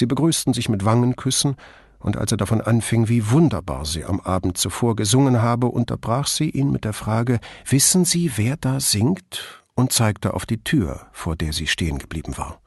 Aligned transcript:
Sie 0.00 0.06
begrüßten 0.06 0.54
sich 0.54 0.70
mit 0.70 0.86
Wangenküssen, 0.86 1.56
und 1.98 2.16
als 2.16 2.32
er 2.32 2.38
davon 2.38 2.62
anfing, 2.62 3.10
wie 3.10 3.30
wunderbar 3.30 3.84
sie 3.84 4.02
am 4.06 4.18
Abend 4.18 4.56
zuvor 4.56 4.96
gesungen 4.96 5.42
habe, 5.42 5.66
unterbrach 5.66 6.26
sie 6.26 6.48
ihn 6.48 6.72
mit 6.72 6.86
der 6.86 6.94
Frage 6.94 7.38
Wissen 7.68 8.06
Sie, 8.06 8.32
wer 8.36 8.56
da 8.56 8.80
singt? 8.80 9.62
und 9.74 9.92
zeigte 9.92 10.32
auf 10.32 10.46
die 10.46 10.64
Tür, 10.64 11.06
vor 11.12 11.36
der 11.36 11.52
sie 11.52 11.66
stehen 11.66 11.98
geblieben 11.98 12.38
war. 12.38 12.60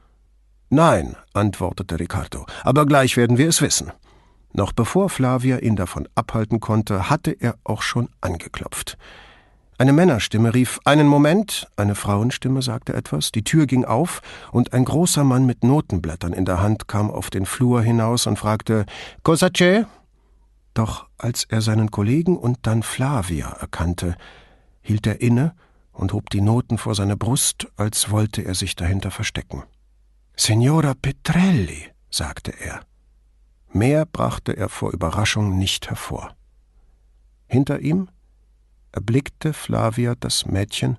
Nein, 0.70 1.16
antwortete 1.34 2.00
Ricardo, 2.00 2.46
aber 2.64 2.86
gleich 2.86 3.18
werden 3.18 3.39
wir 3.39 3.50
es 3.50 3.61
wissen. 3.61 3.91
Noch 4.52 4.71
bevor 4.71 5.09
Flavia 5.09 5.57
ihn 5.57 5.75
davon 5.75 6.07
abhalten 6.13 6.59
konnte, 6.59 7.09
hatte 7.09 7.31
er 7.31 7.57
auch 7.63 7.81
schon 7.81 8.09
angeklopft. 8.21 8.97
Eine 9.84 9.91
Männerstimme 9.91 10.54
rief 10.54 10.79
Einen 10.86 11.07
Moment, 11.07 11.68
eine 11.75 11.95
Frauenstimme 11.95 12.61
sagte 12.61 12.93
etwas, 12.93 13.33
die 13.33 13.43
Tür 13.43 13.65
ging 13.65 13.83
auf, 13.83 14.21
und 14.54 14.71
ein 14.71 14.86
großer 14.86 15.25
Mann 15.25 15.45
mit 15.45 15.65
Notenblättern 15.65 16.32
in 16.32 16.45
der 16.45 16.61
Hand 16.61 16.88
kam 16.88 17.11
auf 17.11 17.29
den 17.29 17.45
Flur 17.45 17.82
hinaus 17.82 18.25
und 18.25 18.39
fragte 18.39 18.86
Cosa 19.24 19.47
c'è? 19.47 19.86
Doch 20.74 21.10
als 21.18 21.43
er 21.50 21.60
seinen 21.60 21.91
Kollegen 21.91 22.38
und 22.38 22.60
dann 22.61 22.82
Flavia 22.82 23.50
erkannte, 23.60 24.15
hielt 24.82 25.05
er 25.05 25.19
inne 25.19 25.54
und 25.91 26.13
hob 26.13 26.29
die 26.29 26.39
Noten 26.39 26.77
vor 26.77 26.96
seine 26.96 27.18
Brust, 27.18 27.68
als 27.75 28.10
wollte 28.10 28.41
er 28.41 28.55
sich 28.55 28.77
dahinter 28.77 29.11
verstecken. 29.11 29.63
Signora 30.38 30.93
Petrelli, 30.93 31.89
sagte 32.09 32.53
er. 32.58 32.80
Mehr 33.73 34.05
brachte 34.05 34.55
er 34.55 34.69
vor 34.69 34.94
Überraschung 34.94 35.58
nicht 35.58 35.89
hervor. 35.89 36.33
Hinter 37.47 37.81
ihm 37.81 38.08
erblickte 38.94 39.52
Flavia 39.52 40.16
das 40.16 40.45
Mädchen, 40.45 40.97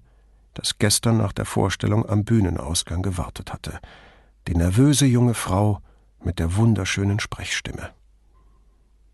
das 0.52 0.78
gestern 0.78 1.16
nach 1.16 1.32
der 1.32 1.46
Vorstellung 1.46 2.06
am 2.08 2.24
Bühnenausgang 2.24 3.02
gewartet 3.02 3.52
hatte, 3.52 3.80
die 4.46 4.54
nervöse 4.54 5.06
junge 5.06 5.34
Frau 5.34 5.80
mit 6.22 6.38
der 6.38 6.56
wunderschönen 6.56 7.20
Sprechstimme. 7.20 7.90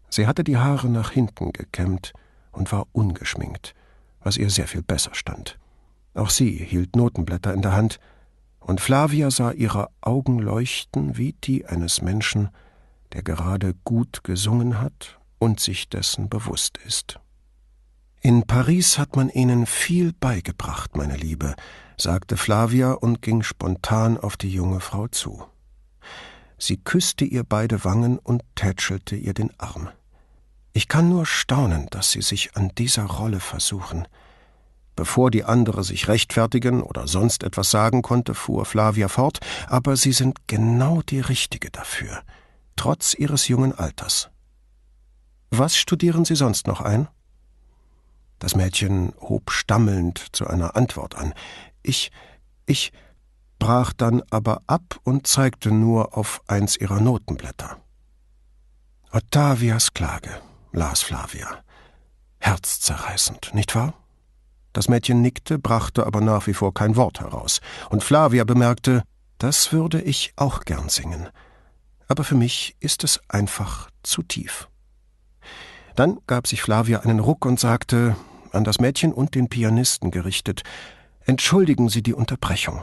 Sie 0.08 0.26
hatte 0.26 0.42
die 0.42 0.56
Haare 0.56 0.88
nach 0.88 1.12
hinten 1.12 1.52
gekämmt 1.52 2.12
und 2.50 2.72
war 2.72 2.86
ungeschminkt, 2.92 3.74
was 4.20 4.36
ihr 4.36 4.50
sehr 4.50 4.66
viel 4.66 4.82
besser 4.82 5.14
stand. 5.14 5.58
Auch 6.14 6.30
sie 6.30 6.50
hielt 6.50 6.96
Notenblätter 6.96 7.54
in 7.54 7.62
der 7.62 7.72
Hand, 7.72 8.00
und 8.58 8.80
Flavia 8.80 9.30
sah 9.30 9.52
ihre 9.52 9.88
Augen 10.00 10.38
leuchten 10.38 11.16
wie 11.16 11.32
die 11.32 11.66
eines 11.66 12.02
Menschen, 12.02 12.50
der 13.12 13.22
gerade 13.22 13.74
gut 13.84 14.22
gesungen 14.22 14.80
hat 14.80 15.18
und 15.38 15.60
sich 15.60 15.88
dessen 15.88 16.28
bewusst 16.28 16.78
ist. 16.86 17.18
In 18.20 18.46
Paris 18.46 18.98
hat 18.98 19.16
man 19.16 19.28
Ihnen 19.30 19.66
viel 19.66 20.12
beigebracht, 20.12 20.96
meine 20.96 21.16
Liebe, 21.16 21.54
sagte 21.96 22.36
Flavia 22.36 22.92
und 22.92 23.22
ging 23.22 23.42
spontan 23.42 24.18
auf 24.18 24.36
die 24.36 24.50
junge 24.50 24.80
Frau 24.80 25.08
zu. 25.08 25.44
Sie 26.58 26.76
küsste 26.76 27.24
ihr 27.24 27.44
beide 27.44 27.84
Wangen 27.84 28.18
und 28.18 28.42
tätschelte 28.54 29.16
ihr 29.16 29.32
den 29.32 29.50
Arm. 29.58 29.88
Ich 30.72 30.88
kann 30.88 31.08
nur 31.08 31.24
staunen, 31.24 31.86
dass 31.90 32.12
Sie 32.12 32.22
sich 32.22 32.56
an 32.56 32.70
dieser 32.76 33.04
Rolle 33.04 33.40
versuchen. 33.40 34.06
Bevor 34.94 35.30
die 35.30 35.44
andere 35.44 35.82
sich 35.82 36.08
rechtfertigen 36.08 36.82
oder 36.82 37.08
sonst 37.08 37.42
etwas 37.42 37.70
sagen 37.70 38.02
konnte, 38.02 38.34
fuhr 38.34 38.66
Flavia 38.66 39.08
fort, 39.08 39.40
aber 39.66 39.96
Sie 39.96 40.12
sind 40.12 40.46
genau 40.46 41.00
die 41.02 41.20
Richtige 41.20 41.70
dafür 41.70 42.22
trotz 42.80 43.12
ihres 43.12 43.46
jungen 43.46 43.74
Alters. 43.74 44.30
Was 45.50 45.76
studieren 45.76 46.24
Sie 46.24 46.34
sonst 46.34 46.66
noch 46.66 46.80
ein? 46.80 47.08
Das 48.40 48.56
Mädchen 48.56 49.12
hob 49.20 49.52
stammelnd 49.52 50.26
zu 50.32 50.48
einer 50.48 50.74
Antwort 50.74 51.14
an. 51.14 51.32
Ich, 51.82 52.10
ich, 52.66 52.92
brach 53.60 53.92
dann 53.92 54.22
aber 54.30 54.62
ab 54.66 54.98
und 55.04 55.28
zeigte 55.28 55.70
nur 55.70 56.18
auf 56.18 56.40
eins 56.48 56.76
ihrer 56.76 57.00
Notenblätter. 57.00 57.76
Ottavias 59.12 59.94
Klage, 59.94 60.30
las 60.72 61.02
Flavia. 61.02 61.62
Herzzerreißend, 62.40 63.54
nicht 63.54 63.76
wahr? 63.76 63.94
Das 64.72 64.88
Mädchen 64.88 65.22
nickte, 65.22 65.60
brachte 65.60 66.04
aber 66.04 66.20
nach 66.20 66.48
wie 66.48 66.54
vor 66.54 66.74
kein 66.74 66.96
Wort 66.96 67.20
heraus, 67.20 67.60
und 67.90 68.02
Flavia 68.02 68.42
bemerkte, 68.42 69.04
das 69.38 69.72
würde 69.72 70.02
ich 70.02 70.32
auch 70.34 70.64
gern 70.64 70.88
singen 70.88 71.28
aber 72.10 72.24
für 72.24 72.34
mich 72.34 72.74
ist 72.80 73.04
es 73.04 73.20
einfach 73.28 73.88
zu 74.02 74.24
tief. 74.24 74.68
Dann 75.94 76.18
gab 76.26 76.48
sich 76.48 76.60
Flavia 76.60 77.00
einen 77.00 77.20
Ruck 77.20 77.46
und 77.46 77.60
sagte, 77.60 78.16
an 78.52 78.64
das 78.64 78.80
Mädchen 78.80 79.12
und 79.12 79.34
den 79.34 79.48
Pianisten 79.48 80.10
gerichtet, 80.10 80.62
Entschuldigen 81.26 81.88
Sie 81.88 82.02
die 82.02 82.14
Unterbrechung. 82.14 82.82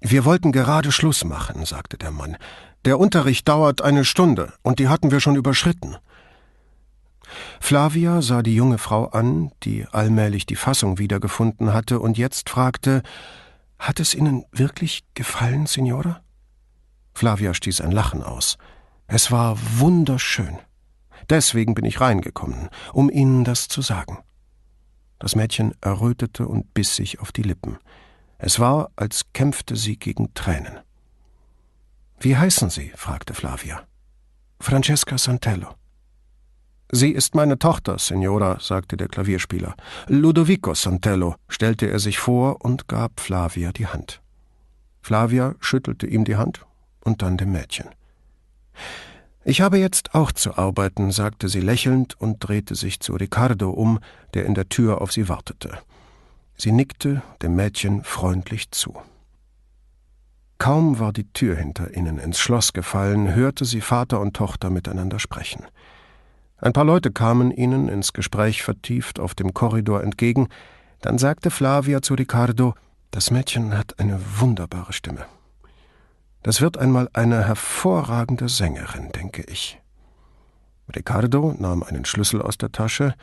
Wir 0.00 0.24
wollten 0.24 0.52
gerade 0.52 0.92
Schluss 0.92 1.24
machen, 1.24 1.64
sagte 1.64 1.98
der 1.98 2.10
Mann. 2.10 2.36
Der 2.84 2.98
Unterricht 2.98 3.48
dauert 3.48 3.82
eine 3.82 4.04
Stunde, 4.04 4.52
und 4.62 4.78
die 4.78 4.88
hatten 4.88 5.10
wir 5.10 5.20
schon 5.20 5.36
überschritten. 5.36 5.96
Flavia 7.60 8.22
sah 8.22 8.42
die 8.42 8.54
junge 8.54 8.78
Frau 8.78 9.06
an, 9.06 9.50
die 9.62 9.86
allmählich 9.90 10.46
die 10.46 10.56
Fassung 10.56 10.98
wiedergefunden 10.98 11.72
hatte, 11.72 12.00
und 12.00 12.18
jetzt 12.18 12.50
fragte 12.50 13.02
Hat 13.78 14.00
es 14.00 14.14
Ihnen 14.14 14.44
wirklich 14.52 15.04
gefallen, 15.14 15.66
Signora? 15.66 16.22
Flavia 17.14 17.54
stieß 17.54 17.80
ein 17.80 17.92
Lachen 17.92 18.22
aus. 18.22 18.58
Es 19.06 19.30
war 19.30 19.56
wunderschön. 19.78 20.58
Deswegen 21.30 21.74
bin 21.74 21.84
ich 21.84 22.00
reingekommen, 22.00 22.68
um 22.92 23.10
Ihnen 23.10 23.44
das 23.44 23.68
zu 23.68 23.82
sagen. 23.82 24.18
Das 25.24 25.36
Mädchen 25.36 25.72
errötete 25.80 26.46
und 26.46 26.74
biss 26.74 26.96
sich 26.96 27.18
auf 27.18 27.32
die 27.32 27.40
Lippen. 27.40 27.78
Es 28.36 28.60
war, 28.60 28.90
als 28.94 29.32
kämpfte 29.32 29.74
sie 29.74 29.96
gegen 29.96 30.34
Tränen. 30.34 30.80
Wie 32.20 32.36
heißen 32.36 32.68
Sie? 32.68 32.92
fragte 32.94 33.32
Flavia. 33.32 33.84
Francesca 34.60 35.16
Santello. 35.16 35.68
Sie 36.92 37.10
ist 37.10 37.34
meine 37.34 37.58
Tochter, 37.58 37.98
Signora, 37.98 38.58
sagte 38.60 38.98
der 38.98 39.08
Klavierspieler. 39.08 39.74
Ludovico 40.08 40.74
Santello, 40.74 41.36
stellte 41.48 41.86
er 41.86 42.00
sich 42.00 42.18
vor 42.18 42.62
und 42.62 42.86
gab 42.86 43.18
Flavia 43.18 43.72
die 43.72 43.86
Hand. 43.86 44.20
Flavia 45.00 45.54
schüttelte 45.58 46.06
ihm 46.06 46.26
die 46.26 46.36
Hand 46.36 46.66
und 47.02 47.22
dann 47.22 47.38
dem 47.38 47.50
Mädchen. 47.50 47.88
Ich 49.46 49.60
habe 49.60 49.78
jetzt 49.78 50.14
auch 50.14 50.32
zu 50.32 50.56
arbeiten, 50.56 51.12
sagte 51.12 51.48
sie 51.48 51.60
lächelnd 51.60 52.18
und 52.18 52.38
drehte 52.38 52.74
sich 52.74 53.00
zu 53.00 53.14
Ricardo 53.14 53.70
um, 53.70 53.98
der 54.32 54.46
in 54.46 54.54
der 54.54 54.70
Tür 54.70 55.02
auf 55.02 55.12
sie 55.12 55.28
wartete. 55.28 55.78
Sie 56.56 56.72
nickte 56.72 57.22
dem 57.42 57.54
Mädchen 57.54 58.04
freundlich 58.04 58.70
zu. 58.70 58.96
Kaum 60.56 60.98
war 60.98 61.12
die 61.12 61.30
Tür 61.32 61.56
hinter 61.56 61.94
ihnen 61.94 62.18
ins 62.18 62.38
Schloss 62.38 62.72
gefallen, 62.72 63.34
hörte 63.34 63.66
sie 63.66 63.82
Vater 63.82 64.18
und 64.20 64.34
Tochter 64.34 64.70
miteinander 64.70 65.18
sprechen. 65.18 65.64
Ein 66.56 66.72
paar 66.72 66.86
Leute 66.86 67.12
kamen 67.12 67.50
ihnen 67.50 67.90
ins 67.90 68.14
Gespräch 68.14 68.62
vertieft 68.62 69.20
auf 69.20 69.34
dem 69.34 69.52
Korridor 69.52 70.02
entgegen, 70.02 70.48
dann 71.02 71.18
sagte 71.18 71.50
Flavia 71.50 72.00
zu 72.00 72.14
Ricardo, 72.14 72.74
das 73.10 73.30
Mädchen 73.30 73.76
hat 73.76 73.98
eine 73.98 74.18
wunderbare 74.38 74.94
Stimme. 74.94 75.26
Das 76.44 76.60
wird 76.60 76.76
einmal 76.76 77.08
eine 77.14 77.46
hervorragende 77.46 78.50
Sängerin, 78.50 79.10
denke 79.12 79.42
ich. 79.44 79.80
Ricardo 80.94 81.54
nahm 81.58 81.82
einen 81.82 82.04
Schlüssel 82.04 82.42
aus 82.42 82.58
der 82.58 82.70
Tasche. 82.70 83.14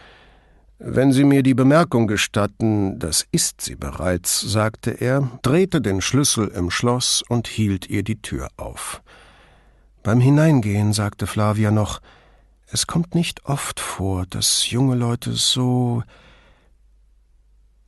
Wenn 0.79 1.11
Sie 1.11 1.23
mir 1.23 1.43
die 1.43 1.53
Bemerkung 1.53 2.07
gestatten, 2.07 2.97
das 2.97 3.27
ist 3.31 3.61
sie 3.61 3.75
bereits, 3.75 4.41
sagte 4.41 4.89
er, 4.89 5.39
drehte 5.43 5.81
den 5.81 6.01
Schlüssel 6.01 6.47
im 6.47 6.71
Schloss 6.71 7.23
und 7.29 7.47
hielt 7.47 7.87
ihr 7.87 8.01
die 8.01 8.19
Tür 8.19 8.49
auf. 8.57 9.03
Beim 10.01 10.19
Hineingehen 10.19 10.91
sagte 10.91 11.27
Flavia 11.27 11.69
noch, 11.69 12.01
es 12.71 12.87
kommt 12.87 13.13
nicht 13.13 13.45
oft 13.45 13.79
vor, 13.79 14.25
dass 14.25 14.71
junge 14.71 14.95
Leute 14.95 15.33
so. 15.33 16.01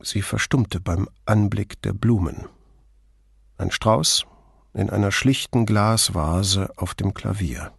Sie 0.00 0.22
verstummte 0.22 0.78
beim 0.78 1.08
Anblick 1.26 1.82
der 1.82 1.92
Blumen. 1.92 2.46
Ein 3.58 3.72
Strauß, 3.72 4.26
in 4.74 4.90
einer 4.90 5.12
schlichten 5.12 5.66
Glasvase 5.66 6.70
auf 6.76 6.94
dem 6.94 7.14
Klavier. 7.14 7.72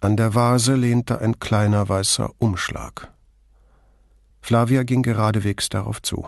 An 0.00 0.16
der 0.16 0.34
Vase 0.34 0.74
lehnte 0.74 1.20
ein 1.20 1.40
kleiner 1.40 1.88
weißer 1.88 2.30
Umschlag. 2.38 3.12
Flavia 4.40 4.82
ging 4.82 5.02
geradewegs 5.02 5.68
darauf 5.68 6.00
zu. 6.00 6.26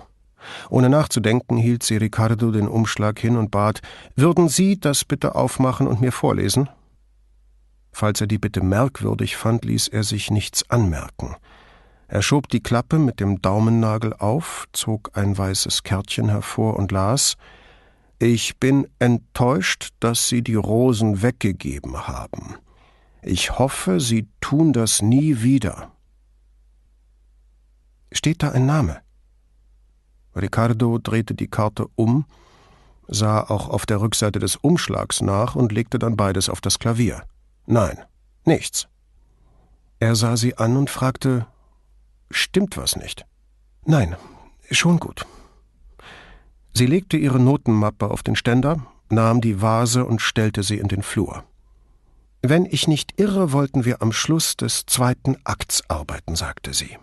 Ohne 0.69 0.88
nachzudenken 0.88 1.56
hielt 1.56 1.82
sie 1.82 1.97
Ricardo 1.97 2.50
den 2.50 2.67
Umschlag 2.67 3.19
hin 3.19 3.37
und 3.37 3.50
bat, 3.50 3.81
würden 4.17 4.49
Sie 4.49 4.79
das 4.79 5.05
bitte 5.05 5.35
aufmachen 5.35 5.87
und 5.87 6.00
mir 6.00 6.12
vorlesen? 6.12 6.69
Falls 7.93 8.21
er 8.21 8.26
die 8.26 8.38
Bitte 8.38 8.62
merkwürdig 8.62 9.37
fand, 9.37 9.65
ließ 9.65 9.88
er 9.88 10.03
sich 10.03 10.31
nichts 10.31 10.69
anmerken. 10.71 11.37
Er 12.09 12.23
schob 12.23 12.49
die 12.49 12.62
Klappe 12.62 12.99
mit 12.99 13.21
dem 13.21 13.41
Daumennagel 13.41 14.15
auf, 14.15 14.67
zog 14.73 15.11
ein 15.15 15.37
weißes 15.37 15.82
Kärtchen 15.82 16.29
hervor 16.29 16.76
und 16.76 16.91
las 16.91 17.37
ich 18.23 18.59
bin 18.59 18.87
enttäuscht, 18.99 19.91
dass 20.01 20.29
Sie 20.29 20.43
die 20.43 20.55
Rosen 20.55 21.23
weggegeben 21.23 22.07
haben. 22.07 22.57
Ich 23.23 23.59
hoffe, 23.59 24.01
Sie 24.01 24.29
tun 24.41 24.73
das 24.73 25.03
nie 25.03 25.43
wieder. 25.43 25.93
Steht 28.13 28.43
da 28.43 28.53
ein 28.53 28.67
Name? 28.67 29.01
Ricardo 30.37 30.99
drehte 30.99 31.35
die 31.35 31.49
Karte 31.49 31.87
um 31.97 32.25
sah 33.09 33.43
auch 33.43 33.69
auf 33.69 33.87
der 33.87 34.01
Rückseite 34.01 34.39
des 34.39 34.57
Umschlags 34.57 35.21
nach 35.21 35.55
und 35.55 35.73
legte 35.73 35.99
dann 35.99 36.17
beides 36.17 36.49
auf 36.49 36.61
das 36.61 36.79
Klavier. 36.79 37.25
Nein, 37.67 37.99
nichts. 38.45 38.89
Er 40.01 40.17
sah 40.17 40.37
sie 40.37 40.57
an 40.57 40.77
und 40.77 40.91
fragte 40.91 41.47
Stimmt 42.31 42.77
was 42.77 42.97
nicht? 42.97 43.27
Nein, 43.85 44.17
schon 44.71 44.99
gut. 44.99 45.27
Sie 46.75 46.87
legte 46.87 47.17
ihre 47.17 47.39
Notenmappe 47.39 48.11
auf 48.11 48.23
den 48.23 48.37
Ständer, 48.37 48.87
nahm 49.11 49.41
die 49.41 49.61
Vase 49.61 50.05
und 50.05 50.21
stellte 50.21 50.63
sie 50.63 50.79
in 50.79 50.89
den 50.89 51.03
Flur. 51.03 51.45
Wenn 52.41 52.67
ich 52.67 52.89
nicht 52.89 53.21
irre, 53.21 53.53
wollten 53.53 53.85
wir 53.85 54.03
am 54.03 54.13
Schluss 54.13 54.57
des 54.57 54.85
zweiten 54.87 55.37
Akts 55.45 55.89
arbeiten, 55.89 56.35
sagte 56.35 56.75
sie. 56.75 56.97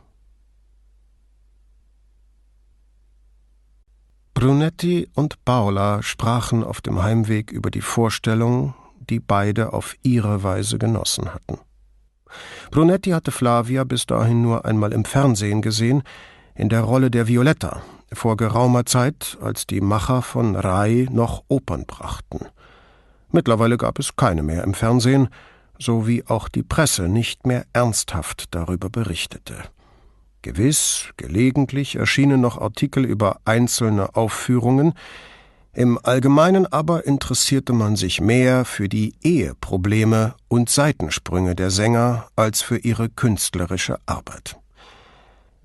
Brunetti 4.33 5.07
und 5.15 5.43
Paola 5.45 6.01
sprachen 6.01 6.63
auf 6.63 6.81
dem 6.81 7.01
Heimweg 7.01 7.51
über 7.51 7.71
die 7.71 7.81
Vorstellung, 7.81 8.73
die 9.09 9.19
beide 9.19 9.73
auf 9.73 9.95
ihre 10.01 10.43
Weise 10.43 10.77
genossen 10.77 11.33
hatten. 11.33 11.59
Brunetti 12.71 13.11
hatte 13.11 13.31
Flavia 13.31 13.83
bis 13.83 14.05
dahin 14.05 14.41
nur 14.41 14.65
einmal 14.65 14.93
im 14.93 15.03
Fernsehen 15.03 15.61
gesehen, 15.61 16.03
in 16.55 16.69
der 16.69 16.81
Rolle 16.81 17.09
der 17.11 17.27
Violetta, 17.27 17.81
vor 18.13 18.37
geraumer 18.37 18.85
Zeit, 18.85 19.37
als 19.41 19.67
die 19.67 19.81
Macher 19.81 20.21
von 20.21 20.55
Rai 20.55 21.07
noch 21.11 21.43
Opern 21.47 21.85
brachten. 21.85 22.45
Mittlerweile 23.31 23.77
gab 23.77 23.99
es 23.99 24.15
keine 24.15 24.43
mehr 24.43 24.63
im 24.63 24.73
Fernsehen, 24.73 25.29
so 25.77 26.07
wie 26.07 26.25
auch 26.25 26.49
die 26.49 26.63
Presse 26.63 27.07
nicht 27.07 27.45
mehr 27.45 27.65
ernsthaft 27.73 28.45
darüber 28.51 28.89
berichtete. 28.89 29.55
Gewiss, 30.41 31.09
gelegentlich 31.17 31.95
erschienen 31.95 32.41
noch 32.41 32.59
Artikel 32.59 33.05
über 33.05 33.39
einzelne 33.45 34.15
Aufführungen, 34.15 34.93
im 35.73 35.99
Allgemeinen 36.01 36.65
aber 36.65 37.05
interessierte 37.05 37.73
man 37.73 37.95
sich 37.95 38.21
mehr 38.21 38.65
für 38.65 38.89
die 38.89 39.13
Eheprobleme 39.21 40.33
und 40.47 40.69
Seitensprünge 40.69 41.55
der 41.55 41.69
Sänger 41.69 42.27
als 42.35 42.61
für 42.61 42.77
ihre 42.77 43.07
künstlerische 43.07 43.99
Arbeit. 44.05 44.57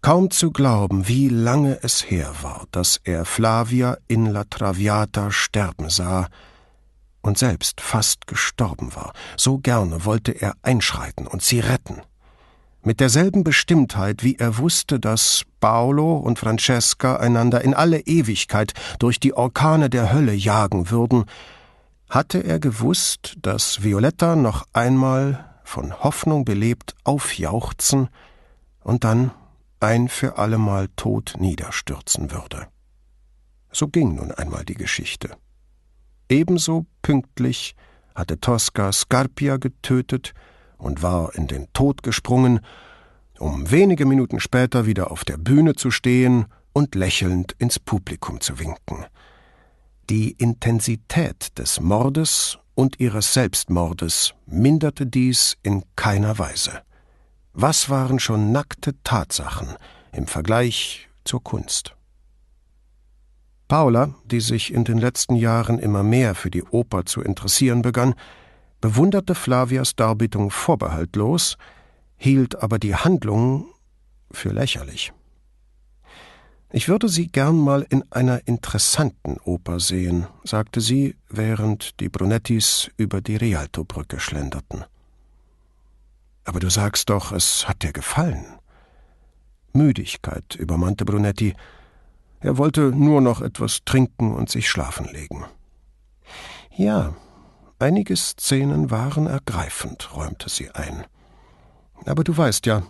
Kaum 0.05 0.31
zu 0.31 0.51
glauben, 0.51 1.09
wie 1.09 1.31
lange 1.31 1.79
es 1.83 2.11
her 2.11 2.31
war, 2.43 2.67
dass 2.73 3.01
er 3.05 3.25
Flavia 3.25 3.97
in 4.06 4.27
La 4.27 4.45
Traviata 4.45 5.31
sterben 5.31 5.89
sah, 5.89 6.29
und 7.23 7.39
selbst 7.39 7.81
fast 7.81 8.27
gestorben 8.27 8.95
war, 8.95 9.15
so 9.39 9.56
gerne 9.56 10.05
wollte 10.05 10.33
er 10.33 10.56
einschreiten 10.61 11.27
und 11.27 11.41
sie 11.41 11.61
retten. 11.61 12.03
Mit 12.83 13.01
derselben 13.01 13.45
Bestimmtheit, 13.45 14.23
wie 14.23 14.35
er 14.35 14.59
wusste, 14.59 15.01
dass 15.01 15.45
Paolo 15.59 16.19
und 16.19 16.39
Francesca 16.39 17.17
einander 17.17 17.62
in 17.62 17.73
alle 17.73 18.01
Ewigkeit 18.01 18.75
durch 18.99 19.19
die 19.19 19.33
Orkane 19.33 19.89
der 19.89 20.12
Hölle 20.12 20.35
jagen 20.35 20.91
würden, 20.91 21.25
hatte 22.11 22.45
er 22.45 22.59
gewusst, 22.59 23.39
dass 23.41 23.83
Violetta 23.83 24.37
noch 24.37 24.67
einmal 24.75 25.47
von 25.65 25.99
Hoffnung 26.05 26.45
belebt 26.45 26.95
aufjauchzen 27.05 28.11
und 28.83 29.05
dann 29.05 29.31
ein 29.84 30.08
für 30.08 30.38
allemal 30.38 30.88
tot 30.96 31.34
niederstürzen 31.38 32.32
würde. 32.32 32.66
So 33.70 33.88
ging 33.88 34.14
nun 34.14 34.32
einmal 34.32 34.64
die 34.64 34.75
Geschichte. 34.75 35.36
Ebenso 36.28 36.86
pünktlich 37.02 37.76
hatte 38.14 38.40
Tosca 38.40 38.92
Scarpia 38.92 39.58
getötet 39.58 40.32
und 40.78 41.02
war 41.02 41.34
in 41.34 41.48
den 41.48 41.72
Tod 41.72 42.02
gesprungen, 42.02 42.60
um 43.38 43.70
wenige 43.70 44.06
Minuten 44.06 44.40
später 44.40 44.86
wieder 44.86 45.10
auf 45.10 45.25
der 45.25 45.36
Bühne 45.36 45.75
zu 45.75 45.90
stehen 45.90 46.46
und 46.72 46.94
lächelnd 46.94 47.52
ins 47.58 47.78
Publikum 47.78 48.40
zu 48.40 48.58
winken. 48.58 49.04
Die 50.08 50.32
Intensität 50.32 51.58
des 51.58 51.81
Mordes 51.81 52.58
und 52.75 53.00
ihres 53.00 53.34
Selbstmordes 53.34 54.34
minderte 54.46 55.06
dies 55.06 55.56
in 55.62 55.82
keiner 55.96 56.38
Weise. 56.38 56.82
Was 57.56 57.89
waren 57.89 58.19
schon 58.19 58.51
nackte 58.51 59.01
Tatsachen 59.05 59.69
im 60.11 60.27
Vergleich 60.27 61.09
zur 61.23 61.41
Kunst? 61.41 61.95
Paula, 63.69 64.12
die 64.25 64.41
sich 64.41 64.75
in 64.75 64.83
den 64.83 64.99
letzten 64.99 65.37
Jahren 65.37 65.79
immer 65.79 66.03
mehr 66.03 66.35
für 66.35 66.51
die 66.51 66.65
Oper 66.65 67.06
zu 67.06 67.23
interessieren 67.23 67.83
begann, 67.83 68.17
bewunderte 68.81 69.37
Flavias 69.37 69.95
Darbietung 69.95 70.51
vorbehaltlos, 70.51 71.56
hielt 72.17 72.61
aber 72.61 72.81
die 72.81 72.97
Handlung 72.97 73.67
für 74.33 74.51
lächerlich. 74.51 75.12
Ich 76.73 76.89
würde 76.89 77.09
Sie 77.09 77.29
gern 77.29 77.56
mal 77.56 77.87
in 77.89 78.03
einer 78.11 78.49
interessanten 78.49 79.37
Oper 79.45 79.79
sehen, 79.79 80.27
sagte 80.43 80.81
sie, 80.81 81.15
während 81.29 82.01
die 82.01 82.09
Brunettis 82.09 82.91
über 82.97 83.21
die 83.21 83.37
Rialtobrücke 83.37 84.19
schlenderten. 84.19 84.85
Aber 86.44 86.61
du 86.61 86.70
sagst 86.70 87.11
doch, 87.11 87.32
es 87.32 87.69
hat 87.69 87.82
dir 87.82 87.93
gefallen. 87.93 88.44
Müdigkeit 89.73 90.55
übermannte 90.55 91.05
Brunetti, 91.05 91.55
er 92.41 92.58
wollte 92.58 92.93
nur 92.93 93.20
noch 93.20 93.41
etwas 93.41 93.81
trinken 93.85 94.35
und 94.35 94.50
sich 94.50 94.69
schlafen 94.69 95.06
legen. 95.06 95.44
Ja, 96.76 97.14
einige 97.79 98.14
Szenen 98.17 98.91
waren 98.91 99.26
ergreifend, 99.26 100.14
räumte 100.14 100.49
sie 100.49 100.70
ein. 100.70 101.05
Aber 102.05 102.23
du 102.23 102.37
weißt 102.37 102.67
ja, 102.67 102.82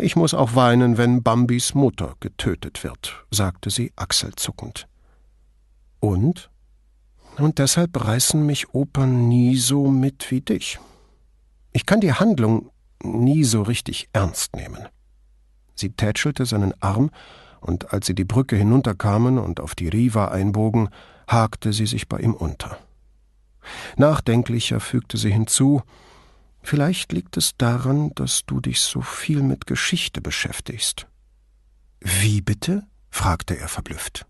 ich 0.00 0.16
muss 0.16 0.34
auch 0.34 0.54
weinen, 0.54 0.98
wenn 0.98 1.22
Bambis 1.22 1.74
Mutter 1.74 2.14
getötet 2.20 2.84
wird, 2.84 3.24
sagte 3.30 3.70
sie 3.70 3.92
achselzuckend. 3.96 4.88
Und? 6.00 6.50
Und 7.36 7.58
deshalb 7.58 8.04
reißen 8.04 8.44
mich 8.44 8.74
Opern 8.74 9.28
nie 9.28 9.56
so 9.56 9.88
mit 9.88 10.30
wie 10.30 10.40
dich. 10.40 10.78
Ich 11.72 11.86
kann 11.86 12.00
die 12.00 12.12
Handlung 12.12 12.70
nie 13.04 13.44
so 13.44 13.62
richtig 13.62 14.08
ernst 14.12 14.56
nehmen. 14.56 14.88
Sie 15.74 15.90
tätschelte 15.90 16.46
seinen 16.46 16.74
Arm 16.80 17.10
und 17.60 17.92
als 17.92 18.06
sie 18.06 18.14
die 18.14 18.24
Brücke 18.24 18.56
hinunterkamen 18.56 19.38
und 19.38 19.60
auf 19.60 19.74
die 19.74 19.88
Riva 19.88 20.28
einbogen, 20.28 20.88
hakte 21.26 21.72
sie 21.72 21.86
sich 21.86 22.08
bei 22.08 22.18
ihm 22.18 22.34
unter. 22.34 22.78
Nachdenklicher 23.96 24.80
fügte 24.80 25.16
sie 25.16 25.30
hinzu 25.32 25.82
Vielleicht 26.64 27.12
liegt 27.12 27.36
es 27.36 27.58
daran, 27.58 28.10
dass 28.14 28.46
du 28.46 28.58
dich 28.58 28.80
so 28.80 29.02
viel 29.02 29.42
mit 29.42 29.66
Geschichte 29.66 30.22
beschäftigst. 30.22 31.06
Wie 32.00 32.40
bitte? 32.40 32.86
fragte 33.10 33.58
er 33.58 33.68
verblüfft. 33.68 34.24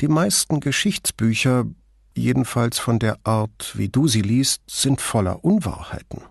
Die 0.00 0.08
meisten 0.08 0.60
Geschichtsbücher, 0.60 1.66
jedenfalls 2.16 2.78
von 2.78 2.98
der 2.98 3.18
Art, 3.24 3.76
wie 3.76 3.90
du 3.90 4.08
sie 4.08 4.22
liest, 4.22 4.62
sind 4.66 5.02
voller 5.02 5.44
Unwahrheiten. 5.44 6.22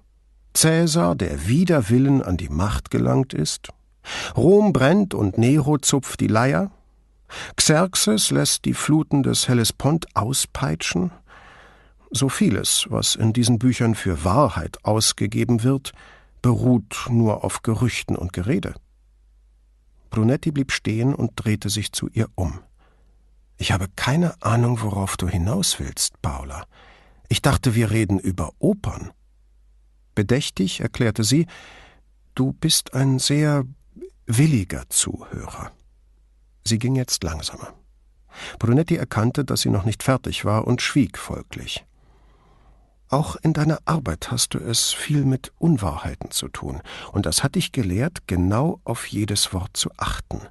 Cäsar, 0.54 1.16
der 1.16 1.47
wider 1.47 1.90
Willen 1.90 2.21
an 2.21 2.38
die 2.38 2.50
Macht 2.50 2.92
gelangt 2.92 3.33
ist, 3.33 3.69
Rom 4.35 4.73
brennt 4.73 5.14
und 5.14 5.38
Nero 5.38 5.78
zupft 5.78 6.19
die 6.19 6.28
Leier, 6.28 6.71
Xerxes 7.56 8.31
lässt 8.31 8.66
die 8.66 8.73
Fluten 8.73 9.23
des 9.23 9.47
Hellespont 9.47 10.07
auspeitschen, 10.16 11.12
so 12.12 12.28
vieles, 12.28 12.88
was 12.90 13.16
in 13.16 13.33
diesen 13.33 13.59
Büchern 13.59 13.94
für 13.94 14.23
Wahrheit 14.23 14.83
ausgegeben 14.83 15.64
wird, 15.64 15.92
beruht 16.42 17.06
nur 17.09 17.44
auf 17.44 17.62
Gerüchten 17.62 18.16
und 18.16 18.33
Gerede. 18.33 18.73
Brunetti 20.09 20.52
blieb 20.52 20.71
stehen 20.71 21.14
und 21.14 21.31
drehte 21.35 21.69
sich 21.69 21.92
zu 21.92 22.09
ihr 22.12 22.28
um. 22.33 22.62
Ich 23.57 23.71
habe 23.71 23.88
keine 23.95 24.42
Ahnung, 24.42 24.81
worauf 24.81 25.18
du 25.18 25.28
hinaus 25.28 25.80
willst, 25.80 26.19
Paula. 26.21 26.66
Ich 27.28 27.42
dachte, 27.44 27.76
wir 27.76 27.92
reden 27.92 28.18
über 28.18 28.52
Opern. 28.57 29.12
Bedächtig 30.19 30.81
erklärte 30.81 31.23
sie, 31.23 31.47
du 32.35 32.52
bist 32.52 32.94
ein 32.94 33.19
sehr 33.19 33.64
williger 34.26 34.83
Zuhörer. 34.90 35.71
Sie 36.66 36.78
ging 36.78 36.95
jetzt 36.95 37.23
langsamer. 37.23 37.73
Brunetti 38.59 38.97
erkannte, 38.97 39.45
dass 39.45 39.61
sie 39.61 39.69
noch 39.69 39.85
nicht 39.85 40.04
fertig 40.04 40.44
war 40.44 40.68
und 40.68 40.81
schwieg 40.81 41.18
folglich. 41.18 41.85
Auch 43.07 43.38
in 43.38 43.54
deiner 43.54 43.80
Arbeit 43.85 44.30
hast 44.30 44.56
du 44.56 44.57
es 44.57 44.92
viel 44.92 45.23
mit 45.23 45.54
Unwahrheiten 45.57 46.31
zu 46.31 46.49
tun, 46.49 46.81
und 47.14 47.26
das 47.26 47.42
hat 47.42 47.56
dich 47.56 47.71
gelehrt, 47.71 48.28
genau 48.28 48.81
auf 48.83 49.06
jedes 49.06 49.54
Wort 49.54 49.78
zu 49.78 49.90
achten. 49.95 50.42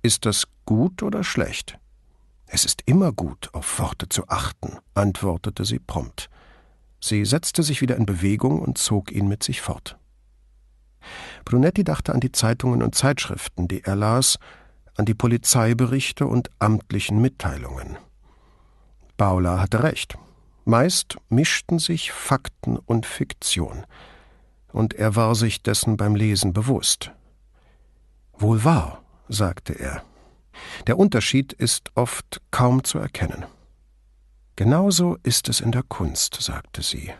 Ist 0.00 0.24
das 0.24 0.46
gut 0.64 1.02
oder 1.02 1.24
schlecht? 1.24 1.78
Es 2.46 2.64
ist 2.64 2.84
immer 2.86 3.12
gut, 3.12 3.50
auf 3.52 3.78
Worte 3.78 4.08
zu 4.08 4.28
achten, 4.28 4.78
antwortete 4.94 5.66
sie 5.66 5.78
prompt. 5.78 6.30
Sie 7.00 7.24
setzte 7.24 7.62
sich 7.62 7.80
wieder 7.80 7.96
in 7.96 8.06
Bewegung 8.06 8.60
und 8.60 8.78
zog 8.78 9.10
ihn 9.10 9.26
mit 9.26 9.42
sich 9.42 9.60
fort. 9.60 9.96
Brunetti 11.44 11.82
dachte 11.82 12.12
an 12.12 12.20
die 12.20 12.32
Zeitungen 12.32 12.82
und 12.82 12.94
Zeitschriften, 12.94 13.68
die 13.68 13.82
er 13.84 13.96
las, 13.96 14.38
an 14.96 15.06
die 15.06 15.14
Polizeiberichte 15.14 16.26
und 16.26 16.50
amtlichen 16.58 17.20
Mitteilungen. 17.20 17.96
Paula 19.16 19.60
hatte 19.60 19.82
recht. 19.82 20.18
Meist 20.64 21.16
mischten 21.30 21.78
sich 21.78 22.12
Fakten 22.12 22.76
und 22.76 23.06
Fiktion, 23.06 23.86
und 24.72 24.94
er 24.94 25.16
war 25.16 25.34
sich 25.34 25.62
dessen 25.62 25.96
beim 25.96 26.14
Lesen 26.14 26.52
bewusst. 26.52 27.12
Wohl 28.34 28.62
wahr, 28.62 29.02
sagte 29.28 29.72
er, 29.72 30.02
Der 30.86 30.98
Unterschied 30.98 31.52
ist 31.54 31.90
oft 31.94 32.42
kaum 32.50 32.84
zu 32.84 32.98
erkennen. 32.98 33.46
Genauso 34.60 35.16
ist 35.22 35.48
es 35.48 35.62
in 35.62 35.72
der 35.72 35.82
Kunst, 35.82 36.34
sagte 36.34 36.82
sie. 36.82 37.14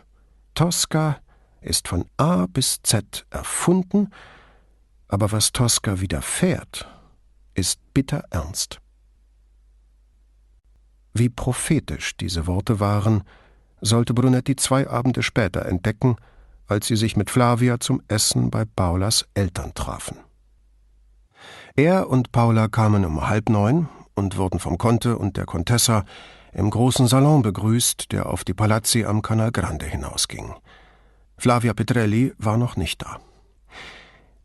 Tosca 0.53 1.17
ist 1.59 1.87
von 1.87 2.05
A 2.15 2.45
bis 2.45 2.83
Z 2.83 3.25
erfunden, 3.31 4.11
aber 5.07 5.31
was 5.31 5.51
Tosca 5.51 5.99
widerfährt, 5.99 6.87
ist 7.55 7.79
bitter 7.95 8.25
ernst. 8.29 8.79
Wie 11.15 11.29
prophetisch 11.29 12.15
diese 12.15 12.45
Worte 12.45 12.79
waren, 12.79 13.23
sollte 13.81 14.13
Brunetti 14.13 14.55
zwei 14.55 14.87
Abende 14.87 15.23
später 15.23 15.65
entdecken, 15.65 16.17
als 16.67 16.85
sie 16.85 16.95
sich 16.95 17.17
mit 17.17 17.31
Flavia 17.31 17.79
zum 17.79 18.03
Essen 18.07 18.51
bei 18.51 18.65
Paulas 18.65 19.25
Eltern 19.33 19.73
trafen. 19.73 20.17
Er 21.75 22.07
und 22.07 22.31
Paula 22.31 22.67
kamen 22.67 23.03
um 23.03 23.27
halb 23.27 23.49
neun 23.49 23.89
und 24.13 24.37
wurden 24.37 24.59
vom 24.59 24.77
Conte 24.77 25.17
und 25.17 25.37
der 25.37 25.47
Contessa 25.47 26.05
im 26.53 26.69
großen 26.69 27.07
Salon 27.07 27.41
begrüßt, 27.41 28.11
der 28.11 28.27
auf 28.27 28.43
die 28.43 28.53
Palazzi 28.53 29.05
am 29.05 29.21
Canal 29.21 29.51
Grande 29.51 29.85
hinausging. 29.85 30.53
Flavia 31.37 31.73
Petrelli 31.73 32.33
war 32.37 32.57
noch 32.57 32.75
nicht 32.75 33.01
da. 33.01 33.19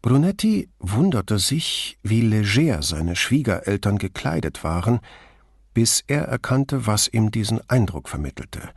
Brunetti 0.02 0.68
wunderte 0.78 1.38
sich, 1.38 1.98
wie 2.02 2.20
leger 2.20 2.82
seine 2.82 3.16
Schwiegereltern 3.16 3.98
gekleidet 3.98 4.62
waren, 4.62 5.00
bis 5.74 6.04
er 6.06 6.22
erkannte, 6.22 6.86
was 6.86 7.08
ihm 7.08 7.30
diesen 7.30 7.60
Eindruck 7.68 8.08
vermittelte. 8.08 8.70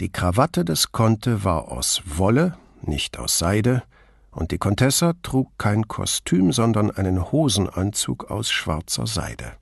Die 0.00 0.10
Krawatte 0.10 0.64
des 0.64 0.92
Conte 0.92 1.44
war 1.44 1.72
aus 1.72 2.02
Wolle, 2.04 2.58
nicht 2.82 3.18
aus 3.18 3.38
Seide, 3.38 3.82
und 4.30 4.50
die 4.50 4.58
Contessa 4.58 5.14
trug 5.22 5.50
kein 5.58 5.88
Kostüm, 5.88 6.52
sondern 6.52 6.90
einen 6.90 7.32
Hosenanzug 7.32 8.30
aus 8.30 8.50
schwarzer 8.50 9.06
Seide. 9.06 9.52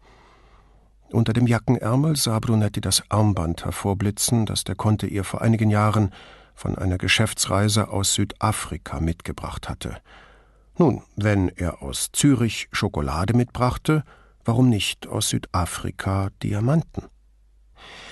Unter 1.11 1.33
dem 1.33 1.47
Jackenärmel 1.47 2.17
sah 2.17 2.41
Brunetti 2.41 2.81
das 2.81 3.03
Armband 3.11 3.65
hervorblitzen, 3.65 4.45
das 4.45 4.65
der 4.65 4.75
Conte 4.75 5.07
ihr 5.07 5.23
vor 5.23 5.41
einigen 5.41 5.71
Jahren 5.71 6.11
von 6.55 6.77
einer 6.77 6.99
Geschäftsreise 6.99 7.89
aus 7.89 8.15
Südafrika 8.15 9.01
mitgebracht 9.01 9.69
hatte. 9.69 9.99
Nun, 10.79 11.03
wenn 11.17 11.49
er 11.49 11.83
aus 11.83 12.11
Zürich 12.13 12.69
Schokolade 12.73 13.35
mitbrachte, 13.35 14.05
warum 14.45 14.69
nicht 14.69 15.07
aus 15.07 15.29
Südafrika 15.29 16.31
Diamanten? 16.43 17.05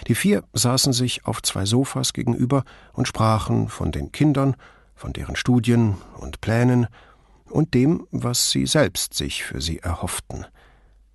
Die 0.06 0.14
vier 0.14 0.44
saßen 0.52 0.92
sich 0.92 1.26
auf 1.26 1.42
zwei 1.42 1.64
Sofas 1.64 2.12
gegenüber 2.12 2.64
und 2.92 3.08
sprachen 3.08 3.68
von 3.68 3.92
den 3.92 4.12
Kindern, 4.12 4.56
von 4.94 5.12
deren 5.12 5.36
Studien 5.36 5.96
und 6.18 6.40
Plänen 6.40 6.86
und 7.46 7.74
dem, 7.74 8.06
was 8.10 8.50
sie 8.50 8.66
selbst 8.66 9.14
sich 9.14 9.44
für 9.44 9.60
sie 9.60 9.80
erhofften. 9.80 10.46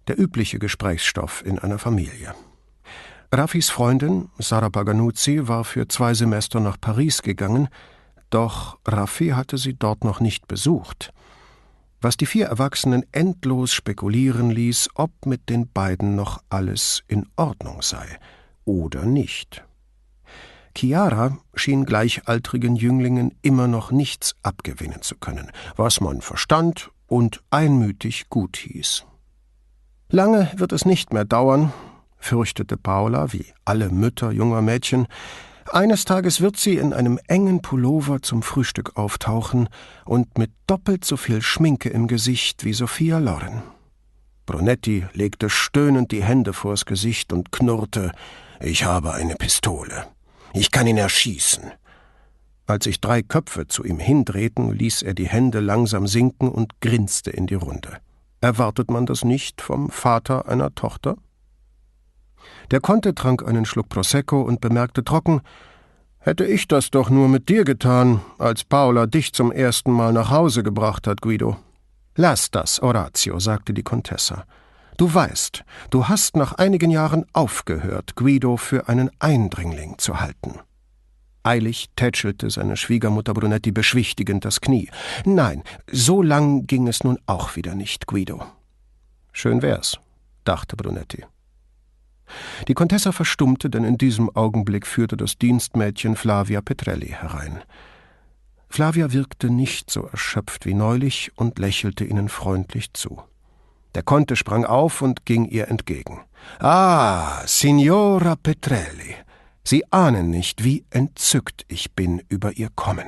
Der 0.09 0.19
übliche 0.19 0.57
Gesprächsstoff 0.57 1.45
in 1.45 1.59
einer 1.59 1.77
Familie. 1.77 2.33
Raffis 3.31 3.69
Freundin, 3.69 4.29
Sarah 4.39 4.71
Paganuzzi, 4.71 5.47
war 5.47 5.63
für 5.63 5.87
zwei 5.87 6.15
Semester 6.15 6.59
nach 6.59 6.81
Paris 6.81 7.21
gegangen, 7.21 7.69
doch 8.31 8.79
Raffi 8.87 9.29
hatte 9.29 9.59
sie 9.59 9.75
dort 9.75 10.03
noch 10.03 10.19
nicht 10.19 10.47
besucht. 10.47 11.13
Was 12.01 12.17
die 12.17 12.25
vier 12.25 12.47
Erwachsenen 12.47 13.05
endlos 13.11 13.71
spekulieren 13.71 14.49
ließ, 14.49 14.89
ob 14.95 15.11
mit 15.27 15.47
den 15.47 15.71
beiden 15.71 16.15
noch 16.15 16.41
alles 16.49 17.03
in 17.07 17.27
Ordnung 17.35 17.83
sei 17.83 18.17
oder 18.65 19.05
nicht. 19.05 19.63
Chiara 20.75 21.37
schien 21.53 21.85
gleichaltrigen 21.85 22.75
Jünglingen 22.75 23.35
immer 23.43 23.67
noch 23.67 23.91
nichts 23.91 24.35
abgewinnen 24.41 25.03
zu 25.03 25.17
können, 25.17 25.51
was 25.75 26.01
man 26.01 26.21
verstand 26.21 26.89
und 27.05 27.43
einmütig 27.51 28.27
gut 28.29 28.57
hieß. 28.57 29.05
Lange 30.11 30.51
wird 30.55 30.71
es 30.71 30.85
nicht 30.85 31.13
mehr 31.13 31.25
dauern, 31.25 31.71
fürchtete 32.17 32.77
Paula, 32.77 33.31
wie 33.31 33.45
alle 33.63 33.89
Mütter 33.89 34.31
junger 34.31 34.61
Mädchen, 34.61 35.07
eines 35.71 36.03
Tages 36.03 36.41
wird 36.41 36.57
sie 36.57 36.77
in 36.77 36.93
einem 36.93 37.19
engen 37.27 37.61
Pullover 37.61 38.23
zum 38.23 38.41
Frühstück 38.41 38.97
auftauchen 38.97 39.69
und 40.03 40.39
mit 40.39 40.51
doppelt 40.65 41.05
so 41.05 41.15
viel 41.15 41.43
Schminke 41.43 41.89
im 41.89 42.07
Gesicht 42.07 42.65
wie 42.65 42.73
Sophia 42.73 43.19
Loren. 43.19 43.61
Brunetti 44.47 45.05
legte 45.13 45.47
stöhnend 45.51 46.11
die 46.11 46.23
Hände 46.23 46.53
vors 46.53 46.85
Gesicht 46.85 47.31
und 47.31 47.51
knurrte 47.51 48.11
Ich 48.59 48.83
habe 48.83 49.13
eine 49.13 49.35
Pistole. 49.35 50.07
Ich 50.53 50.71
kann 50.71 50.87
ihn 50.87 50.97
erschießen. 50.97 51.71
Als 52.65 52.85
sich 52.85 52.99
drei 52.99 53.21
Köpfe 53.21 53.67
zu 53.67 53.83
ihm 53.83 53.99
hindrehten, 53.99 54.71
ließ 54.71 55.03
er 55.03 55.13
die 55.13 55.27
Hände 55.27 55.59
langsam 55.59 56.07
sinken 56.07 56.49
und 56.49 56.81
grinste 56.81 57.29
in 57.29 57.45
die 57.45 57.53
Runde. 57.53 57.99
Erwartet 58.41 58.89
man 58.89 59.05
das 59.05 59.25
nicht 59.25 59.61
vom 59.61 59.89
Vater 59.89 60.47
einer 60.47 60.73
Tochter? 60.73 61.17
Der 62.71 62.79
Conte 62.79 63.13
trank 63.13 63.45
einen 63.47 63.65
Schluck 63.65 63.89
Prosecco 63.89 64.41
und 64.41 64.61
bemerkte 64.61 65.03
trocken 65.03 65.41
Hätte 66.21 66.45
ich 66.45 66.67
das 66.67 66.91
doch 66.91 67.09
nur 67.09 67.29
mit 67.29 67.47
dir 67.47 67.63
getan, 67.63 68.21
als 68.37 68.65
Paula 68.65 69.05
dich 69.05 69.33
zum 69.33 69.51
ersten 69.51 69.91
Mal 69.91 70.11
nach 70.11 70.29
Hause 70.29 70.63
gebracht 70.63 71.07
hat, 71.07 71.21
Guido. 71.21 71.57
Lass 72.15 72.51
das, 72.51 72.81
Horatio, 72.81 73.39
sagte 73.39 73.73
die 73.73 73.83
Contessa. 73.83 74.43
Du 74.97 75.13
weißt, 75.13 75.63
du 75.91 76.09
hast 76.09 76.35
nach 76.35 76.53
einigen 76.55 76.91
Jahren 76.91 77.25
aufgehört, 77.31 78.17
Guido 78.17 78.57
für 78.57 78.89
einen 78.89 79.09
Eindringling 79.19 79.97
zu 79.97 80.19
halten. 80.19 80.59
Eilig 81.43 81.89
tätschelte 81.95 82.49
seine 82.49 82.75
Schwiegermutter 82.75 83.33
Brunetti 83.33 83.71
beschwichtigend 83.71 84.45
das 84.45 84.61
Knie. 84.61 84.89
Nein, 85.25 85.63
so 85.91 86.21
lang 86.21 86.67
ging 86.67 86.87
es 86.87 87.03
nun 87.03 87.17
auch 87.25 87.55
wieder 87.55 87.75
nicht, 87.75 88.07
Guido. 88.07 88.43
Schön 89.31 89.61
wär's, 89.61 89.99
dachte 90.43 90.75
Brunetti. 90.75 91.25
Die 92.67 92.73
Contessa 92.73 93.11
verstummte, 93.11 93.69
denn 93.69 93.83
in 93.83 93.97
diesem 93.97 94.29
Augenblick 94.35 94.85
führte 94.85 95.17
das 95.17 95.37
Dienstmädchen 95.37 96.15
Flavia 96.15 96.61
Petrelli 96.61 97.07
herein. 97.07 97.61
Flavia 98.69 99.11
wirkte 99.11 99.49
nicht 99.49 99.89
so 99.89 100.03
erschöpft 100.03 100.65
wie 100.65 100.75
neulich 100.75 101.31
und 101.35 101.57
lächelte 101.57 102.05
ihnen 102.05 102.29
freundlich 102.29 102.93
zu. 102.93 103.21
Der 103.95 104.03
Conte 104.03 104.35
sprang 104.35 104.65
auf 104.65 105.01
und 105.01 105.25
ging 105.25 105.45
ihr 105.45 105.69
entgegen. 105.69 106.21
Ah, 106.59 107.41
Signora 107.47 108.35
Petrelli, 108.35 109.15
Sie 109.69 109.83
ahnen 109.91 110.31
nicht, 110.31 110.63
wie 110.63 110.83
entzückt 110.89 111.63
ich 111.67 111.93
bin 111.93 112.23
über 112.27 112.53
Ihr 112.57 112.71
Kommen. 112.73 113.05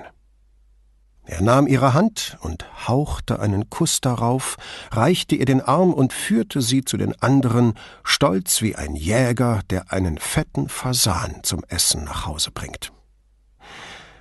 Er 1.25 1.41
nahm 1.41 1.65
ihre 1.65 1.95
Hand 1.95 2.37
und 2.41 2.87
hauchte 2.87 3.39
einen 3.39 3.71
Kuss 3.71 3.99
darauf, 3.99 4.57
reichte 4.91 5.33
ihr 5.33 5.45
den 5.45 5.61
Arm 5.61 5.91
und 5.91 6.13
führte 6.13 6.61
sie 6.61 6.85
zu 6.85 6.97
den 6.97 7.19
anderen, 7.19 7.73
stolz 8.03 8.61
wie 8.61 8.75
ein 8.75 8.93
Jäger, 8.93 9.61
der 9.71 9.91
einen 9.91 10.19
fetten 10.19 10.69
Fasan 10.69 11.39
zum 11.41 11.63
Essen 11.67 12.03
nach 12.03 12.27
Hause 12.27 12.51
bringt. 12.51 12.93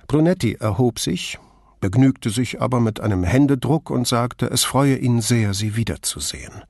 Brunetti 0.07 0.53
erhob 0.53 0.97
sich, 0.97 1.37
begnügte 1.79 2.31
sich 2.31 2.59
aber 2.59 2.79
mit 2.79 3.01
einem 3.01 3.23
Händedruck 3.23 3.91
und 3.91 4.07
sagte, 4.07 4.49
es 4.49 4.63
freue 4.63 4.95
ihn 4.95 5.21
sehr, 5.21 5.53
sie 5.53 5.75
wiederzusehen. 5.75 6.63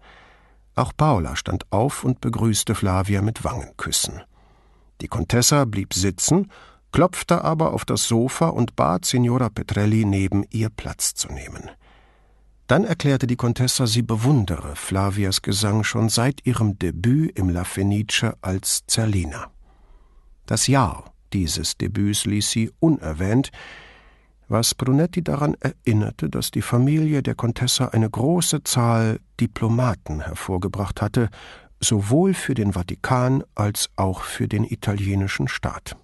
Auch 0.75 0.91
Paula 0.97 1.37
stand 1.37 1.71
auf 1.71 2.03
und 2.03 2.19
begrüßte 2.19 2.75
Flavia 2.75 3.21
mit 3.21 3.45
Wangenküssen. 3.45 4.21
Die 5.01 5.07
Contessa 5.07 5.65
blieb 5.65 5.93
sitzen, 5.93 6.51
klopfte 6.91 7.43
aber 7.43 7.73
auf 7.73 7.85
das 7.85 8.07
Sofa 8.07 8.49
und 8.49 8.75
bat 8.75 9.05
Signora 9.05 9.49
Petrelli, 9.49 10.05
neben 10.05 10.45
ihr 10.51 10.69
Platz 10.69 11.15
zu 11.15 11.31
nehmen. 11.31 11.69
Dann 12.67 12.85
erklärte 12.85 13.27
die 13.27 13.35
Contessa, 13.35 13.87
sie 13.87 14.03
bewundere 14.03 14.75
Flavias 14.75 15.41
Gesang 15.41 15.83
schon 15.83 16.09
seit 16.09 16.45
ihrem 16.45 16.77
Debüt 16.77 17.37
im 17.37 17.49
La 17.49 17.63
Fenice 17.63 18.31
als 18.41 18.85
Zerlina. 18.87 19.51
Das 20.45 20.67
Jahr 20.67 21.11
dieses 21.33 21.77
Debüts 21.77 22.25
ließ 22.25 22.49
sie 22.49 22.71
unerwähnt, 22.79 23.51
was 24.47 24.75
Brunetti 24.75 25.23
daran 25.23 25.55
erinnerte, 25.59 26.29
dass 26.29 26.51
die 26.51 26.61
Familie 26.61 27.23
der 27.23 27.35
Contessa 27.35 27.87
eine 27.87 28.09
große 28.09 28.63
Zahl 28.63 29.19
Diplomaten 29.39 30.21
hervorgebracht 30.21 31.01
hatte, 31.01 31.29
sowohl 31.83 32.33
für 32.33 32.53
den 32.53 32.73
Vatikan 32.73 33.43
als 33.55 33.89
auch 33.95 34.21
für 34.21 34.47
den 34.47 34.63
italienischen 34.63 35.47
Staat. 35.47 35.97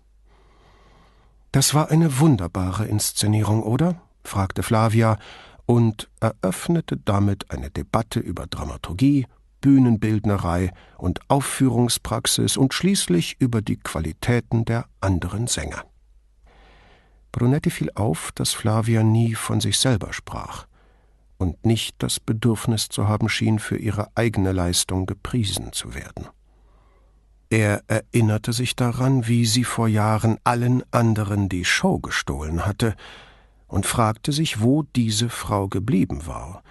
Das 1.52 1.74
war 1.74 1.90
eine 1.92 2.20
wunderbare 2.20 2.86
Inszenierung, 2.86 3.64
oder? 3.64 4.02
fragte 4.24 4.64
Flavia 4.64 5.18
und 5.66 6.10
eröffnete 6.20 6.98
damit 6.98 7.52
eine 7.52 7.70
Debatte 7.70 8.20
über 8.20 8.48
Dramaturgie, 8.48 9.26
Bühnenbildnerei 9.62 10.74
und 10.98 11.20
Aufführungspraxis 11.30 12.58
und 12.58 12.74
schließlich 12.74 13.38
über 13.40 13.62
die 13.62 13.78
Qualitäten 13.78 14.66
der 14.66 14.86
anderen 15.00 15.48
Sänger. 15.48 15.84
Brunetti 17.32 17.70
fiel 17.70 17.92
auf, 17.96 18.32
dass 18.34 18.54
Flavia 18.54 19.04
nie 19.04 19.36
von 19.36 19.62
sich 19.62 19.80
selber 19.80 20.14
sprach 20.14 20.68
und 21.38 21.66
nicht 21.66 21.96
das 22.00 22.20
Bedürfnis 22.20 22.90
zu 22.90 23.08
haben 23.08 23.30
schien, 23.30 23.60
für 23.60 23.78
ihre 23.78 24.08
eigene 24.16 24.52
Leistung 24.52 25.06
gepriesen 25.06 25.72
zu 25.74 25.94
werden. 25.94 26.28
Er 27.50 27.84
erinnerte 27.88 28.52
sich 28.52 28.76
daran, 28.76 29.28
wie 29.28 29.46
sie 29.46 29.64
vor 29.64 29.88
Jahren 29.88 30.38
allen 30.44 30.84
anderen 30.92 31.48
die 31.48 31.66
Show 31.66 32.00
gestohlen 32.00 32.66
hatte, 32.66 32.96
und 33.68 33.86
fragte 33.86 34.32
sich, 34.32 34.62
wo 34.62 34.84
diese 34.84 35.30
Frau 35.30 35.68
geblieben 35.68 36.26
war, 36.26 36.64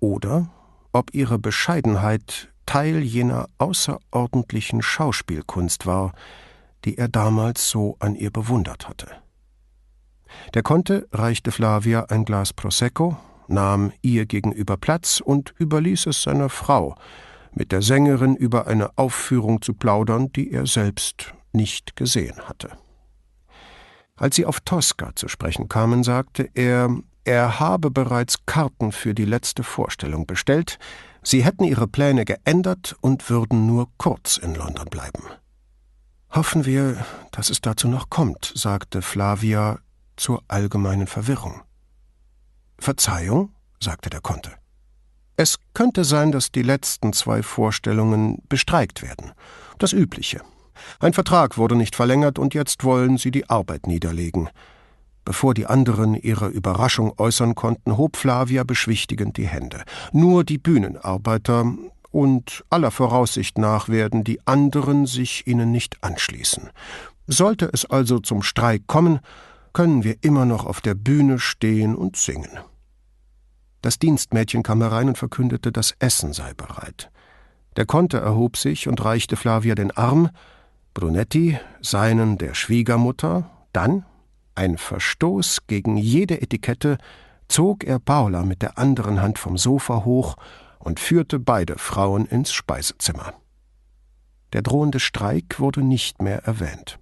oder 0.00 0.48
ob 0.92 1.12
ihre 1.12 1.38
Bescheidenheit 1.38 2.52
Teil 2.66 3.00
jener 3.02 3.48
außerordentlichen 3.58 4.80
Schauspielkunst 4.80 5.86
war, 5.86 6.12
die 6.84 6.96
er 6.96 7.08
damals 7.08 7.68
so 7.68 7.96
an 7.98 8.14
ihr 8.14 8.30
bewundert 8.30 8.88
hatte. 8.88 9.08
Der 10.54 10.62
Conte 10.62 11.08
reichte 11.12 11.52
Flavia 11.52 12.04
ein 12.04 12.24
Glas 12.24 12.52
Prosecco, 12.52 13.16
nahm 13.48 13.92
ihr 14.02 14.26
gegenüber 14.26 14.76
Platz 14.76 15.20
und 15.20 15.54
überließ 15.58 16.06
es 16.06 16.22
seiner 16.22 16.48
Frau, 16.48 16.94
mit 17.52 17.72
der 17.72 17.82
Sängerin 17.82 18.36
über 18.36 18.66
eine 18.66 18.96
Aufführung 18.98 19.62
zu 19.62 19.74
plaudern, 19.74 20.32
die 20.32 20.52
er 20.52 20.66
selbst 20.66 21.34
nicht 21.52 21.96
gesehen 21.96 22.48
hatte. 22.48 22.70
Als 24.16 24.36
sie 24.36 24.46
auf 24.46 24.60
Tosca 24.60 25.14
zu 25.14 25.28
sprechen 25.28 25.68
kamen, 25.68 26.04
sagte 26.04 26.48
er, 26.54 26.96
er 27.24 27.58
habe 27.58 27.90
bereits 27.90 28.44
Karten 28.46 28.92
für 28.92 29.14
die 29.14 29.24
letzte 29.24 29.62
Vorstellung 29.62 30.26
bestellt, 30.26 30.78
sie 31.22 31.44
hätten 31.44 31.64
ihre 31.64 31.88
Pläne 31.88 32.24
geändert 32.24 32.96
und 33.00 33.30
würden 33.30 33.66
nur 33.66 33.88
kurz 33.96 34.36
in 34.36 34.54
London 34.54 34.86
bleiben. 34.86 35.22
Hoffen 36.30 36.64
wir, 36.66 37.04
dass 37.30 37.48
es 37.48 37.60
dazu 37.60 37.88
noch 37.88 38.10
kommt, 38.10 38.52
sagte 38.54 39.02
Flavia 39.02 39.78
zur 40.16 40.42
allgemeinen 40.48 41.06
Verwirrung. 41.06 41.62
Verzeihung, 42.84 43.50
sagte 43.80 44.10
der 44.10 44.20
Conte. 44.20 44.50
Es 45.36 45.56
könnte 45.72 46.04
sein, 46.04 46.32
dass 46.32 46.52
die 46.52 46.60
letzten 46.60 47.14
zwei 47.14 47.42
Vorstellungen 47.42 48.42
bestreikt 48.50 49.00
werden. 49.00 49.32
Das 49.78 49.94
Übliche. 49.94 50.42
Ein 51.00 51.14
Vertrag 51.14 51.56
wurde 51.56 51.76
nicht 51.76 51.96
verlängert 51.96 52.38
und 52.38 52.52
jetzt 52.52 52.84
wollen 52.84 53.16
sie 53.16 53.30
die 53.30 53.48
Arbeit 53.48 53.86
niederlegen. 53.86 54.50
Bevor 55.24 55.54
die 55.54 55.64
anderen 55.64 56.14
ihre 56.14 56.48
Überraschung 56.48 57.14
äußern 57.16 57.54
konnten, 57.54 57.96
hob 57.96 58.18
Flavia 58.18 58.64
beschwichtigend 58.64 59.38
die 59.38 59.48
Hände. 59.48 59.82
Nur 60.12 60.44
die 60.44 60.58
Bühnenarbeiter 60.58 61.74
und 62.10 62.64
aller 62.68 62.90
Voraussicht 62.90 63.56
nach 63.56 63.88
werden 63.88 64.24
die 64.24 64.46
anderen 64.46 65.06
sich 65.06 65.46
ihnen 65.46 65.72
nicht 65.72 65.96
anschließen. 66.02 66.68
Sollte 67.26 67.70
es 67.72 67.86
also 67.86 68.18
zum 68.18 68.42
Streik 68.42 68.86
kommen, 68.86 69.20
können 69.72 70.04
wir 70.04 70.16
immer 70.20 70.44
noch 70.44 70.66
auf 70.66 70.82
der 70.82 70.94
Bühne 70.94 71.38
stehen 71.38 71.96
und 71.96 72.16
singen. 72.16 72.58
Das 73.84 73.98
Dienstmädchen 73.98 74.62
kam 74.62 74.80
herein 74.80 75.08
und 75.08 75.18
verkündete, 75.18 75.70
das 75.70 75.94
Essen 75.98 76.32
sei 76.32 76.54
bereit. 76.54 77.10
Der 77.76 77.84
Conte 77.84 78.16
erhob 78.16 78.56
sich 78.56 78.88
und 78.88 79.04
reichte 79.04 79.36
Flavia 79.36 79.74
den 79.74 79.90
Arm, 79.90 80.30
Brunetti 80.94 81.58
seinen 81.82 82.38
der 82.38 82.54
Schwiegermutter, 82.54 83.50
dann, 83.74 84.06
ein 84.54 84.78
Verstoß 84.78 85.66
gegen 85.66 85.98
jede 85.98 86.40
Etikette, 86.40 86.96
zog 87.46 87.84
er 87.84 87.98
Paula 87.98 88.42
mit 88.42 88.62
der 88.62 88.78
anderen 88.78 89.20
Hand 89.20 89.38
vom 89.38 89.58
Sofa 89.58 90.06
hoch 90.06 90.36
und 90.78 90.98
führte 90.98 91.38
beide 91.38 91.76
Frauen 91.76 92.24
ins 92.24 92.54
Speisezimmer. 92.54 93.34
Der 94.54 94.62
drohende 94.62 94.98
Streik 94.98 95.60
wurde 95.60 95.82
nicht 95.82 96.22
mehr 96.22 96.42
erwähnt. 96.44 96.98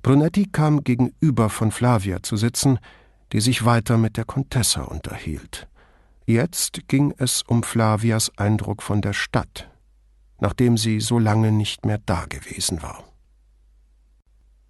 Brunetti 0.00 0.46
kam 0.46 0.84
gegenüber 0.84 1.50
von 1.50 1.72
Flavia 1.72 2.22
zu 2.22 2.36
sitzen, 2.36 2.78
die 3.34 3.40
sich 3.40 3.64
weiter 3.64 3.98
mit 3.98 4.16
der 4.16 4.24
Contessa 4.24 4.82
unterhielt. 4.82 5.66
Jetzt 6.24 6.86
ging 6.86 7.12
es 7.18 7.42
um 7.42 7.64
Flavias 7.64 8.30
Eindruck 8.38 8.80
von 8.80 9.02
der 9.02 9.12
Stadt, 9.12 9.68
nachdem 10.38 10.78
sie 10.78 11.00
so 11.00 11.18
lange 11.18 11.50
nicht 11.50 11.84
mehr 11.84 11.98
dagewesen 11.98 12.80
war. 12.80 13.02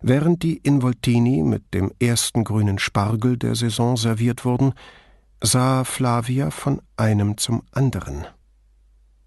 Während 0.00 0.42
die 0.42 0.56
Involtini 0.56 1.42
mit 1.42 1.74
dem 1.74 1.92
ersten 2.00 2.42
grünen 2.42 2.78
Spargel 2.78 3.36
der 3.36 3.54
Saison 3.54 3.98
serviert 3.98 4.46
wurden, 4.46 4.72
sah 5.42 5.84
Flavia 5.84 6.50
von 6.50 6.80
einem 6.96 7.36
zum 7.36 7.64
anderen. 7.70 8.26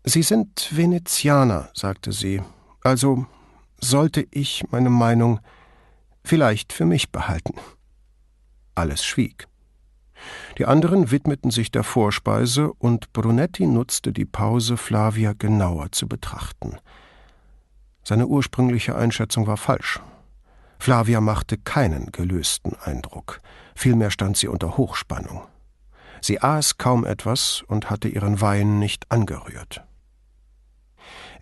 Sie 0.03 0.23
sind 0.23 0.75
Venezianer, 0.75 1.69
sagte 1.75 2.11
sie, 2.11 2.41
also 2.81 3.27
sollte 3.79 4.27
ich 4.31 4.65
meine 4.71 4.89
Meinung 4.89 5.39
vielleicht 6.23 6.73
für 6.73 6.85
mich 6.85 7.11
behalten. 7.11 7.53
Alles 8.77 9.03
schwieg. 9.03 9.47
Die 10.59 10.65
anderen 10.65 11.09
widmeten 11.09 11.49
sich 11.49 11.71
der 11.71 11.83
Vorspeise, 11.83 12.71
und 12.73 13.11
Brunetti 13.11 13.65
nutzte 13.65 14.13
die 14.13 14.25
Pause, 14.25 14.77
Flavia 14.77 15.33
genauer 15.33 15.91
zu 15.91 16.07
betrachten. 16.07 16.77
Seine 18.03 18.27
ursprüngliche 18.27 18.95
Einschätzung 18.95 19.47
war 19.47 19.57
falsch. 19.57 19.99
Flavia 20.77 21.21
machte 21.21 21.57
keinen 21.57 22.11
gelösten 22.11 22.75
Eindruck, 22.75 23.41
vielmehr 23.73 24.11
stand 24.11 24.37
sie 24.37 24.47
unter 24.47 24.77
Hochspannung. 24.77 25.41
Sie 26.21 26.39
aß 26.41 26.77
kaum 26.77 27.03
etwas 27.03 27.63
und 27.67 27.89
hatte 27.89 28.09
ihren 28.09 28.41
Wein 28.41 28.77
nicht 28.77 29.11
angerührt. 29.11 29.83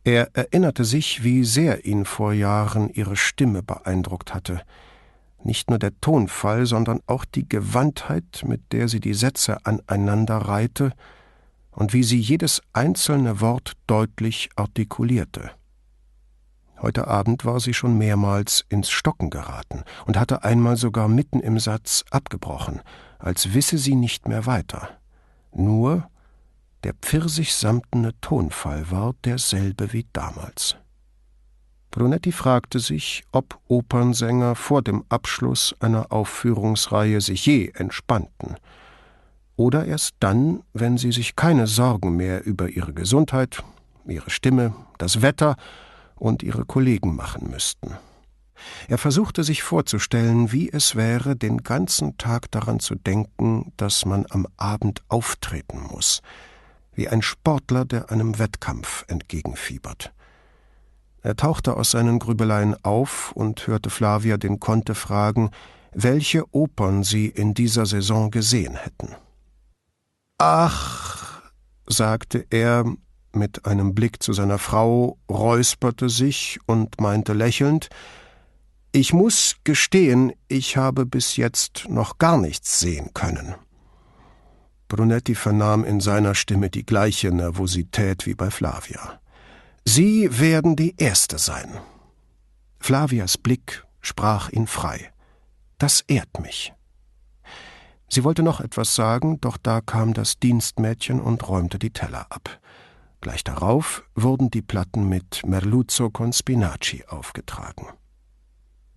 Er 0.06 0.30
erinnerte 0.34 0.86
sich, 0.86 1.24
wie 1.24 1.44
sehr 1.44 1.84
ihn 1.84 2.06
vor 2.06 2.32
Jahren 2.32 2.90
ihre 2.90 3.18
Stimme 3.18 3.62
beeindruckt 3.62 4.34
hatte, 4.34 4.62
nicht 5.46 5.70
nur 5.70 5.80
der 5.80 6.00
Tonfall, 6.02 6.66
sondern 6.66 7.00
auch 7.08 7.26
die 7.26 7.48
Gewandtheit, 7.48 8.44
mit 8.46 8.72
der 8.72 8.88
sie 8.88 9.00
die 9.00 9.14
Sätze 9.14 9.66
aneinander 9.66 10.38
reihte 10.38 10.92
und 11.72 11.94
wie 11.94 12.04
sie 12.04 12.20
jedes 12.20 12.62
einzelne 12.74 13.42
Wort 13.42 13.74
deutlich 13.88 14.50
artikulierte. 14.56 15.52
Heute 16.82 17.08
Abend 17.08 17.46
war 17.46 17.60
sie 17.60 17.74
schon 17.74 17.98
mehrmals 17.98 18.66
ins 18.70 18.90
Stocken 18.90 19.30
geraten 19.30 19.84
und 20.06 20.20
hatte 20.20 20.44
einmal 20.44 20.78
sogar 20.78 21.08
mitten 21.08 21.40
im 21.40 21.60
Satz 21.60 22.04
abgebrochen, 22.12 22.82
als 23.18 23.54
wisse 23.54 23.78
sie 23.78 23.96
nicht 23.96 24.28
mehr 24.28 24.46
weiter. 24.46 24.90
Nur 25.54 26.10
der 26.84 26.94
pfirsichsamtene 26.94 28.20
Tonfall 28.22 28.92
war 28.92 29.14
derselbe 29.24 29.94
wie 29.94 30.06
damals. 30.14 30.78
Brunetti 31.96 32.34
fragte 32.34 32.80
sich, 32.80 33.24
ob 33.32 33.58
Opernsänger 33.70 34.56
vor 34.56 34.82
dem 34.82 35.06
Abschluss 35.08 35.74
einer 35.80 36.12
Aufführungsreihe 36.12 37.22
sich 37.22 37.46
je 37.46 37.72
entspannten. 37.74 38.58
Oder 39.56 39.86
erst 39.86 40.16
dann, 40.20 40.62
wenn 40.74 40.98
sie 40.98 41.14
sich 41.14 41.38
keine 41.38 41.68
Sorgen 41.68 42.18
mehr 42.18 42.46
über 42.46 42.68
ihre 42.68 42.92
Gesundheit, 42.92 43.64
ihre 44.06 44.30
Stimme, 44.30 44.76
das 44.98 45.22
Wetter 45.22 45.56
und 46.16 46.44
ihre 46.44 46.66
Kollegen 46.66 47.16
machen 47.16 47.50
müssten. 47.50 47.94
Er 48.90 48.98
versuchte 48.98 49.46
sich 49.46 49.64
vorzustellen, 49.64 50.52
wie 50.52 50.70
es 50.70 50.98
wäre, 50.98 51.38
den 51.38 51.60
ganzen 51.64 52.18
Tag 52.18 52.52
daran 52.52 52.82
zu 52.82 52.96
denken, 52.96 53.72
dass 53.78 54.04
man 54.04 54.26
am 54.30 54.48
Abend 54.58 55.02
auftreten 55.08 55.80
muss, 55.90 56.22
wie 56.94 57.08
ein 57.08 57.22
Sportler, 57.22 57.86
der 57.86 58.12
einem 58.12 58.38
Wettkampf 58.38 59.06
entgegenfiebert. 59.08 60.12
Er 61.26 61.36
tauchte 61.36 61.76
aus 61.76 61.90
seinen 61.90 62.20
Grübeleien 62.20 62.76
auf 62.84 63.32
und 63.32 63.66
hörte 63.66 63.90
Flavia 63.90 64.38
den 64.38 64.60
Conte 64.60 64.94
fragen, 64.94 65.50
welche 65.92 66.44
Opern 66.54 67.04
sie 67.04 67.26
in 67.26 67.56
dieser 67.56 67.88
Saison 67.88 68.30
gesehen 68.30 68.76
hätten. 68.76 69.16
Ach, 70.38 71.42
sagte 71.88 72.46
er 72.52 72.86
mit 73.34 73.66
einem 73.66 73.96
Blick 73.96 74.22
zu 74.22 74.34
seiner 74.34 74.60
Frau, 74.60 75.18
räusperte 75.28 76.10
sich 76.10 76.60
und 76.68 77.02
meinte 77.02 77.34
lächelnd, 77.34 77.90
ich 78.92 79.12
muss 79.12 79.56
gestehen, 79.64 80.32
ich 80.48 80.78
habe 80.78 81.08
bis 81.08 81.38
jetzt 81.38 81.88
noch 81.90 82.20
gar 82.20 82.38
nichts 82.38 82.80
sehen 82.80 83.16
können. 83.16 83.56
Brunetti 84.90 85.34
vernahm 85.34 85.86
in 85.86 86.02
seiner 86.02 86.36
Stimme 86.36 86.70
die 86.70 86.86
gleiche 86.86 87.32
Nervosität 87.32 88.28
wie 88.28 88.36
bei 88.36 88.52
Flavia. 88.52 89.20
Sie 89.88 90.40
werden 90.40 90.76
die 90.76 90.96
Erste 90.98 91.38
sein. 91.38 91.80
Flavias 92.80 93.38
Blick 93.38 93.86
sprach 94.02 94.50
ihn 94.50 94.68
frei. 94.68 95.12
Das 95.78 96.02
ehrt 96.02 96.40
mich. 96.42 96.74
Sie 98.10 98.24
wollte 98.24 98.44
noch 98.44 98.62
etwas 98.62 98.96
sagen, 98.96 99.40
doch 99.42 99.58
da 99.58 99.82
kam 99.82 100.14
das 100.14 100.40
Dienstmädchen 100.40 101.22
und 101.22 101.48
räumte 101.48 101.80
die 101.80 101.92
Teller 101.92 102.26
ab. 102.30 102.60
Gleich 103.22 103.44
darauf 103.44 104.04
wurden 104.16 104.52
die 104.52 104.62
Platten 104.62 105.08
mit 105.08 105.42
Merluzzo 105.46 106.10
con 106.10 106.34
Spinaci 106.34 107.04
aufgetragen. 107.08 107.88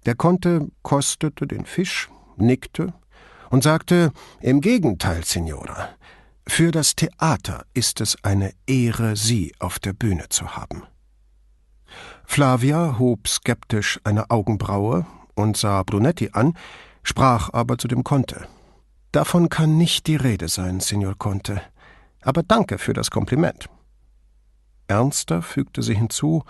Der 0.06 0.14
Conte 0.14 0.68
kostete 0.82 1.46
den 1.46 1.64
Fisch, 1.64 2.10
nickte 2.36 2.92
und 3.50 3.62
sagte: 3.62 4.12
Im 4.40 4.60
Gegenteil, 4.60 5.24
Signora. 5.24 5.90
Für 6.48 6.72
das 6.72 6.96
Theater 6.96 7.66
ist 7.72 8.00
es 8.00 8.16
eine 8.24 8.52
Ehre, 8.66 9.14
Sie 9.14 9.54
auf 9.60 9.78
der 9.78 9.92
Bühne 9.92 10.28
zu 10.28 10.56
haben. 10.56 10.82
Flavia 12.24 12.98
hob 12.98 13.28
skeptisch 13.28 14.00
eine 14.02 14.30
Augenbraue 14.30 15.06
und 15.34 15.56
sah 15.56 15.82
Brunetti 15.84 16.30
an, 16.32 16.54
sprach 17.04 17.52
aber 17.52 17.78
zu 17.78 17.86
dem 17.86 18.02
Conte. 18.02 18.48
Davon 19.12 19.50
kann 19.50 19.78
nicht 19.78 20.08
die 20.08 20.16
Rede 20.16 20.48
sein, 20.48 20.80
Signor 20.80 21.16
Conte. 21.16 21.62
Aber 22.22 22.42
danke 22.42 22.78
für 22.78 22.92
das 22.92 23.10
Kompliment. 23.10 23.68
Ernster 24.88 25.42
fügte 25.42 25.82
sie 25.82 25.94
hinzu, 25.94 26.44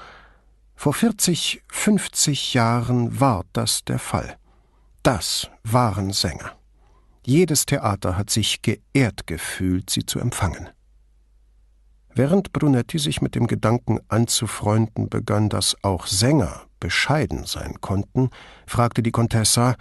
vor 0.75 0.95
vierzig, 0.95 1.63
fünfzig 1.69 2.55
Jahren 2.55 3.21
war 3.21 3.45
das 3.53 3.85
der 3.85 3.99
Fall. 3.99 4.39
Das 5.03 5.51
waren 5.65 6.13
Sänger. 6.13 6.58
Jedes 7.25 7.67
Theater 7.67 8.17
hat 8.17 8.31
sich 8.31 8.63
geehrt 8.63 9.27
gefühlt, 9.27 9.91
sie 9.91 10.07
zu 10.07 10.19
empfangen. 10.19 10.69
Während 12.15 12.53
Brunetti 12.53 12.99
sich 12.99 13.23
mit 13.23 13.35
dem 13.35 13.47
Gedanken 13.47 14.01
anzufreunden 14.09 15.09
begann, 15.09 15.49
dass 15.49 15.77
auch 15.83 16.07
Sänger 16.07 16.63
bescheiden 16.81 17.45
sein 17.45 17.81
konnten, 17.81 18.31
fragte 18.67 19.03
die 19.03 19.13
Contessa: 19.13 19.77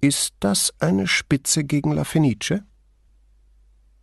Ist 0.00 0.34
das 0.40 0.74
eine 0.78 1.06
Spitze 1.06 1.64
gegen 1.64 1.92
La 1.92 2.04
Fenice? 2.04 2.62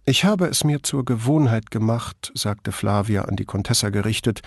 Ich 0.05 0.23
habe 0.23 0.47
es 0.47 0.63
mir 0.63 0.81
zur 0.83 1.03
Gewohnheit 1.03 1.69
gemacht, 1.69 2.31
sagte 2.33 2.71
Flavia 2.71 3.23
an 3.25 3.35
die 3.35 3.45
Contessa 3.45 3.89
gerichtet, 3.89 4.41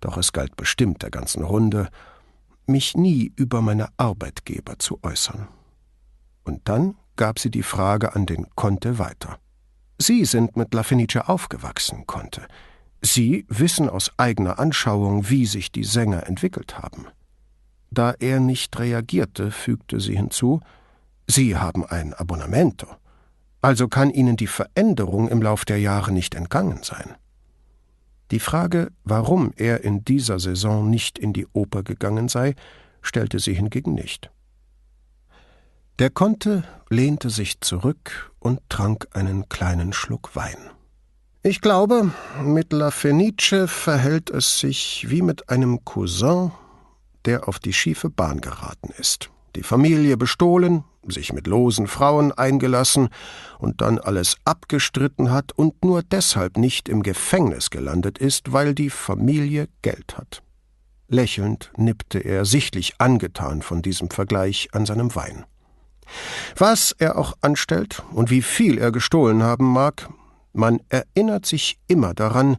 doch 0.00 0.16
es 0.16 0.32
galt 0.32 0.56
bestimmt 0.56 1.02
der 1.02 1.10
ganzen 1.10 1.42
Runde, 1.42 1.88
mich 2.66 2.96
nie 2.96 3.32
über 3.34 3.60
meine 3.60 3.88
Arbeitgeber 3.96 4.78
zu 4.78 5.00
äußern. 5.02 5.48
Und 6.44 6.68
dann 6.68 6.94
gab 7.20 7.38
sie 7.38 7.50
die 7.50 7.62
Frage 7.62 8.14
an 8.16 8.24
den 8.24 8.46
Conte 8.56 8.98
weiter. 8.98 9.38
Sie 9.98 10.24
sind 10.24 10.56
mit 10.56 10.72
La 10.72 10.82
Fenice 10.82 11.18
aufgewachsen, 11.26 12.06
Conte. 12.06 12.48
Sie 13.02 13.44
wissen 13.48 13.90
aus 13.90 14.10
eigener 14.16 14.58
Anschauung, 14.58 15.28
wie 15.28 15.44
sich 15.44 15.70
die 15.70 15.84
Sänger 15.84 16.26
entwickelt 16.26 16.78
haben. 16.78 17.08
Da 17.90 18.12
er 18.12 18.40
nicht 18.40 18.78
reagierte, 18.78 19.50
fügte 19.50 20.00
sie 20.00 20.16
hinzu, 20.16 20.60
Sie 21.26 21.58
haben 21.58 21.84
ein 21.84 22.14
Abonnemento. 22.14 22.86
Also 23.60 23.86
kann 23.86 24.08
Ihnen 24.08 24.38
die 24.38 24.46
Veränderung 24.46 25.28
im 25.28 25.42
Lauf 25.42 25.66
der 25.66 25.78
Jahre 25.78 26.12
nicht 26.12 26.34
entgangen 26.34 26.82
sein. 26.82 27.16
Die 28.30 28.40
Frage, 28.40 28.92
warum 29.04 29.52
er 29.56 29.84
in 29.84 30.06
dieser 30.06 30.40
Saison 30.40 30.88
nicht 30.88 31.18
in 31.18 31.34
die 31.34 31.46
Oper 31.52 31.82
gegangen 31.82 32.28
sei, 32.28 32.54
stellte 33.02 33.40
sie 33.40 33.52
hingegen 33.52 33.92
nicht. 33.92 34.30
Der 36.00 36.08
Conte 36.08 36.64
lehnte 36.88 37.28
sich 37.28 37.60
zurück 37.60 38.32
und 38.38 38.60
trank 38.70 39.08
einen 39.12 39.50
kleinen 39.50 39.92
Schluck 39.92 40.34
Wein. 40.34 40.56
Ich 41.42 41.60
glaube, 41.60 42.10
mit 42.42 42.72
La 42.72 42.90
Fenice 42.90 43.66
verhält 43.66 44.30
es 44.30 44.60
sich 44.60 45.04
wie 45.10 45.20
mit 45.20 45.50
einem 45.50 45.84
Cousin, 45.84 46.52
der 47.26 47.48
auf 47.48 47.58
die 47.58 47.74
schiefe 47.74 48.08
Bahn 48.08 48.40
geraten 48.40 48.94
ist, 48.96 49.28
die 49.54 49.62
Familie 49.62 50.16
bestohlen, 50.16 50.84
sich 51.06 51.34
mit 51.34 51.46
losen 51.46 51.86
Frauen 51.86 52.32
eingelassen 52.32 53.10
und 53.58 53.82
dann 53.82 53.98
alles 53.98 54.36
abgestritten 54.46 55.30
hat 55.30 55.52
und 55.52 55.84
nur 55.84 56.02
deshalb 56.02 56.56
nicht 56.56 56.88
im 56.88 57.02
Gefängnis 57.02 57.68
gelandet 57.68 58.16
ist, 58.16 58.54
weil 58.54 58.74
die 58.74 58.88
Familie 58.88 59.68
Geld 59.82 60.16
hat. 60.16 60.42
Lächelnd 61.08 61.70
nippte 61.76 62.20
er, 62.20 62.46
sichtlich 62.46 62.94
angetan 62.96 63.60
von 63.60 63.82
diesem 63.82 64.08
Vergleich, 64.08 64.70
an 64.72 64.86
seinem 64.86 65.14
Wein. 65.14 65.44
Was 66.56 66.94
er 66.98 67.18
auch 67.18 67.34
anstellt 67.40 68.02
und 68.12 68.30
wie 68.30 68.42
viel 68.42 68.78
er 68.78 68.92
gestohlen 68.92 69.42
haben 69.42 69.72
mag, 69.72 70.08
man 70.52 70.80
erinnert 70.88 71.46
sich 71.46 71.78
immer 71.86 72.14
daran, 72.14 72.56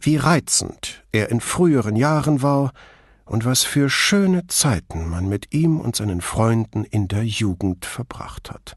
wie 0.00 0.16
reizend 0.16 1.04
er 1.12 1.30
in 1.30 1.40
früheren 1.40 1.96
Jahren 1.96 2.42
war, 2.42 2.72
und 3.24 3.44
was 3.44 3.62
für 3.62 3.88
schöne 3.88 4.46
Zeiten 4.48 5.08
man 5.08 5.28
mit 5.28 5.54
ihm 5.54 5.80
und 5.80 5.96
seinen 5.96 6.20
Freunden 6.20 6.84
in 6.84 7.08
der 7.08 7.24
Jugend 7.24 7.86
verbracht 7.86 8.50
hat. 8.50 8.76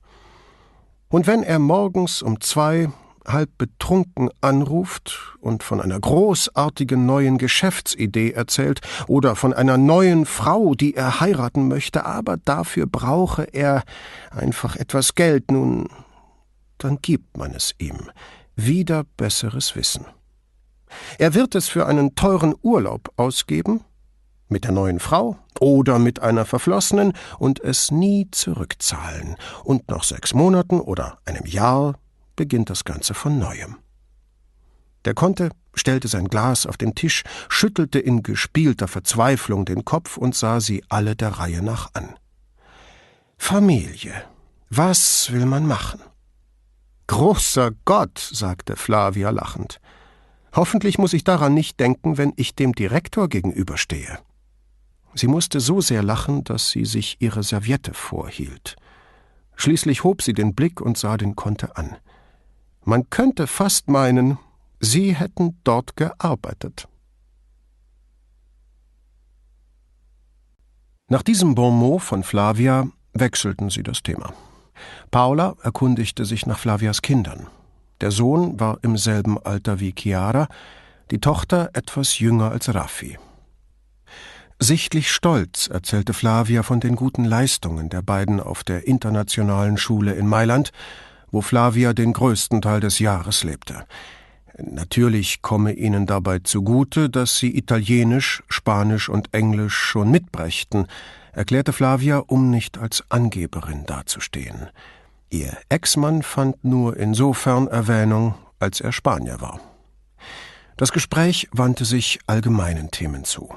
Und 1.10 1.28
wenn 1.28 1.44
er 1.44 1.60
morgens 1.60 2.22
um 2.22 2.42
zwei 2.42 2.90
halb 3.28 3.58
betrunken 3.58 4.30
anruft 4.42 5.38
und 5.40 5.64
von 5.64 5.82
einer 5.82 6.00
großartigen 6.00 7.06
neuen 7.06 7.38
Geschäftsidee 7.38 8.32
erzählt 8.32 8.82
oder 9.08 9.36
von 9.36 9.54
einer 9.54 9.78
neuen 9.78 10.26
Frau, 10.26 10.74
die 10.74 10.96
er 10.96 11.20
heiraten 11.20 11.68
möchte, 11.68 12.06
aber 12.06 12.38
dafür 12.38 12.88
brauche 12.88 13.44
er 13.44 13.84
einfach 14.32 14.76
etwas 14.76 15.16
Geld, 15.16 15.52
nun, 15.52 15.90
dann 16.78 17.00
gibt 17.02 17.38
man 17.38 17.54
es 17.54 17.76
ihm, 17.78 18.10
wieder 18.56 19.04
besseres 19.18 19.76
Wissen. 19.76 20.06
Er 21.18 21.34
wird 21.34 21.56
es 21.56 21.68
für 21.68 21.86
einen 21.86 22.16
teuren 22.16 22.56
Urlaub 22.62 23.12
ausgeben, 23.18 23.82
mit 24.50 24.64
der 24.64 24.72
neuen 24.72 25.00
Frau 25.00 25.38
oder 25.60 26.00
mit 26.00 26.22
einer 26.22 26.46
Verflossenen 26.46 27.12
und 27.38 27.60
es 27.60 27.92
nie 27.92 28.30
zurückzahlen, 28.32 29.36
und 29.66 29.90
nach 29.90 30.04
sechs 30.04 30.34
Monaten 30.34 30.80
oder 30.80 31.18
einem 31.26 31.46
Jahr 31.46 31.96
beginnt 32.38 32.70
das 32.70 32.86
Ganze 32.86 33.14
von 33.14 33.38
neuem. 33.38 33.76
Der 35.04 35.14
Conte 35.14 35.50
stellte 35.74 36.08
sein 36.08 36.30
Glas 36.30 36.66
auf 36.66 36.78
den 36.78 36.96
Tisch, 36.96 37.24
schüttelte 37.50 38.00
in 38.00 38.24
gespielter 38.24 38.88
Verzweiflung 38.88 39.66
den 39.66 39.84
Kopf 39.84 40.16
und 40.16 40.36
sah 40.36 40.62
sie 40.62 40.84
alle 40.88 41.16
der 41.16 41.30
Reihe 41.40 41.62
nach 41.62 41.94
an. 41.94 42.16
Familie. 43.38 44.14
Was 44.70 45.32
will 45.32 45.46
man 45.46 45.66
machen? 45.66 46.02
Großer 47.08 47.72
Gott, 47.86 48.20
sagte 48.20 48.76
Flavia 48.76 49.30
lachend. 49.30 49.80
Hoffentlich 50.54 50.98
muss 50.98 51.14
ich 51.14 51.24
daran 51.24 51.54
nicht 51.54 51.80
denken, 51.80 52.18
wenn 52.18 52.34
ich 52.36 52.56
dem 52.56 52.74
Direktor 52.74 53.30
gegenüberstehe. 53.30 54.20
Sie 55.14 55.28
musste 55.28 55.60
so 55.60 55.82
sehr 55.82 56.04
lachen, 56.04 56.44
dass 56.44 56.70
sie 56.70 56.86
sich 56.86 57.18
ihre 57.20 57.44
Serviette 57.44 57.94
vorhielt. 57.94 58.76
Schließlich 59.56 60.04
hob 60.04 60.22
sie 60.22 60.34
den 60.34 60.54
Blick 60.54 60.82
und 60.82 60.98
sah 60.98 61.18
den 61.18 61.36
Conte 61.36 61.78
an. 61.78 61.98
Man 62.88 63.10
könnte 63.10 63.48
fast 63.48 63.90
meinen, 63.90 64.38
sie 64.80 65.14
hätten 65.14 65.60
dort 65.66 65.98
gearbeitet. 65.98 66.88
Nach 71.10 71.22
diesem 71.22 71.54
Bonmot 71.54 72.02
von 72.02 72.24
Flavia 72.24 72.88
wechselten 73.12 73.70
sie 73.70 73.84
das 73.84 74.04
Thema. 74.04 74.34
Paula 75.12 75.58
erkundigte 75.64 76.24
sich 76.24 76.46
nach 76.46 76.60
Flavias 76.60 77.02
Kindern. 77.02 77.48
Der 78.00 78.12
Sohn 78.12 78.58
war 78.58 78.78
im 78.84 78.96
selben 78.96 79.38
Alter 79.38 79.82
wie 79.82 79.94
Chiara, 79.94 80.48
die 81.12 81.20
Tochter 81.20 81.72
etwas 81.74 82.20
jünger 82.20 82.52
als 82.52 82.74
Raffi. 82.74 83.20
Sichtlich 84.60 85.12
stolz 85.12 85.68
erzählte 85.68 86.14
Flavia 86.14 86.64
von 86.64 86.80
den 86.80 86.96
guten 86.96 87.26
Leistungen 87.26 87.90
der 87.90 88.02
beiden 88.02 88.40
auf 88.40 88.64
der 88.64 88.88
internationalen 88.88 89.76
Schule 89.76 90.14
in 90.14 90.26
Mailand, 90.26 90.72
wo 91.32 91.42
Flavia 91.42 91.94
den 91.94 92.14
größten 92.14 92.62
Teil 92.62 92.80
des 92.80 93.00
Jahres 93.00 93.44
lebte. 93.44 93.86
Natürlich 94.58 95.42
komme 95.42 95.74
ihnen 95.74 96.08
dabei 96.08 96.40
zugute, 96.40 97.10
dass 97.10 97.38
sie 97.38 97.56
Italienisch, 97.56 98.44
Spanisch 98.50 99.08
und 99.08 99.34
Englisch 99.34 99.76
schon 99.76 100.10
mitbrächten, 100.10 100.88
erklärte 101.32 101.74
Flavia, 101.74 102.18
um 102.18 102.50
nicht 102.50 102.78
als 102.80 103.04
Angeberin 103.10 103.86
dazustehen. 103.86 104.68
Ihr 105.30 105.56
Ex-Mann 105.70 106.24
fand 106.24 106.64
nur 106.64 106.98
insofern 106.98 107.68
Erwähnung, 107.68 108.34
als 108.60 108.82
er 108.82 108.92
Spanier 108.92 109.42
war. 109.42 109.60
Das 110.78 110.92
Gespräch 110.92 111.48
wandte 111.52 111.86
sich 111.86 112.20
allgemeinen 112.26 112.90
Themen 112.90 113.24
zu. 113.24 113.50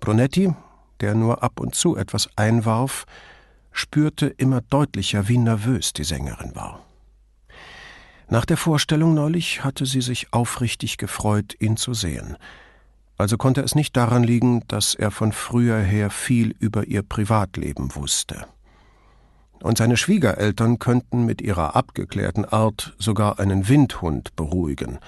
Brunetti, 0.00 0.52
der 1.00 1.14
nur 1.14 1.42
ab 1.42 1.60
und 1.60 1.74
zu 1.74 1.96
etwas 1.96 2.28
einwarf, 2.36 3.04
spürte 3.72 4.26
immer 4.26 4.60
deutlicher, 4.62 5.28
wie 5.28 5.38
nervös 5.38 5.92
die 5.92 6.04
Sängerin 6.04 6.56
war. 6.56 6.80
Nach 8.30 8.44
der 8.44 8.58
Vorstellung 8.58 9.14
neulich 9.14 9.64
hatte 9.64 9.86
sie 9.86 10.02
sich 10.02 10.32
aufrichtig 10.32 10.98
gefreut, 10.98 11.54
ihn 11.60 11.78
zu 11.78 11.94
sehen. 11.94 12.36
Also 13.16 13.38
konnte 13.38 13.62
es 13.62 13.74
nicht 13.74 13.96
daran 13.96 14.22
liegen, 14.22 14.62
dass 14.68 14.94
er 14.94 15.10
von 15.10 15.32
früher 15.32 15.78
her 15.78 16.10
viel 16.10 16.54
über 16.58 16.86
ihr 16.86 17.02
Privatleben 17.02 17.94
wusste. 17.94 18.46
Und 19.60 19.78
seine 19.78 19.96
Schwiegereltern 19.96 20.78
könnten 20.78 21.24
mit 21.24 21.40
ihrer 21.40 21.74
abgeklärten 21.74 22.44
Art 22.44 22.94
sogar 22.98 23.40
einen 23.40 23.66
Windhund 23.66 24.36
beruhigen, 24.36 24.98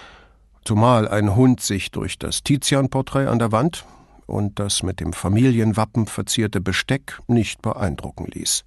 zumal 0.64 1.06
ein 1.06 1.36
Hund 1.36 1.60
sich 1.60 1.90
durch 1.90 2.18
das 2.18 2.42
Tizian-Porträt 2.42 3.28
an 3.28 3.38
der 3.38 3.52
Wand 3.52 3.84
und 4.26 4.58
das 4.58 4.82
mit 4.82 4.98
dem 4.98 5.12
Familienwappen 5.12 6.06
verzierte 6.06 6.60
Besteck 6.60 7.20
nicht 7.28 7.62
beeindrucken 7.62 8.26
ließ. 8.26 8.64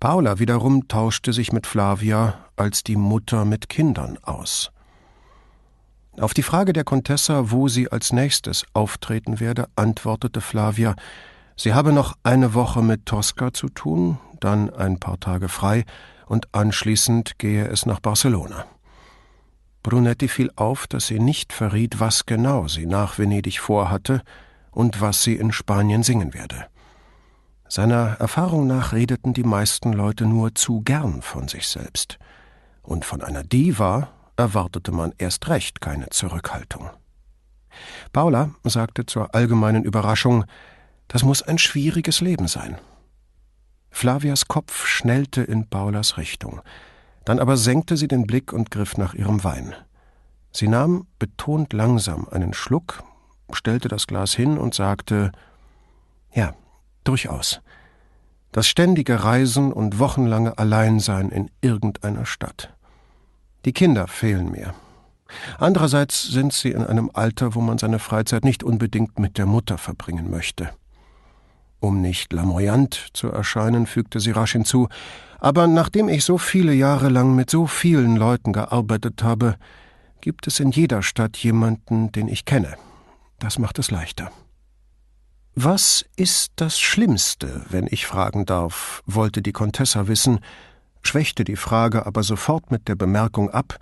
Paula 0.00 0.38
wiederum 0.38 0.86
tauschte 0.86 1.32
sich 1.32 1.52
mit 1.52 1.66
Flavia 1.66 2.46
als 2.56 2.84
die 2.84 2.94
Mutter 2.94 3.44
mit 3.44 3.68
Kindern 3.68 4.16
aus. 4.22 4.70
Auf 6.20 6.34
die 6.34 6.42
Frage 6.42 6.72
der 6.72 6.84
Contessa, 6.84 7.50
wo 7.50 7.68
sie 7.68 7.90
als 7.90 8.12
nächstes 8.12 8.64
auftreten 8.74 9.40
werde, 9.40 9.68
antwortete 9.74 10.40
Flavia, 10.40 10.94
sie 11.56 11.74
habe 11.74 11.92
noch 11.92 12.16
eine 12.22 12.54
Woche 12.54 12.82
mit 12.82 13.06
Tosca 13.06 13.52
zu 13.52 13.68
tun, 13.68 14.18
dann 14.40 14.70
ein 14.70 15.00
paar 15.00 15.18
Tage 15.18 15.48
frei 15.48 15.84
und 16.26 16.54
anschließend 16.54 17.38
gehe 17.38 17.66
es 17.66 17.84
nach 17.84 17.98
Barcelona. 17.98 18.66
Brunetti 19.82 20.28
fiel 20.28 20.50
auf, 20.54 20.86
dass 20.86 21.06
sie 21.08 21.18
nicht 21.18 21.52
verriet, 21.52 21.98
was 21.98 22.26
genau 22.26 22.68
sie 22.68 22.86
nach 22.86 23.18
Venedig 23.18 23.58
vorhatte, 23.60 24.22
und 24.70 25.00
was 25.00 25.24
sie 25.24 25.34
in 25.34 25.50
Spanien 25.50 26.04
singen 26.04 26.34
werde. 26.34 26.66
Seiner 27.68 28.16
Erfahrung 28.18 28.66
nach 28.66 28.92
redeten 28.92 29.34
die 29.34 29.44
meisten 29.44 29.92
Leute 29.92 30.24
nur 30.24 30.54
zu 30.54 30.80
gern 30.80 31.20
von 31.20 31.48
sich 31.48 31.68
selbst, 31.68 32.18
und 32.82 33.04
von 33.04 33.22
einer 33.22 33.44
Diva 33.44 34.08
erwartete 34.36 34.92
man 34.92 35.12
erst 35.18 35.48
recht 35.48 35.80
keine 35.80 36.08
Zurückhaltung. 36.08 36.88
Paula 38.12 38.50
sagte 38.64 39.04
zur 39.04 39.34
allgemeinen 39.34 39.84
Überraschung, 39.84 40.44
das 41.08 41.22
muss 41.22 41.42
ein 41.42 41.58
schwieriges 41.58 42.20
Leben 42.20 42.48
sein. 42.48 42.78
Flavias 43.90 44.48
Kopf 44.48 44.86
schnellte 44.86 45.42
in 45.42 45.68
Paulas 45.68 46.16
Richtung, 46.16 46.60
dann 47.24 47.38
aber 47.38 47.56
senkte 47.58 47.96
sie 47.96 48.08
den 48.08 48.26
Blick 48.26 48.52
und 48.52 48.70
griff 48.70 48.96
nach 48.96 49.12
ihrem 49.12 49.44
Wein. 49.44 49.74
Sie 50.52 50.68
nahm 50.68 51.06
betont 51.18 51.74
langsam 51.74 52.26
einen 52.30 52.54
Schluck, 52.54 53.02
stellte 53.52 53.88
das 53.88 54.06
Glas 54.06 54.34
hin 54.34 54.56
und 54.56 54.74
sagte 54.74 55.32
Ja, 56.32 56.54
durchaus. 57.08 57.60
Das 58.52 58.66
ständige 58.66 59.24
Reisen 59.24 59.72
und 59.72 59.98
wochenlange 59.98 60.58
Alleinsein 60.58 61.30
in 61.30 61.50
irgendeiner 61.60 62.26
Stadt. 62.26 62.74
Die 63.64 63.72
Kinder 63.72 64.06
fehlen 64.06 64.50
mir. 64.50 64.74
Andererseits 65.58 66.28
sind 66.28 66.52
sie 66.52 66.70
in 66.70 66.84
einem 66.84 67.10
Alter, 67.12 67.54
wo 67.54 67.60
man 67.60 67.78
seine 67.78 67.98
Freizeit 67.98 68.44
nicht 68.44 68.62
unbedingt 68.62 69.18
mit 69.18 69.36
der 69.36 69.46
Mutter 69.46 69.76
verbringen 69.76 70.30
möchte. 70.30 70.70
Um 71.80 72.00
nicht 72.00 72.32
lamoyant 72.32 73.08
zu 73.12 73.28
erscheinen, 73.28 73.86
fügte 73.86 74.20
sie 74.20 74.30
rasch 74.30 74.52
hinzu, 74.52 74.88
aber 75.38 75.66
nachdem 75.66 76.08
ich 76.08 76.24
so 76.24 76.38
viele 76.38 76.72
Jahre 76.72 77.08
lang 77.08 77.34
mit 77.34 77.50
so 77.50 77.66
vielen 77.66 78.16
Leuten 78.16 78.52
gearbeitet 78.52 79.22
habe, 79.22 79.56
gibt 80.20 80.46
es 80.46 80.58
in 80.58 80.72
jeder 80.72 81.02
Stadt 81.02 81.36
jemanden, 81.36 82.10
den 82.10 82.26
ich 82.26 82.44
kenne. 82.44 82.74
Das 83.38 83.58
macht 83.58 83.78
es 83.78 83.90
leichter. 83.90 84.32
Was 85.60 86.04
ist 86.14 86.52
das 86.54 86.78
Schlimmste, 86.78 87.64
wenn 87.68 87.88
ich 87.90 88.06
fragen 88.06 88.46
darf, 88.46 89.02
wollte 89.06 89.42
die 89.42 89.50
Contessa 89.50 90.06
wissen, 90.06 90.38
schwächte 91.02 91.42
die 91.42 91.56
Frage 91.56 92.06
aber 92.06 92.22
sofort 92.22 92.70
mit 92.70 92.86
der 92.86 92.94
Bemerkung 92.94 93.50
ab, 93.50 93.80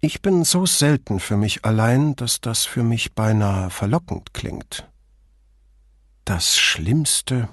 ich 0.00 0.22
bin 0.22 0.42
so 0.42 0.66
selten 0.66 1.20
für 1.20 1.36
mich 1.36 1.64
allein, 1.64 2.16
dass 2.16 2.40
das 2.40 2.64
für 2.64 2.82
mich 2.82 3.12
beinahe 3.12 3.70
verlockend 3.70 4.34
klingt. 4.34 4.88
Das 6.24 6.58
Schlimmste? 6.58 7.48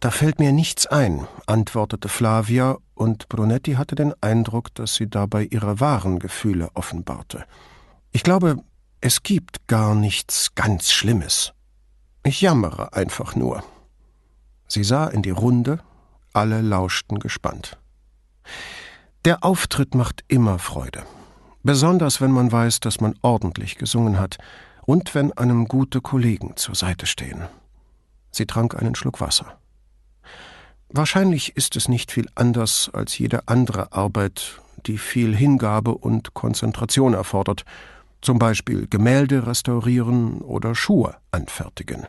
Da 0.00 0.10
fällt 0.10 0.40
mir 0.40 0.50
nichts 0.50 0.88
ein, 0.88 1.28
antwortete 1.46 2.08
Flavia, 2.08 2.76
und 2.96 3.28
Brunetti 3.28 3.74
hatte 3.74 3.94
den 3.94 4.14
Eindruck, 4.20 4.74
dass 4.74 4.96
sie 4.96 5.08
dabei 5.08 5.44
ihre 5.44 5.78
wahren 5.78 6.18
Gefühle 6.18 6.70
offenbarte. 6.74 7.44
Ich 8.10 8.24
glaube, 8.24 8.56
es 9.00 9.22
gibt 9.22 9.68
gar 9.68 9.94
nichts 9.94 10.56
ganz 10.56 10.90
Schlimmes. 10.90 11.52
Ich 12.24 12.40
jammere 12.40 12.92
einfach 12.92 13.34
nur. 13.34 13.64
Sie 14.68 14.84
sah 14.84 15.08
in 15.08 15.22
die 15.22 15.30
Runde, 15.30 15.80
alle 16.32 16.60
lauschten 16.60 17.18
gespannt. 17.18 17.78
Der 19.24 19.44
Auftritt 19.44 19.96
macht 19.96 20.24
immer 20.28 20.60
Freude, 20.60 21.02
besonders 21.64 22.20
wenn 22.20 22.30
man 22.30 22.52
weiß, 22.52 22.78
dass 22.78 23.00
man 23.00 23.14
ordentlich 23.22 23.76
gesungen 23.76 24.20
hat 24.20 24.38
und 24.86 25.16
wenn 25.16 25.32
einem 25.32 25.66
gute 25.66 26.00
Kollegen 26.00 26.56
zur 26.56 26.76
Seite 26.76 27.06
stehen. 27.06 27.42
Sie 28.30 28.46
trank 28.46 28.80
einen 28.80 28.94
Schluck 28.94 29.20
Wasser. 29.20 29.58
Wahrscheinlich 30.90 31.56
ist 31.56 31.74
es 31.74 31.88
nicht 31.88 32.12
viel 32.12 32.28
anders 32.36 32.88
als 32.92 33.18
jede 33.18 33.48
andere 33.48 33.92
Arbeit, 33.92 34.60
die 34.86 34.98
viel 34.98 35.34
Hingabe 35.34 35.94
und 35.94 36.34
Konzentration 36.34 37.14
erfordert, 37.14 37.64
zum 38.22 38.38
Beispiel 38.38 38.86
Gemälde 38.88 39.46
restaurieren 39.46 40.40
oder 40.40 40.74
Schuhe 40.74 41.16
anfertigen. 41.30 42.06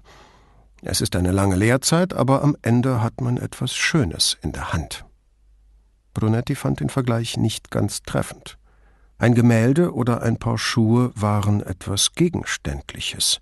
Es 0.82 1.02
ist 1.02 1.16
eine 1.16 1.32
lange 1.32 1.56
Lehrzeit, 1.56 2.14
aber 2.14 2.44
am 2.44 2.56
Ende 2.62 3.02
hat 3.02 3.22
man 3.22 3.38
etwas 3.38 3.76
Schönes 3.76 4.38
in 4.42 4.52
der 4.52 4.72
Hand. 4.74 5.06
Brunetti 6.14 6.56
fand 6.56 6.80
den 6.80 6.90
Vergleich 6.90 7.38
nicht 7.38 7.72
ganz 7.72 8.04
treffend. 8.04 8.58
Ein 9.18 9.36
Gemälde 9.36 9.94
oder 9.94 10.22
ein 10.22 10.38
paar 10.38 10.58
Schuhe 10.58 11.12
waren 11.16 11.62
etwas 11.62 12.14
Gegenständliches, 12.14 13.42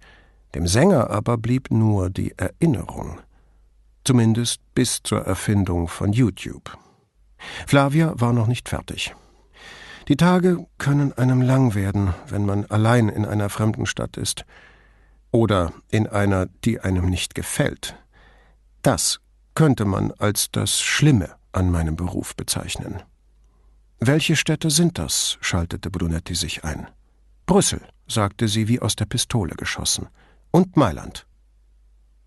dem 0.56 0.68
Sänger 0.68 1.10
aber 1.10 1.38
blieb 1.38 1.72
nur 1.72 2.10
die 2.10 2.34
Erinnerung 2.38 3.20
zumindest 4.04 4.62
bis 4.74 5.02
zur 5.04 5.22
Erfindung 5.22 5.88
von 5.88 6.14
YouTube. 6.14 6.78
Flavia 7.68 8.14
war 8.18 8.34
noch 8.34 8.48
nicht 8.48 8.70
fertig. 8.70 9.16
Die 10.12 10.18
Tage 10.18 10.68
können 10.78 11.14
einem 11.14 11.42
lang 11.42 11.74
werden, 11.74 12.14
wenn 12.28 12.46
man 12.46 12.66
allein 12.66 13.08
in 13.08 13.24
einer 13.26 13.50
fremden 13.50 13.86
Stadt 13.86 14.18
ist. 14.18 14.44
Oder 15.32 15.72
in 15.88 16.06
einer, 16.06 16.48
die 16.66 16.82
einem 16.82 17.06
nicht 17.06 17.34
gefällt. 17.34 17.96
Das 18.82 19.22
könnte 19.56 19.86
man 19.86 20.12
als 20.12 20.52
das 20.52 20.82
Schlimme 20.82 21.30
an 21.54 21.72
meinem 21.72 21.96
Beruf 21.96 22.36
bezeichnen. 22.36 23.02
Welche 24.02 24.36
Städte 24.36 24.70
sind 24.70 24.98
das? 24.98 25.38
schaltete 25.40 25.90
Brunetti 25.90 26.36
sich 26.36 26.66
ein. 26.66 26.88
Brüssel, 27.46 27.80
sagte 28.06 28.50
sie 28.50 28.68
wie 28.68 28.82
aus 28.82 28.98
der 28.98 29.06
Pistole 29.06 29.56
geschossen. 29.56 30.10
Und 30.52 30.76
Mailand. 30.76 31.26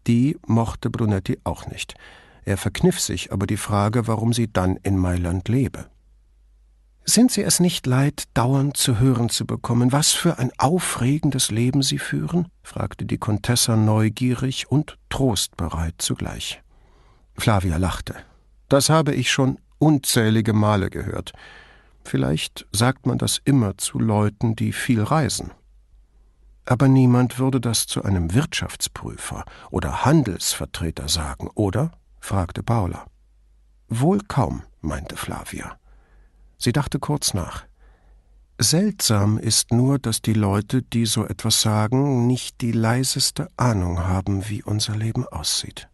Die 0.07 0.39
mochte 0.47 0.89
Brunetti 0.89 1.39
auch 1.45 1.67
nicht. 1.67 1.93
Er 2.47 2.57
verkniff 2.57 2.99
sich 2.99 3.31
aber 3.31 3.47
die 3.47 3.59
Frage, 3.59 4.07
warum 4.07 4.33
sie 4.33 4.51
dann 4.51 4.77
in 4.77 4.97
Mailand 4.97 5.51
lebe. 5.51 5.91
Sind 7.07 7.31
Sie 7.31 7.43
es 7.43 7.61
nicht 7.61 7.87
leid, 7.87 8.25
dauernd 8.33 8.79
zu 8.79 8.99
hören 8.99 9.29
zu 9.29 9.45
bekommen, 9.47 9.93
was 9.93 10.13
für 10.13 10.39
ein 10.39 10.51
aufregendes 10.57 11.51
Leben 11.51 11.83
Sie 11.83 11.99
führen? 11.99 12.49
fragte 12.63 13.05
die 13.05 13.19
Contessa 13.19 13.77
neugierig 13.77 14.71
und 14.71 14.97
trostbereit 15.11 15.97
zugleich. 15.99 16.63
Flavia 17.37 17.77
lachte. 17.77 18.15
Das 18.71 18.89
habe 18.89 19.15
ich 19.15 19.31
schon 19.31 19.59
unzählige 19.79 20.55
Male 20.55 20.89
gehört. 20.89 21.33
Vielleicht 22.05 22.67
sagt 22.73 23.05
man 23.05 23.19
das 23.19 23.39
immer 23.45 23.77
zu 23.77 23.99
Leuten, 23.99 24.57
die 24.57 24.73
viel 24.73 25.03
reisen. 25.03 25.51
Aber 26.65 26.89
niemand 26.89 27.39
würde 27.39 27.61
das 27.61 27.87
zu 27.87 28.03
einem 28.03 28.33
Wirtschaftsprüfer 28.33 29.45
oder 29.71 30.07
Handelsvertreter 30.07 31.09
sagen, 31.09 31.51
oder? 31.55 31.93
fragte 32.21 32.63
Paula. 32.63 33.05
Wohl 33.89 34.21
kaum, 34.27 34.63
meinte 34.81 35.17
Flavia. 35.17 35.79
Sie 36.59 36.73
dachte 36.73 36.99
kurz 36.99 37.35
nach. 37.35 37.65
Seltsam 38.59 39.37
ist 39.39 39.73
nur, 39.73 39.99
dass 39.99 40.23
die 40.23 40.33
Leute, 40.33 40.83
die 40.83 41.07
so 41.07 41.25
etwas 41.25 41.61
sagen, 41.61 42.27
nicht 42.27 42.61
die 42.61 42.71
leiseste 42.71 43.49
Ahnung 43.57 44.07
haben, 44.07 44.49
wie 44.49 44.63
unser 44.63 44.95
Leben 44.95 45.27
aussieht. 45.27 45.89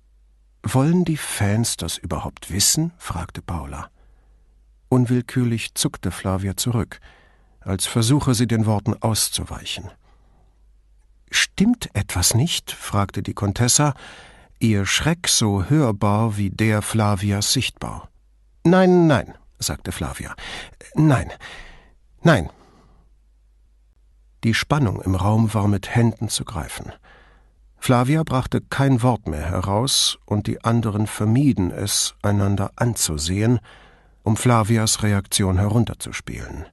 Wollen 0.63 1.05
die 1.07 1.17
Fans 1.17 1.77
das 1.79 1.97
überhaupt 1.97 2.51
wissen? 2.51 2.93
fragte 2.99 3.41
Paula. 3.41 3.89
Unwillkürlich 4.91 5.75
zuckte 5.75 6.11
Flavia 6.11 6.57
zurück, 6.57 7.01
als 7.61 7.87
versuche 7.87 8.35
sie 8.35 8.47
den 8.47 8.67
Worten 8.67 8.95
auszuweichen. 8.95 9.91
Stimmt 11.31 11.89
etwas 11.95 12.35
nicht? 12.35 12.73
fragte 12.73 13.23
die 13.23 13.35
Contessa, 13.35 13.95
ihr 14.59 14.85
Schreck 14.85 15.29
so 15.29 15.65
hörbar 15.65 16.37
wie 16.37 16.51
der 16.51 16.83
Flavias 16.83 17.55
sichtbar. 17.55 18.11
Nein, 18.65 19.07
nein, 19.07 19.35
sagte 19.61 19.93
Flavia. 19.93 20.35
Nein, 20.95 21.31
nein. 22.23 22.51
Die 24.43 24.55
Spannung 24.55 25.01
im 25.03 25.15
Raum 25.15 25.53
war 25.55 25.69
mit 25.69 25.95
Händen 25.95 26.29
zu 26.29 26.45
greifen. 26.45 26.93
Flavia 27.79 28.23
brachte 28.25 28.61
kein 28.61 29.03
Wort 29.03 29.27
mehr 29.27 29.45
heraus, 29.45 30.19
und 30.27 30.47
die 30.47 30.65
anderen 30.65 31.07
vermieden 31.07 31.71
es, 31.71 32.15
einander 32.23 32.73
anzusehen, 32.77 33.61
um 34.23 34.37
Flavias 34.37 35.03
Reaktion 35.03 35.59
herunterzuspielen. 35.59 36.67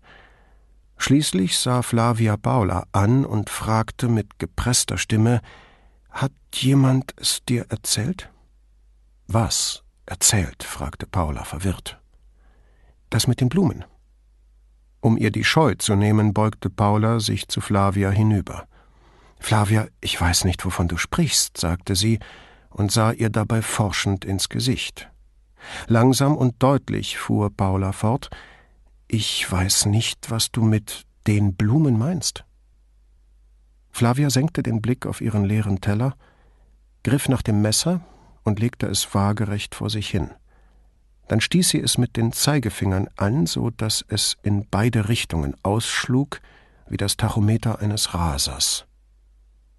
Schließlich 0.97 1.57
sah 1.57 1.81
Flavia 1.81 2.37
Paula 2.37 2.87
an 2.91 3.25
und 3.25 3.49
fragte 3.49 4.09
mit 4.09 4.39
gepresster 4.39 4.97
Stimme 4.97 5.41
Hat 6.09 6.33
jemand 6.53 7.13
es 7.17 7.43
dir 7.47 7.67
erzählt? 7.69 8.29
Was 9.27 9.83
erzählt? 10.05 10.63
fragte 10.63 11.05
Paula 11.05 11.43
verwirrt. 11.43 11.99
Das 13.09 13.27
mit 13.27 13.41
den 13.41 13.49
Blumen. 13.49 13.85
Um 14.99 15.17
ihr 15.17 15.31
die 15.31 15.43
Scheu 15.43 15.75
zu 15.75 15.95
nehmen, 15.95 16.33
beugte 16.33 16.69
Paula 16.69 17.19
sich 17.19 17.47
zu 17.47 17.61
Flavia 17.61 18.09
hinüber. 18.09 18.67
Flavia, 19.39 19.87
ich 20.01 20.19
weiß 20.19 20.45
nicht, 20.45 20.65
wovon 20.65 20.87
du 20.87 20.97
sprichst, 20.97 21.57
sagte 21.57 21.95
sie 21.95 22.19
und 22.69 22.91
sah 22.91 23.11
ihr 23.11 23.29
dabei 23.29 23.61
forschend 23.61 24.25
ins 24.25 24.49
Gesicht. 24.49 25.09
Langsam 25.87 26.35
und 26.35 26.61
deutlich 26.61 27.17
fuhr 27.17 27.49
Paula 27.49 27.91
fort, 27.91 28.29
ich 29.07 29.49
weiß 29.49 29.85
nicht, 29.85 30.29
was 30.31 30.51
du 30.51 30.63
mit 30.63 31.05
den 31.27 31.55
Blumen 31.55 31.97
meinst. 31.97 32.43
Flavia 33.91 34.29
senkte 34.29 34.63
den 34.63 34.81
Blick 34.81 35.05
auf 35.05 35.21
ihren 35.21 35.45
leeren 35.45 35.81
Teller, 35.81 36.15
griff 37.03 37.29
nach 37.29 37.41
dem 37.41 37.61
Messer 37.61 38.01
und 38.43 38.59
legte 38.59 38.87
es 38.87 39.13
waagerecht 39.13 39.75
vor 39.75 39.89
sich 39.89 40.09
hin. 40.09 40.31
Dann 41.27 41.41
stieß 41.41 41.69
sie 41.69 41.79
es 41.79 41.97
mit 41.97 42.15
den 42.15 42.31
Zeigefingern 42.31 43.09
an, 43.17 43.45
so 43.45 43.69
dass 43.69 44.05
es 44.07 44.37
in 44.43 44.67
beide 44.69 45.09
Richtungen 45.09 45.55
ausschlug, 45.63 46.41
wie 46.87 46.97
das 46.97 47.17
Tachometer 47.17 47.79
eines 47.79 48.13
Rasers. 48.13 48.85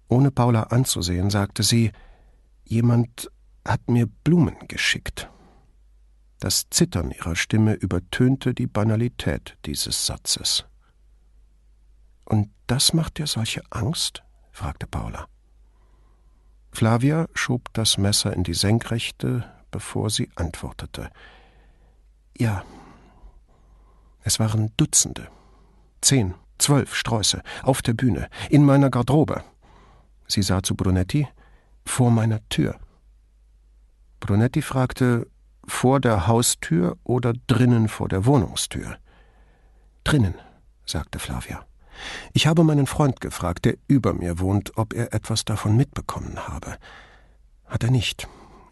Ohne 0.07 0.31
Paula 0.31 0.63
anzusehen, 0.63 1.29
sagte 1.29 1.63
sie, 1.63 1.91
jemand 2.63 3.31
hat 3.65 3.89
mir 3.89 4.07
Blumen 4.23 4.55
geschickt. 4.67 5.29
Das 6.39 6.69
Zittern 6.69 7.11
ihrer 7.11 7.35
Stimme 7.35 7.73
übertönte 7.73 8.53
die 8.53 8.67
Banalität 8.67 9.57
dieses 9.65 10.05
Satzes. 10.05 10.65
Und 12.25 12.49
das 12.67 12.93
macht 12.93 13.17
dir 13.17 13.27
solche 13.27 13.61
Angst? 13.71 14.23
fragte 14.51 14.87
Paula. 14.87 15.27
Flavia 16.71 17.27
schob 17.33 17.73
das 17.73 17.97
Messer 17.97 18.33
in 18.33 18.43
die 18.43 18.53
Senkrechte, 18.53 19.43
bevor 19.71 20.09
sie 20.09 20.29
antwortete. 20.35 21.09
Ja, 22.37 22.63
es 24.23 24.39
waren 24.39 24.71
Dutzende, 24.77 25.27
zehn, 26.01 26.35
Zwölf 26.59 26.93
Sträuße, 26.93 27.41
auf 27.63 27.81
der 27.81 27.93
Bühne, 27.93 28.27
in 28.49 28.65
meiner 28.65 28.89
Garderobe. 28.89 29.43
Sie 30.27 30.43
sah 30.43 30.61
zu 30.61 30.75
Brunetti, 30.75 31.27
vor 31.85 32.11
meiner 32.11 32.47
Tür. 32.49 32.77
Brunetti 34.19 34.61
fragte, 34.61 35.27
vor 35.65 36.01
der 36.01 36.27
Haustür 36.27 36.97
oder 37.03 37.33
drinnen 37.47 37.87
vor 37.87 38.09
der 38.09 38.25
Wohnungstür? 38.25 38.97
Drinnen, 40.03 40.35
sagte 40.85 41.17
Flavia. 41.17 41.65
Ich 42.33 42.45
habe 42.45 42.63
meinen 42.63 42.87
Freund 42.87 43.21
gefragt, 43.21 43.65
der 43.65 43.75
über 43.87 44.13
mir 44.13 44.39
wohnt, 44.39 44.77
ob 44.77 44.93
er 44.93 45.13
etwas 45.13 45.45
davon 45.45 45.77
mitbekommen 45.77 46.47
habe. 46.47 46.77
Hat 47.65 47.83
er 47.83 47.91
nicht. 47.91 48.27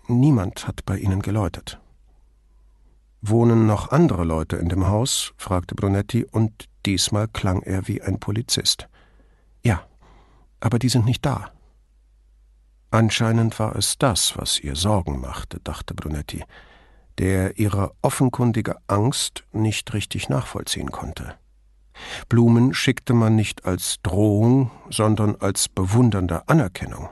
Niemand 0.07 0.67
hat 0.67 0.85
bei 0.85 0.97
ihnen 0.97 1.21
geläutet. 1.21 1.79
Wohnen 3.21 3.65
noch 3.65 3.91
andere 3.91 4.23
Leute 4.23 4.57
in 4.57 4.69
dem 4.69 4.87
Haus? 4.87 5.33
fragte 5.37 5.75
Brunetti, 5.75 6.25
und 6.25 6.65
diesmal 6.85 7.27
klang 7.27 7.61
er 7.63 7.87
wie 7.87 8.01
ein 8.01 8.19
Polizist. 8.19 8.87
Ja, 9.63 9.81
aber 10.59 10.79
die 10.79 10.89
sind 10.89 11.05
nicht 11.05 11.25
da. 11.25 11.51
Anscheinend 12.91 13.59
war 13.59 13.75
es 13.75 13.97
das, 13.97 14.37
was 14.37 14.59
ihr 14.59 14.75
Sorgen 14.75 15.19
machte, 15.19 15.59
dachte 15.63 15.93
Brunetti, 15.93 16.43
der 17.17 17.57
ihre 17.57 17.91
offenkundige 18.01 18.75
Angst 18.87 19.43
nicht 19.51 19.93
richtig 19.93 20.29
nachvollziehen 20.29 20.91
konnte. 20.91 21.35
Blumen 22.29 22.73
schickte 22.73 23.13
man 23.13 23.35
nicht 23.35 23.65
als 23.65 23.97
Drohung, 24.03 24.71
sondern 24.89 25.35
als 25.35 25.67
bewundernde 25.67 26.47
Anerkennung. 26.47 27.09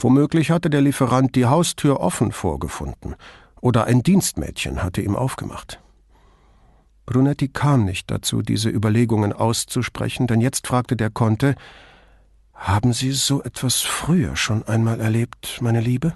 Womöglich 0.00 0.50
hatte 0.50 0.70
der 0.70 0.80
Lieferant 0.80 1.36
die 1.36 1.46
Haustür 1.46 2.00
offen 2.00 2.32
vorgefunden, 2.32 3.14
oder 3.62 3.84
ein 3.84 4.02
Dienstmädchen 4.02 4.82
hatte 4.82 5.00
ihm 5.00 5.16
aufgemacht. 5.16 5.80
Brunetti 7.06 7.48
kam 7.48 7.84
nicht 7.84 8.10
dazu, 8.10 8.42
diese 8.42 8.68
Überlegungen 8.68 9.32
auszusprechen, 9.32 10.26
denn 10.26 10.40
jetzt 10.40 10.66
fragte 10.66 10.96
der 10.96 11.10
Conte 11.10 11.54
Haben 12.52 12.92
Sie 12.92 13.12
so 13.12 13.42
etwas 13.42 13.80
früher 13.80 14.36
schon 14.36 14.62
einmal 14.64 15.00
erlebt, 15.00 15.60
meine 15.62 15.80
Liebe? 15.80 16.14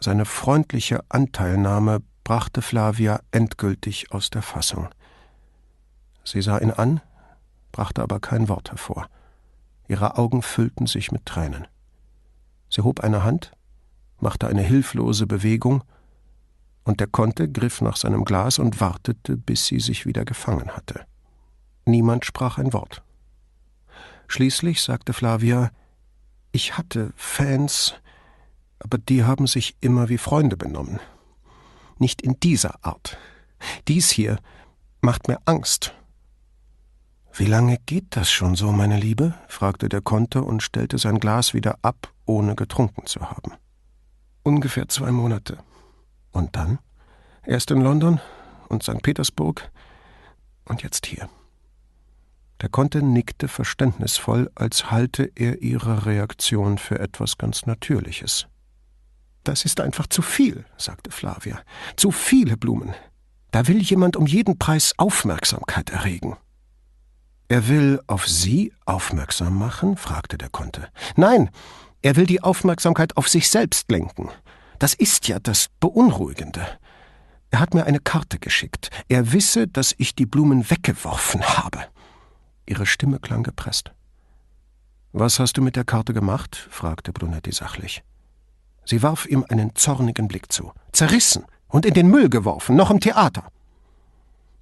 Seine 0.00 0.24
freundliche 0.24 1.04
Anteilnahme 1.08 2.00
brachte 2.24 2.60
Flavia 2.60 3.20
endgültig 3.30 4.12
aus 4.12 4.30
der 4.30 4.42
Fassung. 4.42 4.88
Sie 6.24 6.42
sah 6.42 6.58
ihn 6.58 6.70
an, 6.70 7.00
brachte 7.72 8.02
aber 8.02 8.20
kein 8.20 8.48
Wort 8.48 8.70
hervor. 8.70 9.06
Ihre 9.86 10.16
Augen 10.18 10.42
füllten 10.42 10.86
sich 10.86 11.12
mit 11.12 11.26
Tränen. 11.26 11.68
Sie 12.68 12.82
hob 12.82 13.00
eine 13.00 13.22
Hand, 13.22 13.52
machte 14.18 14.48
eine 14.48 14.62
hilflose 14.62 15.26
Bewegung, 15.26 15.84
und 16.86 17.00
der 17.00 17.08
Conte 17.08 17.50
griff 17.50 17.82
nach 17.82 17.96
seinem 17.96 18.24
Glas 18.24 18.58
und 18.58 18.80
wartete, 18.80 19.36
bis 19.36 19.66
sie 19.66 19.80
sich 19.80 20.06
wieder 20.06 20.24
gefangen 20.24 20.70
hatte. 20.70 21.04
Niemand 21.84 22.24
sprach 22.24 22.58
ein 22.58 22.72
Wort. 22.72 23.02
Schließlich 24.28 24.80
sagte 24.80 25.12
Flavia 25.12 25.72
Ich 26.52 26.78
hatte 26.78 27.12
Fans, 27.16 27.94
aber 28.78 28.98
die 28.98 29.24
haben 29.24 29.48
sich 29.48 29.76
immer 29.80 30.08
wie 30.08 30.16
Freunde 30.16 30.56
benommen. 30.56 31.00
Nicht 31.98 32.22
in 32.22 32.38
dieser 32.40 32.84
Art. 32.84 33.18
Dies 33.88 34.10
hier 34.10 34.38
macht 35.00 35.26
mir 35.26 35.38
Angst. 35.44 35.92
Wie 37.34 37.46
lange 37.46 37.78
geht 37.84 38.16
das 38.16 38.30
schon 38.30 38.54
so, 38.54 38.70
meine 38.70 38.96
Liebe? 38.96 39.34
fragte 39.48 39.88
der 39.88 40.02
Conte 40.02 40.42
und 40.42 40.62
stellte 40.62 40.98
sein 40.98 41.18
Glas 41.18 41.52
wieder 41.52 41.78
ab, 41.82 42.12
ohne 42.26 42.54
getrunken 42.54 43.06
zu 43.06 43.22
haben. 43.22 43.52
Ungefähr 44.44 44.88
zwei 44.88 45.10
Monate. 45.10 45.58
Und 46.36 46.54
dann? 46.54 46.80
Erst 47.46 47.70
in 47.70 47.80
London 47.80 48.20
und 48.68 48.82
St. 48.82 49.02
Petersburg 49.02 49.70
und 50.66 50.82
jetzt 50.82 51.06
hier. 51.06 51.30
Der 52.60 52.68
Conte 52.68 53.00
nickte 53.00 53.48
verständnisvoll, 53.48 54.50
als 54.54 54.90
halte 54.90 55.32
er 55.34 55.62
ihre 55.62 56.04
Reaktion 56.04 56.76
für 56.76 56.98
etwas 56.98 57.38
ganz 57.38 57.64
Natürliches. 57.64 58.48
Das 59.44 59.64
ist 59.64 59.80
einfach 59.80 60.08
zu 60.08 60.20
viel, 60.20 60.66
sagte 60.76 61.10
Flavia. 61.10 61.58
Zu 61.96 62.10
viele 62.10 62.58
Blumen. 62.58 62.92
Da 63.50 63.66
will 63.66 63.80
jemand 63.80 64.14
um 64.14 64.26
jeden 64.26 64.58
Preis 64.58 64.92
Aufmerksamkeit 64.98 65.88
erregen. 65.88 66.36
Er 67.48 67.66
will 67.66 68.02
auf 68.08 68.28
Sie 68.28 68.74
aufmerksam 68.84 69.56
machen? 69.56 69.96
fragte 69.96 70.36
der 70.36 70.50
Conte. 70.50 70.88
Nein, 71.16 71.48
er 72.02 72.16
will 72.16 72.26
die 72.26 72.42
Aufmerksamkeit 72.42 73.16
auf 73.16 73.26
sich 73.26 73.48
selbst 73.48 73.90
lenken. 73.90 74.28
Das 74.78 74.94
ist 74.94 75.28
ja 75.28 75.38
das 75.38 75.68
Beunruhigende. 75.80 76.66
Er 77.50 77.60
hat 77.60 77.74
mir 77.74 77.86
eine 77.86 78.00
Karte 78.00 78.38
geschickt. 78.38 78.90
Er 79.08 79.32
wisse, 79.32 79.68
dass 79.68 79.94
ich 79.98 80.14
die 80.14 80.26
Blumen 80.26 80.68
weggeworfen 80.68 81.42
habe. 81.42 81.86
Ihre 82.66 82.86
Stimme 82.86 83.18
klang 83.18 83.42
gepresst. 83.42 83.92
Was 85.12 85.38
hast 85.38 85.56
du 85.56 85.62
mit 85.62 85.76
der 85.76 85.84
Karte 85.84 86.12
gemacht? 86.12 86.68
fragte 86.70 87.12
Brunetti 87.12 87.52
sachlich. 87.52 88.02
Sie 88.84 89.02
warf 89.02 89.26
ihm 89.26 89.44
einen 89.48 89.74
zornigen 89.74 90.28
Blick 90.28 90.52
zu. 90.52 90.72
Zerrissen 90.92 91.44
und 91.68 91.86
in 91.86 91.94
den 91.94 92.08
Müll 92.08 92.28
geworfen, 92.28 92.76
noch 92.76 92.90
im 92.90 93.00
Theater. 93.00 93.44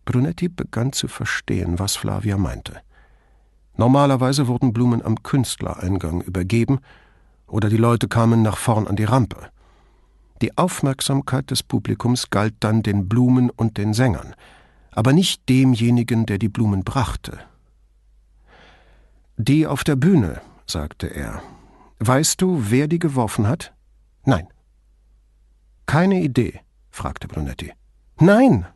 Brunetti 0.05 0.49
begann 0.49 0.93
zu 0.93 1.09
verstehen, 1.09 1.79
was 1.79 1.97
Flavia 1.97 2.37
meinte. 2.37 2.81
Normalerweise 3.77 4.47
wurden 4.47 4.73
Blumen 4.73 5.05
am 5.05 5.23
Künstlereingang 5.23 6.21
übergeben 6.21 6.81
oder 7.47 7.69
die 7.69 7.77
Leute 7.77 8.07
kamen 8.07 8.43
nach 8.43 8.57
vorn 8.57 8.87
an 8.87 8.97
die 8.97 9.05
Rampe. 9.05 9.51
Die 10.43 10.57
Aufmerksamkeit 10.59 11.51
des 11.51 11.63
Publikums 11.63 12.31
galt 12.31 12.55
dann 12.61 12.83
den 12.83 13.09
Blumen 13.09 13.51
und 13.51 13.79
den 13.79 13.95
Sängern, 13.95 14.35
aber 14.91 15.13
nicht 15.13 15.49
demjenigen, 15.49 16.27
der 16.27 16.39
die 16.39 16.49
Blumen 16.49 16.85
brachte. 16.85 17.39
Die 19.37 19.67
auf 19.67 19.85
der 19.85 19.97
Bühne, 19.97 20.41
sagte 20.67 21.07
er. 21.07 21.43
Weißt 21.99 22.41
du, 22.41 22.71
wer 22.71 22.89
die 22.89 22.99
geworfen 22.99 23.47
hat? 23.49 23.73
Nein. 24.25 24.49
Keine 25.87 26.23
Idee? 26.23 26.61
fragte 26.91 27.29
Brunetti. 27.29 27.73
Nein, 28.21 28.67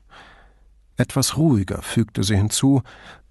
etwas 0.99 1.37
ruhiger 1.37 1.81
fügte 1.81 2.25
sie 2.25 2.37
hinzu 2.37 2.83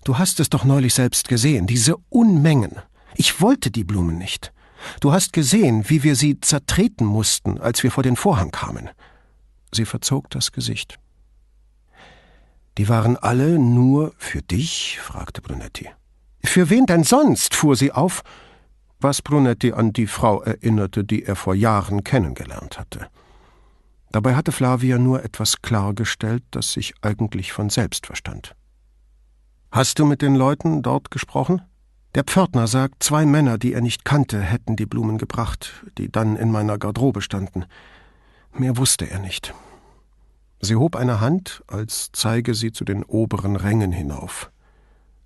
Du 0.05 0.17
hast 0.17 0.39
es 0.39 0.49
doch 0.49 0.63
neulich 0.63 0.93
selbst 0.93 1.27
gesehen, 1.27 1.67
diese 1.67 1.97
Unmengen. 2.07 2.71
Ich 3.15 3.41
wollte 3.41 3.71
die 3.71 3.83
Blumen 3.83 4.17
nicht. 4.17 4.53
Du 4.99 5.11
hast 5.11 5.33
gesehen, 5.33 5.89
wie 5.89 6.03
wir 6.03 6.15
sie 6.15 6.39
zertreten 6.39 7.05
mussten, 7.05 7.59
als 7.59 7.83
wir 7.83 7.91
vor 7.91 8.03
den 8.03 8.15
Vorhang 8.15 8.51
kamen. 8.51 8.89
Sie 9.73 9.85
verzog 9.85 10.29
das 10.29 10.51
Gesicht. 10.51 10.99
Die 12.77 12.89
waren 12.89 13.17
alle 13.17 13.57
nur 13.59 14.13
für 14.17 14.41
dich? 14.41 14.99
fragte 15.01 15.41
Brunetti. 15.41 15.89
Für 16.43 16.69
wen 16.69 16.85
denn 16.85 17.03
sonst? 17.03 17.55
fuhr 17.55 17.75
sie 17.75 17.91
auf, 17.91 18.21
was 18.99 19.21
Brunetti 19.21 19.73
an 19.73 19.93
die 19.93 20.07
Frau 20.07 20.41
erinnerte, 20.41 21.03
die 21.03 21.23
er 21.23 21.35
vor 21.35 21.55
Jahren 21.55 22.03
kennengelernt 22.03 22.79
hatte. 22.79 23.07
Dabei 24.11 24.35
hatte 24.35 24.51
Flavia 24.51 24.97
nur 24.97 25.23
etwas 25.23 25.61
klargestellt, 25.61 26.43
das 26.51 26.71
sich 26.71 26.93
eigentlich 27.01 27.51
von 27.51 27.69
selbst 27.69 28.05
verstand. 28.05 28.55
Hast 29.71 29.99
du 29.99 30.05
mit 30.05 30.21
den 30.21 30.35
Leuten 30.35 30.81
dort 30.81 31.11
gesprochen? 31.11 31.61
Der 32.17 32.23
Pförtner 32.23 32.65
sagt, 32.65 33.03
zwei 33.03 33.27
Männer, 33.27 33.59
die 33.59 33.73
er 33.73 33.81
nicht 33.81 34.03
kannte, 34.03 34.41
hätten 34.41 34.75
die 34.75 34.87
Blumen 34.87 35.19
gebracht, 35.19 35.85
die 35.99 36.11
dann 36.11 36.35
in 36.35 36.49
meiner 36.49 36.79
Garderobe 36.79 37.21
standen. 37.21 37.65
Mehr 38.53 38.75
wusste 38.75 39.07
er 39.07 39.19
nicht. 39.19 39.53
Sie 40.59 40.75
hob 40.75 40.95
eine 40.95 41.19
Hand, 41.21 41.61
als 41.67 42.09
zeige 42.13 42.55
sie 42.55 42.71
zu 42.71 42.85
den 42.85 43.03
oberen 43.03 43.55
Rängen 43.55 43.91
hinauf. 43.91 44.49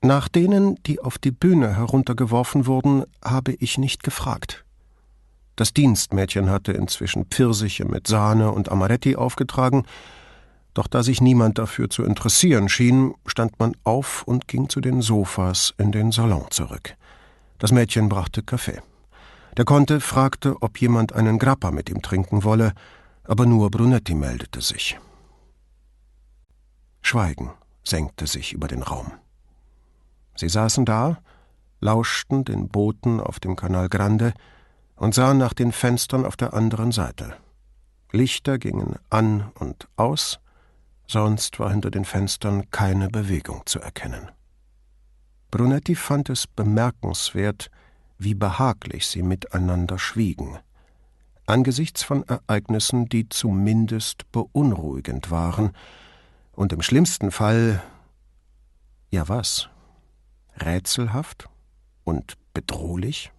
Nach 0.02 0.28
denen, 0.28 0.84
die 0.84 1.00
auf 1.00 1.18
die 1.18 1.32
Bühne 1.32 1.78
heruntergeworfen 1.78 2.66
wurden, 2.66 3.06
habe 3.24 3.54
ich 3.54 3.78
nicht 3.78 4.04
gefragt. 4.04 4.66
Das 5.56 5.74
Dienstmädchen 5.74 6.50
hatte 6.50 6.74
inzwischen 6.74 7.24
Pfirsiche 7.24 7.86
mit 7.86 8.06
Sahne 8.06 8.52
und 8.52 8.68
Amaretti 8.68 9.16
aufgetragen, 9.16 9.86
doch 10.74 10.88
da 10.88 11.04
sich 11.04 11.22
niemand 11.22 11.58
dafür 11.58 11.90
zu 11.90 12.04
interessieren 12.04 12.70
schien, 12.70 13.14
stand 13.26 13.60
man 13.60 13.76
auf 13.84 14.24
und 14.24 14.48
ging 14.48 14.70
zu 14.70 14.82
den 14.82 15.02
Sofas 15.02 15.74
in 15.78 15.92
den 15.92 16.12
Salon 16.12 16.46
zurück. 16.50 16.96
Das 17.60 17.72
Mädchen 17.72 18.10
brachte 18.10 18.42
Kaffee. 18.42 18.82
Der 19.58 19.66
Conte 19.66 20.00
fragte, 20.00 20.56
ob 20.62 20.80
jemand 20.80 21.14
einen 21.14 21.40
Grappa 21.40 21.72
mit 21.72 21.90
ihm 21.90 22.02
trinken 22.02 22.44
wolle, 22.44 22.74
aber 23.24 23.46
nur 23.46 23.70
Brunetti 23.70 24.16
meldete 24.16 24.62
sich. 24.62 24.98
Schweigen 27.02 27.52
senkte 27.84 28.28
sich 28.28 28.54
über 28.54 28.68
den 28.68 28.84
Raum. 28.84 29.12
Sie 30.36 30.50
saßen 30.50 30.86
da, 30.86 31.18
lauschten 31.82 32.46
den 32.46 32.70
Booten 32.70 33.20
auf 33.20 33.40
dem 33.40 33.56
Canal 33.56 33.90
Grande, 33.90 34.34
und 34.96 35.16
sahen 35.16 35.40
nach 35.40 35.54
den 35.54 35.72
Fenstern 35.72 36.26
auf 36.26 36.38
der 36.38 36.54
anderen 36.54 36.92
Seite. 36.92 37.36
Lichter 38.12 38.60
gingen 38.60 38.98
an 39.10 39.52
und 39.58 39.88
aus, 39.96 40.40
sonst 41.12 41.60
war 41.60 41.72
hinter 41.72 41.92
den 41.92 42.06
Fenstern 42.06 42.70
keine 42.72 43.10
Bewegung 43.10 43.64
zu 43.66 43.80
erkennen. 43.80 44.32
Brunetti 45.52 45.96
fand 45.96 46.30
es 46.30 46.48
bemerkenswert, 46.48 47.70
wie 48.18 48.34
behaglich 48.34 49.08
sie 49.08 49.22
miteinander 49.22 50.00
schwiegen, 50.00 50.58
angesichts 51.46 52.04
von 52.04 52.24
Ereignissen, 52.24 53.10
die 53.10 53.28
zumindest 53.28 54.32
beunruhigend 54.32 55.30
waren, 55.30 55.72
und 56.54 56.74
im 56.74 56.82
schlimmsten 56.82 57.32
Fall 57.32 57.82
ja 59.10 59.28
was? 59.28 59.70
rätselhaft 60.58 61.50
und 62.04 62.38
bedrohlich, 62.54 63.32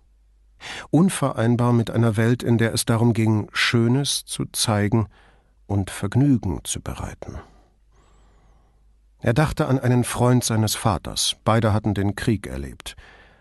unvereinbar 0.91 1.73
mit 1.73 1.91
einer 1.91 2.17
Welt, 2.17 2.43
in 2.43 2.59
der 2.59 2.75
es 2.75 2.85
darum 2.85 3.13
ging, 3.13 3.49
Schönes 3.53 4.25
zu 4.25 4.47
zeigen 4.47 5.07
und 5.67 5.91
Vergnügen 5.91 6.61
zu 6.65 6.81
bereiten. 6.81 7.39
Er 9.25 9.35
dachte 9.35 9.69
an 9.69 9.79
einen 9.79 10.03
Freund 10.03 10.43
seines 10.43 10.75
Vaters, 10.75 11.37
beide 11.45 11.73
hatten 11.73 11.95
den 11.95 12.17
Krieg 12.17 12.49
erlebt. 12.49 12.97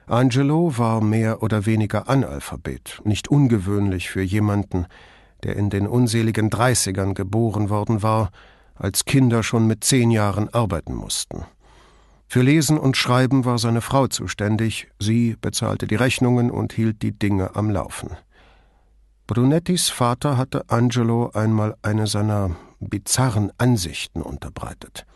Angelo 0.06 0.78
war 0.78 1.02
mehr 1.02 1.42
oder 1.42 1.66
weniger 1.66 2.08
Analphabet, 2.08 3.02
nicht 3.04 3.30
ungewöhnlich 3.30 4.12
für 4.12 4.22
jemanden, 4.22 4.86
der 5.42 5.56
in 5.56 5.72
den 5.72 5.88
unseligen 5.88 6.52
Dreißigern 6.52 7.16
geboren 7.16 7.72
worden 7.72 8.04
war, 8.04 8.30
als 8.76 9.06
Kinder 9.06 9.42
schon 9.42 9.66
mit 9.66 9.84
zehn 9.84 10.12
Jahren 10.12 10.50
arbeiten 10.50 10.94
mussten. 10.94 11.46
Für 12.28 12.44
Lesen 12.44 12.78
und 12.78 12.96
Schreiben 12.96 13.44
war 13.44 13.58
seine 13.58 13.82
Frau 13.82 14.06
zuständig, 14.06 14.88
sie 15.00 15.36
bezahlte 15.42 15.88
die 15.88 15.96
Rechnungen 15.96 16.52
und 16.52 16.74
hielt 16.74 17.02
die 17.02 17.18
Dinge 17.18 17.56
am 17.56 17.72
Laufen. 17.72 18.12
Brunettis 19.26 19.90
Vater 19.90 20.38
hatte 20.38 20.70
Angelo 20.70 21.32
einmal 21.34 21.76
eine 21.82 22.06
seiner 22.06 22.52
bizarren 22.80 23.52
Ansichten 23.58 24.22
unterbreitet. 24.22 25.08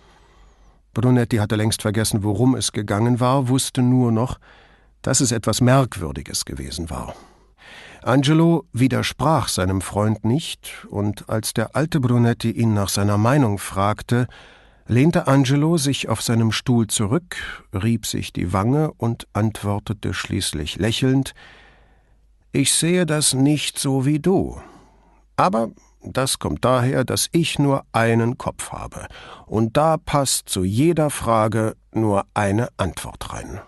Brunetti 0.95 1.37
hatte 1.37 1.57
längst 1.57 1.83
vergessen, 1.83 2.23
worum 2.23 2.55
es 2.55 2.71
gegangen 2.71 3.19
war, 3.19 3.49
wusste 3.49 3.83
nur 3.83 4.11
noch, 4.11 4.39
dass 5.03 5.19
es 5.19 5.31
etwas 5.31 5.61
Merkwürdiges 5.61 6.45
gewesen 6.45 6.89
war. 6.89 7.13
Angelo 8.01 8.65
widersprach 8.71 9.49
seinem 9.49 9.81
Freund 9.81 10.23
nicht, 10.25 10.87
und 10.89 11.29
als 11.29 11.53
der 11.53 11.75
alte 11.75 11.99
Brunetti 11.99 12.49
ihn 12.49 12.73
nach 12.73 12.89
seiner 12.89 13.17
Meinung 13.17 13.57
fragte, 13.57 14.27
lehnte 14.87 15.27
Angelo 15.27 15.77
sich 15.77 16.07
auf 16.07 16.21
seinem 16.21 16.51
Stuhl 16.51 16.87
zurück, 16.87 17.35
rieb 17.73 18.05
sich 18.05 18.31
die 18.31 18.53
Wange 18.53 18.91
und 18.93 19.27
antwortete 19.33 20.13
schließlich 20.13 20.77
lächelnd 20.77 21.33
Ich 22.53 22.73
sehe 22.73 23.05
das 23.05 23.33
nicht 23.33 23.77
so 23.77 24.05
wie 24.05 24.19
du. 24.19 24.61
Aber 25.35 25.71
das 26.13 26.39
kommt 26.39 26.65
daher, 26.65 27.03
dass 27.03 27.29
ich 27.31 27.59
nur 27.59 27.85
einen 27.91 28.37
Kopf 28.37 28.71
habe, 28.71 29.07
und 29.45 29.77
da 29.77 29.97
passt 29.97 30.49
zu 30.49 30.63
jeder 30.63 31.09
Frage 31.09 31.75
nur 31.91 32.25
eine 32.33 32.69
Antwort 32.77 33.33
rein. 33.33 33.59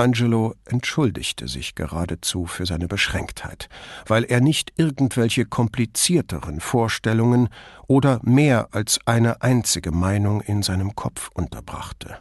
Angelo 0.00 0.54
entschuldigte 0.64 1.46
sich 1.46 1.74
geradezu 1.74 2.46
für 2.46 2.64
seine 2.64 2.88
Beschränktheit, 2.88 3.68
weil 4.06 4.24
er 4.24 4.40
nicht 4.40 4.72
irgendwelche 4.76 5.44
komplizierteren 5.44 6.60
Vorstellungen 6.60 7.50
oder 7.86 8.18
mehr 8.22 8.68
als 8.72 8.98
eine 9.04 9.42
einzige 9.42 9.90
Meinung 9.92 10.40
in 10.40 10.62
seinem 10.62 10.96
Kopf 10.96 11.30
unterbrachte. 11.34 12.16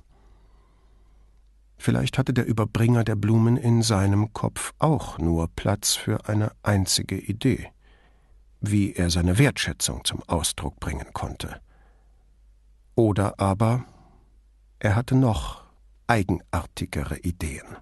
Vielleicht 1.78 2.18
hatte 2.18 2.34
der 2.34 2.46
Überbringer 2.46 3.06
der 3.06 3.16
Blumen 3.16 3.56
in 3.56 3.82
seinem 3.82 4.34
Kopf 4.34 4.74
auch 4.80 5.18
nur 5.18 5.48
Platz 5.56 5.96
für 5.96 6.28
eine 6.28 6.52
einzige 6.62 7.18
Idee, 7.18 7.72
wie 8.62 8.94
er 8.94 9.10
seine 9.10 9.38
Wertschätzung 9.38 10.04
zum 10.04 10.22
Ausdruck 10.28 10.80
bringen 10.80 11.14
konnte. 11.14 11.62
Oder 12.96 13.40
aber 13.40 13.86
er 14.80 14.96
hatte 14.96 15.16
noch 15.16 15.64
eigenartigere 16.08 17.18
Ideen. 17.20 17.78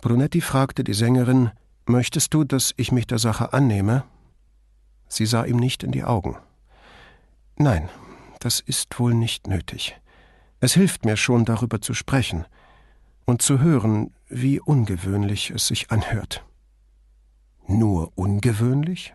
Brunetti 0.00 0.40
fragte 0.40 0.84
die 0.84 0.94
Sängerin 0.94 1.50
Möchtest 1.86 2.34
du, 2.34 2.44
dass 2.44 2.72
ich 2.76 2.92
mich 2.92 3.06
der 3.06 3.18
Sache 3.18 3.52
annehme? 3.52 4.04
Sie 5.08 5.26
sah 5.26 5.44
ihm 5.44 5.56
nicht 5.56 5.82
in 5.82 5.90
die 5.90 6.04
Augen. 6.04 6.36
Nein, 7.56 7.88
das 8.38 8.60
ist 8.60 8.98
wohl 9.00 9.12
nicht 9.12 9.48
nötig. 9.48 10.00
Es 10.60 10.74
hilft 10.74 11.04
mir 11.04 11.16
schon, 11.16 11.44
darüber 11.44 11.80
zu 11.80 11.94
sprechen 11.94 12.44
und 13.24 13.42
zu 13.42 13.60
hören, 13.60 14.14
wie 14.28 14.60
ungewöhnlich 14.60 15.50
es 15.50 15.66
sich 15.66 15.90
anhört. 15.90 16.44
Nur 17.66 18.12
ungewöhnlich? 18.16 19.14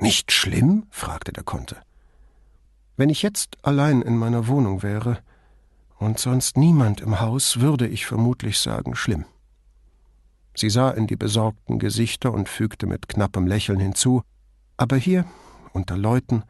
Nicht 0.00 0.32
schlimm? 0.32 0.86
fragte 0.90 1.32
der 1.32 1.44
Konte. 1.44 1.76
Wenn 2.96 3.10
ich 3.10 3.22
jetzt 3.22 3.58
allein 3.62 4.02
in 4.02 4.16
meiner 4.16 4.46
Wohnung 4.48 4.82
wäre, 4.82 5.18
und 5.98 6.18
sonst 6.18 6.56
niemand 6.56 7.00
im 7.00 7.20
Haus, 7.20 7.60
würde 7.60 7.88
ich 7.88 8.06
vermutlich 8.06 8.58
sagen 8.58 8.94
schlimm. 8.94 9.24
Sie 10.54 10.70
sah 10.70 10.90
in 10.90 11.06
die 11.06 11.16
besorgten 11.16 11.78
Gesichter 11.78 12.32
und 12.32 12.48
fügte 12.48 12.86
mit 12.86 13.08
knappem 13.08 13.46
Lächeln 13.46 13.80
hinzu 13.80 14.22
Aber 14.76 14.96
hier, 14.96 15.24
unter 15.72 15.96
Leuten, 15.96 16.44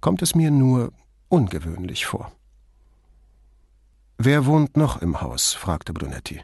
kommt 0.00 0.22
es 0.22 0.34
mir 0.34 0.50
nur 0.50 0.92
ungewöhnlich 1.28 2.06
vor. 2.06 2.32
Wer 4.18 4.46
wohnt 4.46 4.76
noch 4.76 5.00
im 5.02 5.20
Haus? 5.20 5.52
fragte 5.52 5.92
Brunetti. 5.92 6.42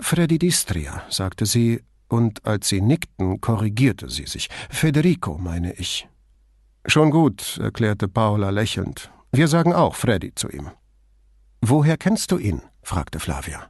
Freddy 0.00 0.38
Distria, 0.38 1.02
sagte 1.08 1.46
sie, 1.46 1.82
und 2.08 2.44
als 2.44 2.68
sie 2.68 2.80
nickten, 2.80 3.40
korrigierte 3.40 4.08
sie 4.08 4.26
sich. 4.26 4.48
Federico, 4.70 5.38
meine 5.38 5.72
ich. 5.74 6.08
Schon 6.86 7.10
gut, 7.10 7.58
erklärte 7.60 8.08
Paula 8.08 8.50
lächelnd. 8.50 9.10
Wir 9.32 9.48
sagen 9.48 9.72
auch 9.72 9.96
Freddy 9.96 10.34
zu 10.34 10.48
ihm. 10.48 10.70
Woher 11.60 11.96
kennst 11.96 12.30
du 12.30 12.38
ihn? 12.38 12.62
fragte 12.82 13.18
Flavia. 13.18 13.68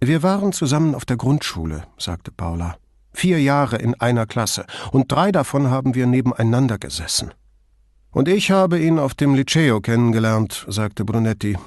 Wir 0.00 0.22
waren 0.22 0.52
zusammen 0.52 0.94
auf 0.94 1.04
der 1.04 1.16
Grundschule, 1.16 1.84
sagte 1.98 2.30
Paula. 2.30 2.76
Vier 3.12 3.40
Jahre 3.40 3.76
in 3.76 4.00
einer 4.00 4.26
Klasse, 4.26 4.66
und 4.92 5.10
drei 5.10 5.32
davon 5.32 5.70
haben 5.70 5.94
wir 5.94 6.06
nebeneinander 6.06 6.78
gesessen. 6.78 7.32
Und 8.10 8.28
ich 8.28 8.50
habe 8.50 8.78
ihn 8.78 8.98
auf 8.98 9.14
dem 9.14 9.34
Liceo 9.34 9.80
kennengelernt, 9.80 10.64
sagte 10.68 11.04
Brunetti. 11.04 11.58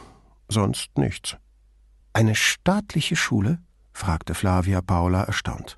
Sonst 0.49 0.97
nichts. 0.97 1.37
Eine 2.11 2.35
staatliche 2.35 3.15
Schule? 3.15 3.59
Fragte 3.93 4.33
Flavia 4.33 4.81
Paula 4.81 5.23
erstaunt. 5.23 5.77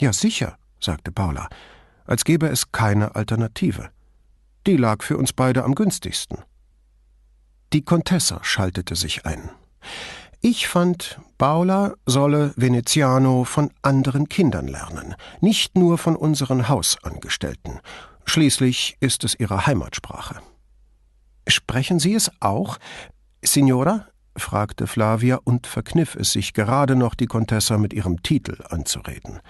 Ja, 0.00 0.12
sicher, 0.12 0.56
sagte 0.80 1.12
Paula, 1.12 1.48
als 2.04 2.24
gäbe 2.24 2.48
es 2.48 2.72
keine 2.72 3.14
Alternative. 3.14 3.90
Die 4.66 4.76
lag 4.76 5.02
für 5.02 5.16
uns 5.16 5.32
beide 5.32 5.64
am 5.64 5.74
günstigsten. 5.74 6.38
Die 7.72 7.82
Contessa 7.84 8.40
schaltete 8.42 8.96
sich 8.96 9.26
ein. 9.26 9.50
Ich 10.40 10.68
fand, 10.68 11.18
Paula 11.38 11.94
solle 12.06 12.52
Veneziano 12.56 13.44
von 13.44 13.70
anderen 13.82 14.28
Kindern 14.28 14.68
lernen, 14.68 15.14
nicht 15.40 15.76
nur 15.76 15.96
von 15.96 16.16
unseren 16.16 16.68
Hausangestellten. 16.68 17.80
Schließlich 18.26 18.96
ist 19.00 19.24
es 19.24 19.34
ihre 19.38 19.66
Heimatsprache. 19.66 20.40
Sprechen 21.46 21.98
Sie 21.98 22.14
es 22.14 22.30
auch, 22.40 22.78
Signora? 23.42 24.06
Fragte 24.36 24.86
Flavia 24.86 25.38
und 25.44 25.66
verkniff 25.66 26.14
es 26.14 26.32
sich 26.32 26.54
gerade 26.54 26.96
noch, 26.96 27.14
die 27.14 27.26
Contessa 27.26 27.78
mit 27.78 27.92
ihrem 27.92 28.22
Titel 28.22 28.62
anzureden. 28.68 29.40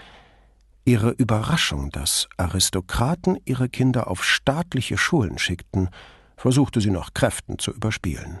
Ihre 0.85 1.09
Überraschung, 1.11 1.89
dass 1.89 2.27
Aristokraten 2.37 3.39
ihre 3.45 3.69
Kinder 3.69 4.07
auf 4.07 4.23
staatliche 4.23 4.97
Schulen 4.97 5.39
schickten, 5.39 5.89
versuchte 6.37 6.79
sie 6.81 6.91
nach 6.91 7.13
Kräften 7.13 7.57
zu 7.57 7.71
überspielen. 7.71 8.39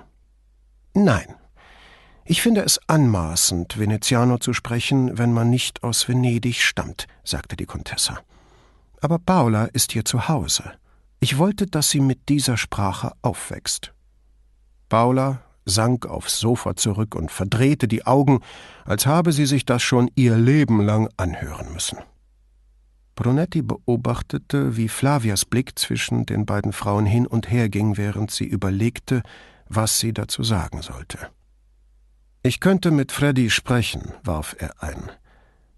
Nein. 0.93 1.35
Ich 2.23 2.41
finde 2.41 2.61
es 2.61 2.79
anmaßend, 2.87 3.77
Veneziano 3.77 4.37
zu 4.37 4.53
sprechen, 4.53 5.17
wenn 5.17 5.33
man 5.33 5.49
nicht 5.49 5.83
aus 5.83 6.07
Venedig 6.07 6.61
stammt, 6.61 7.07
sagte 7.23 7.55
die 7.55 7.65
Contessa. 7.65 8.19
Aber 9.01 9.19
Paula 9.19 9.65
ist 9.65 9.91
hier 9.91 10.05
zu 10.05 10.27
Hause. 10.27 10.73
Ich 11.19 11.37
wollte, 11.37 11.67
dass 11.67 11.89
sie 11.89 11.99
mit 11.99 12.29
dieser 12.29 12.57
Sprache 12.57 13.11
aufwächst. 13.21 13.93
Paula 14.89 15.44
sank 15.65 16.05
aufs 16.05 16.39
Sofa 16.39 16.75
zurück 16.75 17.15
und 17.15 17.31
verdrehte 17.31 17.87
die 17.87 18.05
Augen, 18.05 18.39
als 18.85 19.05
habe 19.05 19.31
sie 19.31 19.45
sich 19.45 19.65
das 19.65 19.81
schon 19.81 20.09
ihr 20.15 20.37
Leben 20.37 20.81
lang 20.81 21.09
anhören 21.17 21.73
müssen. 21.73 21.97
Brunetti 23.15 23.61
beobachtete, 23.61 24.77
wie 24.77 24.89
Flavias 24.89 25.45
Blick 25.45 25.79
zwischen 25.79 26.25
den 26.25 26.45
beiden 26.45 26.73
Frauen 26.73 27.05
hin 27.05 27.25
und 27.25 27.49
her 27.49 27.69
ging, 27.69 27.97
während 27.97 28.29
sie 28.29 28.45
überlegte, 28.45 29.23
was 29.67 29.99
sie 29.99 30.13
dazu 30.13 30.43
sagen 30.43 30.81
sollte. 30.81 31.29
Ich 32.43 32.59
könnte 32.59 32.91
mit 32.91 33.11
Freddy 33.11 33.49
sprechen, 33.49 34.13
warf 34.23 34.55
er 34.59 34.83
ein. 34.83 35.11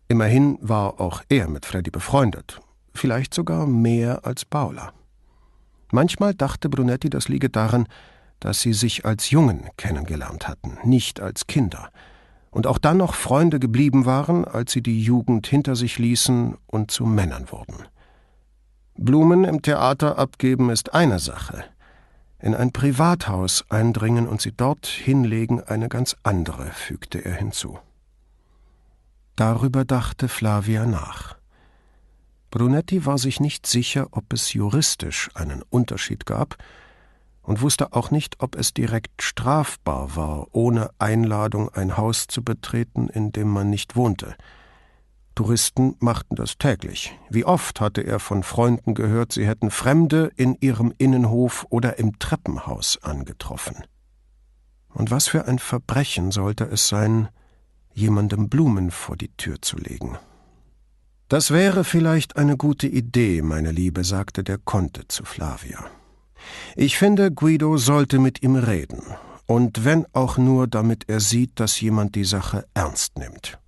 Immerhin 0.10 0.58
war 0.62 1.00
auch 1.00 1.22
er 1.30 1.48
mit 1.48 1.66
Freddy 1.66 1.92
befreundet, 1.92 2.60
vielleicht 2.94 3.34
sogar 3.34 3.68
mehr 3.68 4.26
als 4.26 4.44
Paula. 4.44 4.92
Manchmal 5.92 6.34
dachte 6.34 6.70
Brunetti, 6.70 7.10
das 7.10 7.30
liege 7.30 7.50
daran, 7.50 7.88
dass 8.40 8.62
sie 8.62 8.74
sich 8.74 9.06
als 9.06 9.30
Jungen 9.30 9.70
kennengelernt 9.78 10.48
hatten, 10.48 10.78
nicht 10.84 11.20
als 11.20 11.48
Kinder– 11.48 11.90
und 12.58 12.66
auch 12.66 12.80
dann 12.80 12.98
noch 12.98 13.14
Freunde 13.14 13.60
geblieben 13.60 14.06
waren, 14.06 14.44
als 14.44 14.72
sie 14.72 14.82
die 14.82 15.02
Jugend 15.04 15.46
hinter 15.46 15.76
sich 15.76 16.00
ließen 16.00 16.58
und 16.66 16.90
zu 16.90 17.06
Männern 17.06 17.52
wurden. 17.52 17.86
Blumen 18.96 19.44
im 19.44 19.62
Theater 19.62 20.18
abgeben 20.18 20.72
ist 20.72 20.94
eine 20.94 21.20
Sache, 21.20 21.64
in 22.40 22.56
ein 22.56 22.72
Privathaus 22.72 23.64
eindringen 23.70 24.28
und 24.28 24.42
sie 24.42 24.54
dort 24.54 24.88
hinlegen 24.88 25.62
eine 25.62 25.88
ganz 25.88 26.16
andere, 26.24 26.66
fügte 26.72 27.24
er 27.24 27.36
hinzu. 27.36 27.78
Darüber 29.36 29.86
dachte 29.86 30.28
Flavia 30.28 30.88
nach. 30.88 31.38
Brunetti 32.50 33.06
war 33.06 33.20
sich 33.20 33.40
nicht 33.40 33.68
sicher, 33.68 34.08
ob 34.12 34.34
es 34.34 34.54
juristisch 34.54 35.30
einen 35.36 35.62
Unterschied 35.70 36.26
gab, 36.26 36.58
und 37.48 37.62
wusste 37.62 37.94
auch 37.94 38.12
nicht, 38.12 38.42
ob 38.42 38.56
es 38.56 38.74
direkt 38.74 39.24
strafbar 39.24 40.18
war, 40.18 40.48
ohne 40.52 40.90
Einladung 41.00 41.70
ein 41.70 41.96
Haus 41.96 42.28
zu 42.28 42.44
betreten, 42.44 43.08
in 43.08 43.32
dem 43.32 43.48
man 43.48 43.70
nicht 43.70 43.96
wohnte. 43.96 44.36
Touristen 45.34 45.96
machten 46.00 46.36
das 46.36 46.58
täglich. 46.58 47.18
Wie 47.30 47.46
oft 47.46 47.80
hatte 47.80 48.02
er 48.02 48.20
von 48.20 48.44
Freunden 48.44 48.96
gehört, 48.96 49.32
sie 49.32 49.48
hätten 49.48 49.72
Fremde 49.72 50.30
in 50.36 50.58
ihrem 50.60 50.94
Innenhof 50.98 51.66
oder 51.70 51.98
im 52.00 52.20
Treppenhaus 52.20 53.02
angetroffen. 53.02 53.78
Und 54.94 55.10
was 55.10 55.30
für 55.30 55.46
ein 55.46 55.60
Verbrechen 55.60 56.32
sollte 56.32 56.66
es 56.66 56.90
sein, 56.90 57.30
jemandem 57.94 58.50
Blumen 58.50 58.92
vor 58.92 59.16
die 59.16 59.32
Tür 59.38 59.62
zu 59.62 59.78
legen. 59.78 60.18
Das 61.30 61.52
wäre 61.52 61.86
vielleicht 61.86 62.36
eine 62.36 62.58
gute 62.58 62.88
Idee, 62.88 63.42
meine 63.42 63.72
Liebe, 63.72 64.04
sagte 64.04 64.44
der 64.44 64.58
Conte 64.58 65.08
zu 65.08 65.24
Flavia. 65.24 65.86
Ich 66.76 66.98
finde, 66.98 67.32
Guido 67.32 67.78
sollte 67.78 68.20
mit 68.20 68.44
ihm 68.44 68.56
reden, 68.56 69.02
und 69.46 69.86
wenn 69.86 70.06
auch 70.14 70.38
nur, 70.38 70.68
damit 70.68 71.10
er 71.10 71.20
sieht, 71.20 71.60
dass 71.60 71.80
jemand 71.80 72.16
die 72.16 72.26
Sache 72.26 72.66
ernst 72.74 73.18
nimmt. 73.18 73.60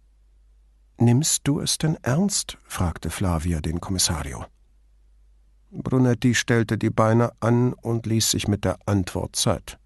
Nimmst 0.98 1.48
du 1.48 1.62
es 1.62 1.78
denn 1.78 1.98
ernst? 2.02 2.58
fragte 2.66 3.10
Flavia 3.10 3.62
den 3.62 3.80
Kommissario. 3.80 4.46
Brunetti 5.72 6.36
stellte 6.36 6.78
die 6.78 6.90
Beine 6.90 7.32
an 7.40 7.74
und 7.74 8.06
ließ 8.06 8.32
sich 8.32 8.48
mit 8.48 8.66
der 8.66 8.78
Antwort 8.86 9.36
Zeit. 9.36 9.78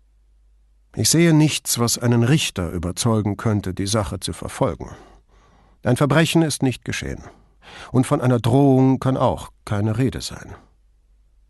Ich 0.95 1.09
sehe 1.09 1.33
nichts, 1.33 1.79
was 1.79 1.97
einen 1.97 2.23
Richter 2.23 2.69
überzeugen 2.69 3.37
könnte, 3.37 3.73
die 3.73 3.87
Sache 3.87 4.19
zu 4.19 4.33
verfolgen. 4.33 4.91
Ein 5.83 5.97
Verbrechen 5.97 6.41
ist 6.41 6.63
nicht 6.63 6.85
geschehen. 6.85 7.23
Und 7.91 8.05
von 8.05 8.21
einer 8.21 8.39
Drohung 8.39 8.99
kann 8.99 9.17
auch 9.17 9.49
keine 9.65 9.97
Rede 9.97 10.21
sein. 10.21 10.55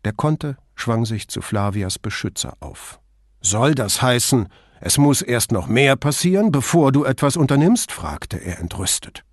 Der 0.04 0.12
Konte 0.12 0.56
schwang 0.74 1.04
sich 1.04 1.28
zu 1.28 1.40
Flavias 1.42 1.98
Beschützer 1.98 2.54
auf. 2.60 3.00
Soll 3.40 3.74
das 3.74 4.02
heißen, 4.02 4.48
es 4.80 4.98
muss 4.98 5.22
erst 5.22 5.52
noch 5.52 5.66
mehr 5.66 5.96
passieren, 5.96 6.52
bevor 6.52 6.92
du 6.92 7.04
etwas 7.04 7.36
unternimmst? 7.36 7.92
fragte 7.92 8.36
er 8.36 8.58
entrüstet. 8.58 9.24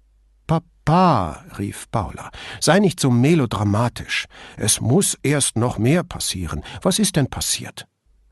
Papa, 0.47 1.45
rief 1.57 1.89
Paula, 1.91 2.29
sei 2.59 2.79
nicht 2.79 2.99
so 2.99 3.09
melodramatisch. 3.09 4.25
Es 4.57 4.81
muss 4.81 5.17
erst 5.23 5.57
noch 5.57 5.77
mehr 5.77 6.03
passieren. 6.03 6.63
Was 6.81 6.99
ist 6.99 7.15
denn 7.15 7.27
passiert? 7.27 7.87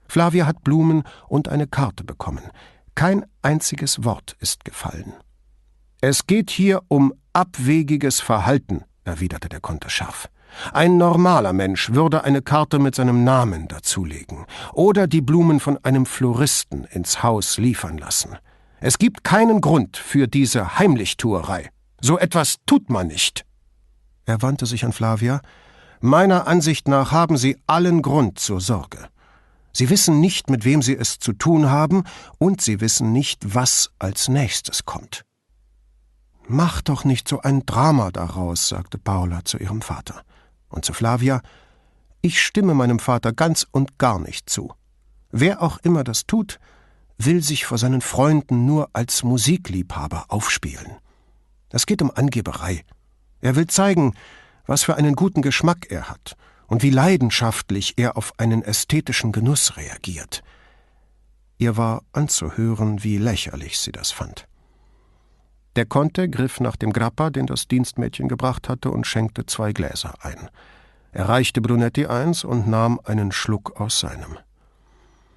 Flavia 0.07 0.45
hat 0.45 0.63
Blumen 0.63 1.03
und 1.27 1.49
eine 1.49 1.67
Karte 1.67 2.03
bekommen. 2.03 2.43
Kein 2.95 3.25
einziges 3.41 4.03
Wort 4.03 4.35
ist 4.39 4.65
gefallen. 4.65 5.13
Es 6.01 6.27
geht 6.27 6.49
hier 6.49 6.81
um 6.87 7.13
abwegiges 7.33 8.19
Verhalten, 8.19 8.83
erwiderte 9.03 9.49
der 9.49 9.59
Konter 9.59 9.89
scharf. 9.89 10.29
Ein 10.73 10.97
normaler 10.97 11.53
Mensch 11.53 11.91
würde 11.91 12.23
eine 12.23 12.41
Karte 12.41 12.79
mit 12.79 12.95
seinem 12.95 13.23
Namen 13.23 13.67
dazulegen 13.67 14.45
oder 14.73 15.07
die 15.07 15.21
Blumen 15.21 15.59
von 15.59 15.77
einem 15.83 16.05
Floristen 16.05 16.85
ins 16.85 17.23
Haus 17.23 17.57
liefern 17.57 17.97
lassen. 17.97 18.37
Es 18.81 18.97
gibt 18.97 19.23
keinen 19.23 19.61
Grund 19.61 19.97
für 19.97 20.27
diese 20.27 20.79
Heimlichtuerei. 20.79 21.69
So 22.01 22.17
etwas 22.17 22.57
tut 22.65 22.89
man 22.89 23.07
nicht. 23.07 23.45
Er 24.25 24.41
wandte 24.41 24.65
sich 24.65 24.85
an 24.85 24.93
Flavia. 24.93 25.41
Meiner 26.01 26.47
Ansicht 26.47 26.87
nach 26.87 27.11
haben 27.11 27.35
Sie 27.35 27.57
allen 27.67 28.01
Grund 28.01 28.39
zur 28.39 28.61
Sorge. 28.61 29.09
Sie 29.73 29.89
wissen 29.89 30.19
nicht, 30.19 30.49
mit 30.49 30.65
wem 30.65 30.81
Sie 30.81 30.95
es 30.95 31.19
zu 31.19 31.33
tun 31.33 31.69
haben, 31.69 32.03
und 32.37 32.61
Sie 32.61 32.79
wissen 32.79 33.11
nicht, 33.11 33.53
was 33.53 33.91
als 33.99 34.29
nächstes 34.29 34.85
kommt. 34.85 35.25
Mach 36.47 36.81
doch 36.81 37.03
nicht 37.05 37.27
so 37.27 37.41
ein 37.41 37.65
Drama 37.65 38.11
daraus, 38.11 38.69
sagte 38.69 38.97
Paula 38.97 39.45
zu 39.45 39.57
ihrem 39.57 39.81
Vater. 39.81 40.23
Und 40.69 40.85
zu 40.85 40.93
Flavia 40.93 41.41
Ich 42.21 42.41
stimme 42.41 42.73
meinem 42.73 42.99
Vater 42.99 43.33
ganz 43.33 43.67
und 43.71 43.97
gar 43.97 44.19
nicht 44.19 44.49
zu. 44.49 44.73
Wer 45.31 45.61
auch 45.61 45.77
immer 45.79 46.03
das 46.03 46.25
tut, 46.25 46.59
will 47.17 47.43
sich 47.43 47.65
vor 47.65 47.77
seinen 47.77 48.01
Freunden 48.01 48.65
nur 48.65 48.89
als 48.93 49.23
Musikliebhaber 49.23 50.25
aufspielen. 50.29 50.97
Es 51.69 51.85
geht 51.85 52.01
um 52.01 52.11
Angeberei. 52.11 52.83
Er 53.41 53.55
will 53.55 53.67
zeigen, 53.67 54.13
was 54.65 54.83
für 54.83 54.95
einen 54.95 55.15
guten 55.15 55.41
Geschmack 55.41 55.87
er 55.89 56.09
hat 56.09 56.35
und 56.67 56.83
wie 56.83 56.89
leidenschaftlich 56.89 57.95
er 57.97 58.17
auf 58.17 58.33
einen 58.37 58.63
ästhetischen 58.63 59.31
Genuss 59.31 59.77
reagiert. 59.77 60.43
Ihr 61.57 61.75
war 61.75 62.03
anzuhören, 62.13 63.03
wie 63.03 63.17
lächerlich 63.17 63.79
sie 63.79 63.91
das 63.91 64.11
fand. 64.11 64.48
Der 65.79 65.85
Conte 65.85 66.27
griff 66.27 66.59
nach 66.59 66.75
dem 66.75 66.91
Grappa, 66.91 67.29
den 67.29 67.45
das 67.45 67.69
Dienstmädchen 67.69 68.27
gebracht 68.27 68.67
hatte, 68.67 68.91
und 68.91 69.07
schenkte 69.07 69.45
zwei 69.45 69.71
Gläser 69.71 70.13
ein. 70.19 70.49
Er 71.13 71.29
reichte 71.29 71.61
Brunetti 71.61 72.05
eins 72.05 72.43
und 72.43 72.67
nahm 72.67 72.99
einen 73.05 73.31
Schluck 73.31 73.79
aus 73.79 74.01
seinem. 74.01 74.37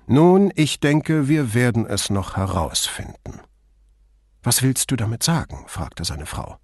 Nun, 0.09 0.51
ich 0.57 0.81
denke, 0.81 1.29
wir 1.29 1.55
werden 1.55 1.87
es 1.87 2.11
noch 2.11 2.37
herausfinden. 2.37 3.41
Was 4.43 4.65
willst 4.65 4.91
du 4.91 4.97
damit 4.97 5.23
sagen? 5.23 5.63
fragte 5.69 6.03
seine 6.05 6.27
Frau. 6.27 6.57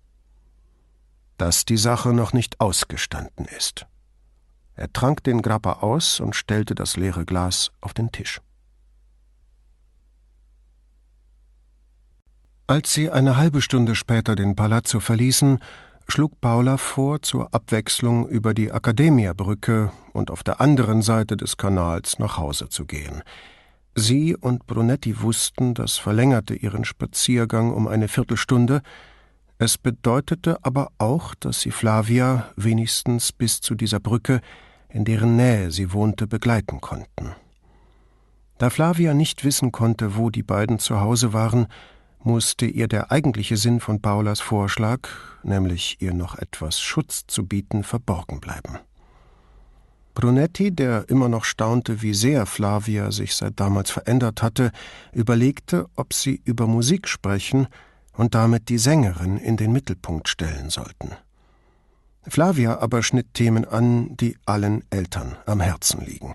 Dass 1.37 1.65
die 1.65 1.77
Sache 1.77 2.13
noch 2.13 2.33
nicht 2.33 2.61
ausgestanden 2.61 3.45
ist. 3.45 3.87
Er 4.75 4.93
trank 4.93 5.23
den 5.23 5.41
Grappa 5.41 5.75
aus 5.75 6.19
und 6.19 6.35
stellte 6.35 6.75
das 6.75 6.97
leere 6.97 7.25
Glas 7.25 7.71
auf 7.81 7.95
den 7.95 8.11
Tisch. 8.11 8.41
Als 12.71 12.93
sie 12.93 13.11
eine 13.11 13.39
halbe 13.39 13.63
Stunde 13.63 13.95
später 13.95 14.37
den 14.37 14.55
Palazzo 14.55 15.01
verließen, 15.01 15.59
schlug 16.07 16.39
Paula 16.43 16.77
vor, 16.77 17.23
zur 17.23 17.55
Abwechslung 17.55 18.29
über 18.29 18.53
die 18.53 18.71
Akademia-Brücke 18.73 19.91
und 20.13 20.31
auf 20.31 20.43
der 20.43 20.61
anderen 20.61 21.01
Seite 21.01 21.39
des 21.39 21.57
Kanals 21.57 22.19
nach 22.19 22.37
Hause 22.37 22.69
zu 22.69 22.85
gehen. 22.85 23.23
Sie 23.95 24.37
und 24.37 24.67
Brunetti 24.67 25.23
wussten, 25.23 25.73
das 25.73 25.97
verlängerte 25.97 26.55
ihren 26.55 26.85
Spaziergang 26.85 27.73
um 27.73 27.89
eine 27.89 28.07
Viertelstunde, 28.07 28.83
es 29.57 29.79
bedeutete 29.79 30.59
aber 30.63 30.89
auch, 30.99 31.35
dass 31.37 31.63
sie 31.63 31.71
Flavia 31.71 32.51
wenigstens 32.55 33.33
bis 33.33 33.63
zu 33.63 33.77
dieser 33.77 33.99
Brücke, 33.99 34.43
in 34.91 35.07
deren 35.07 35.37
Nähe 35.37 35.71
sie 35.71 35.95
wohnte, 35.95 36.27
begleiten 36.27 36.83
konnten. 36.83 37.35
Da 38.59 38.69
Flavia 38.69 39.15
nicht 39.15 39.43
wissen 39.43 39.73
konnte, 39.73 40.17
wo 40.17 40.29
die 40.29 40.43
beiden 40.43 40.79
zu 40.79 41.01
Hause 41.01 41.33
waren, 41.33 41.67
musste 42.23 42.67
ihr 42.67 42.89
der 42.89 43.11
eigentliche 43.11 43.57
Sinn 43.57 43.81
von 43.81 44.01
Paulas 44.01 44.41
Vorschlag, 44.41 45.09
nämlich 45.43 45.97
ihr 46.01 46.13
noch 46.13 46.37
etwas 46.37 46.81
Schutz 46.81 47.27
zu 47.27 47.47
bieten, 47.47 47.85
verborgen 47.85 48.41
bleiben. 48.41 48.79
Brunetti, 50.15 50.75
der 50.75 51.09
immer 51.09 51.29
noch 51.29 51.45
staunte, 51.45 52.03
wie 52.03 52.13
sehr 52.13 52.45
Flavia 52.45 53.13
sich 53.13 53.37
seit 53.37 53.61
damals 53.61 53.91
verändert 53.91 54.43
hatte, 54.43 54.73
überlegte, 55.13 55.87
ob 55.95 56.13
sie 56.13 56.41
über 56.45 56.67
Musik 56.67 57.07
sprechen 57.07 57.69
und 58.15 58.35
damit 58.35 58.69
die 58.69 58.79
Sängerin 58.79 59.37
in 59.37 59.57
den 59.57 59.73
Mittelpunkt 59.73 60.29
stellen 60.29 60.71
sollten. 60.71 61.13
Flavia 62.27 62.79
aber 62.81 63.05
schnitt 63.05 63.33
Themen 63.35 63.65
an, 63.65 64.17
die 64.17 64.37
allen 64.45 64.83
Eltern 64.91 65.37
am 65.47 65.61
Herzen 65.61 66.05
liegen. 66.05 66.35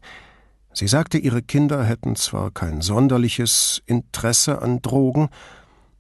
Sie 0.72 0.88
sagte, 0.88 1.18
ihre 1.18 1.42
Kinder 1.42 1.84
hätten 1.84 2.16
zwar 2.16 2.52
kein 2.52 2.82
sonderliches 2.82 3.84
Interesse 3.86 4.62
an 4.62 4.82
Drogen, 4.82 5.28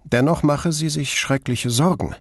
dennoch 0.03 0.43
mache 0.43 0.71
sie 0.71 0.89
sich 0.89 1.19
schreckliche 1.19 1.69
Sorgen. 1.69 2.15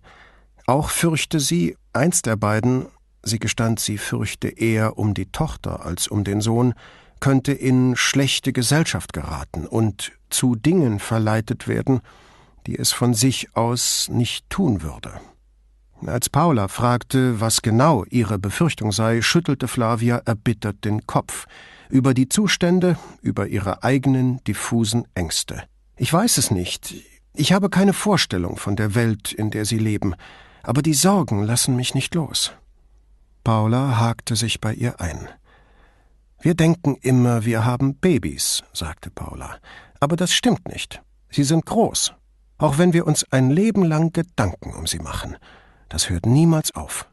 Auch 0.67 0.91
fürchte 0.91 1.41
sie, 1.41 1.77
eins 1.93 2.23
der 2.23 2.37
beiden 2.37 2.87
sie 3.23 3.39
gestand, 3.39 3.81
sie 3.81 3.99
fürchte 3.99 4.49
eher 4.49 4.99
um 4.99 5.15
die 5.15 5.27
Tochter 5.27 5.85
als 5.85 6.09
um 6.09 6.25
den 6.25 6.41
Sohn, 6.41 6.75
könnte 7.21 7.53
in 7.53 7.95
schlechte 7.97 8.53
Gesellschaft 8.53 9.13
geraten 9.13 9.67
und 9.67 10.13
zu 10.29 10.57
Dingen 10.57 10.99
verleitet 10.99 11.69
werden, 11.69 12.01
die 12.67 12.77
es 12.77 12.93
von 12.93 13.15
sich 13.15 13.57
aus 13.57 14.09
nicht 14.11 14.51
tun 14.51 14.83
würde. 14.83 15.13
Als 16.05 16.29
Paula 16.29 16.67
fragte, 16.67 17.41
was 17.41 17.63
genau 17.63 18.05
ihre 18.11 18.39
Befürchtung 18.39 18.91
sei, 18.91 19.23
schüttelte 19.23 19.69
Flavia 19.69 20.17
erbittert 20.25 20.85
den 20.85 21.07
Kopf 21.07 21.47
über 21.91 22.13
die 22.13 22.29
Zustände, 22.29 22.99
über 23.21 23.47
ihre 23.47 23.85
eigenen 23.85 24.43
diffusen 24.45 25.07
Ängste. 25.15 25.63
Ich 25.97 26.13
weiß 26.13 26.39
es 26.39 26.51
nicht. 26.51 26.95
Ich 27.35 27.53
habe 27.53 27.71
keine 27.71 27.93
Vorstellung 27.95 28.57
von 28.57 28.77
der 28.77 28.95
Welt, 28.95 29.33
in 29.33 29.51
der 29.51 29.65
sie 29.65 29.79
leben, 29.79 30.15
aber 30.63 30.83
die 30.83 30.95
Sorgen 30.95 31.43
lassen 31.43 31.77
mich 31.77 31.95
nicht 31.95 32.15
los. 32.15 32.53
Paula 33.43 33.99
hakte 33.99 34.37
sich 34.37 34.61
bei 34.61 34.75
ihr 34.75 35.01
ein. 35.01 35.29
Wir 36.41 36.55
denken 36.55 36.97
immer, 36.97 37.45
wir 37.45 37.65
haben 37.65 37.95
Babys, 37.95 38.63
sagte 38.73 39.11
Paula. 39.11 39.57
Aber 40.01 40.17
das 40.17 40.33
stimmt 40.33 40.69
nicht. 40.69 41.01
Sie 41.31 41.45
sind 41.45 41.65
groß. 41.67 42.15
Auch 42.59 42.79
wenn 42.79 42.93
wir 42.93 43.07
uns 43.07 43.25
ein 43.33 43.51
Leben 43.51 43.85
lang 43.85 44.13
Gedanken 44.13 44.75
um 44.75 44.87
sie 44.87 44.99
machen. 44.99 45.37
Das 45.89 46.11
hört 46.11 46.27
niemals 46.27 46.75
auf. 46.75 47.09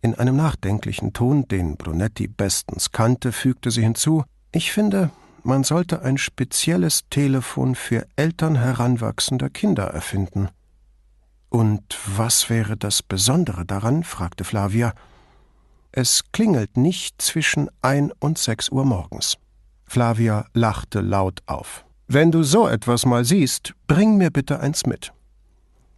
In 0.00 0.14
einem 0.14 0.36
nachdenklichen 0.36 1.12
Ton, 1.12 1.48
den 1.48 1.76
Brunetti 1.76 2.28
bestens 2.28 2.92
kannte, 2.92 3.32
fügte 3.32 3.70
sie 3.70 3.82
hinzu 3.82 4.24
Ich 4.52 4.72
finde, 4.72 5.10
man 5.46 5.64
sollte 5.64 6.02
ein 6.02 6.18
spezielles 6.18 7.08
Telefon 7.08 7.74
für 7.76 8.06
Eltern 8.16 8.56
heranwachsender 8.56 9.48
Kinder 9.48 9.84
erfinden. 9.84 10.48
Und 11.48 11.96
was 12.06 12.50
wäre 12.50 12.76
das 12.76 13.02
Besondere 13.02 13.64
daran? 13.64 14.02
fragte 14.02 14.44
Flavia. 14.44 14.92
Es 15.92 16.24
klingelt 16.32 16.76
nicht 16.76 17.22
zwischen 17.22 17.70
ein 17.80 18.12
und 18.18 18.38
sechs 18.38 18.68
Uhr 18.70 18.84
morgens. 18.84 19.38
Flavia 19.84 20.46
lachte 20.52 21.00
laut 21.00 21.42
auf. 21.46 21.84
Wenn 22.08 22.32
du 22.32 22.42
so 22.42 22.66
etwas 22.68 23.06
mal 23.06 23.24
siehst, 23.24 23.74
bring 23.86 24.16
mir 24.16 24.30
bitte 24.30 24.60
eins 24.60 24.84
mit. 24.84 25.12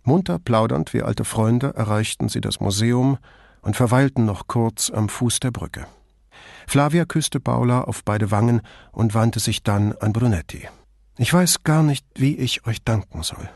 Munter 0.02 0.38
plaudernd 0.38 0.92
wie 0.92 1.02
alte 1.02 1.24
Freunde 1.24 1.74
erreichten 1.74 2.28
sie 2.28 2.40
das 2.40 2.60
Museum 2.60 3.18
und 3.62 3.76
verweilten 3.76 4.24
noch 4.24 4.46
kurz 4.46 4.90
am 4.90 5.08
Fuß 5.08 5.40
der 5.40 5.50
Brücke. 5.50 5.86
Flavia 6.68 7.06
küsste 7.06 7.40
Paula 7.40 7.80
auf 7.80 8.04
beide 8.04 8.30
Wangen 8.30 8.60
und 8.92 9.14
wandte 9.14 9.40
sich 9.40 9.62
dann 9.62 9.94
an 9.94 10.12
Brunetti. 10.12 10.68
Ich 11.16 11.32
weiß 11.32 11.62
gar 11.62 11.82
nicht, 11.82 12.04
wie 12.14 12.36
ich 12.36 12.66
euch 12.66 12.84
danken 12.84 13.22
soll. 13.22 13.48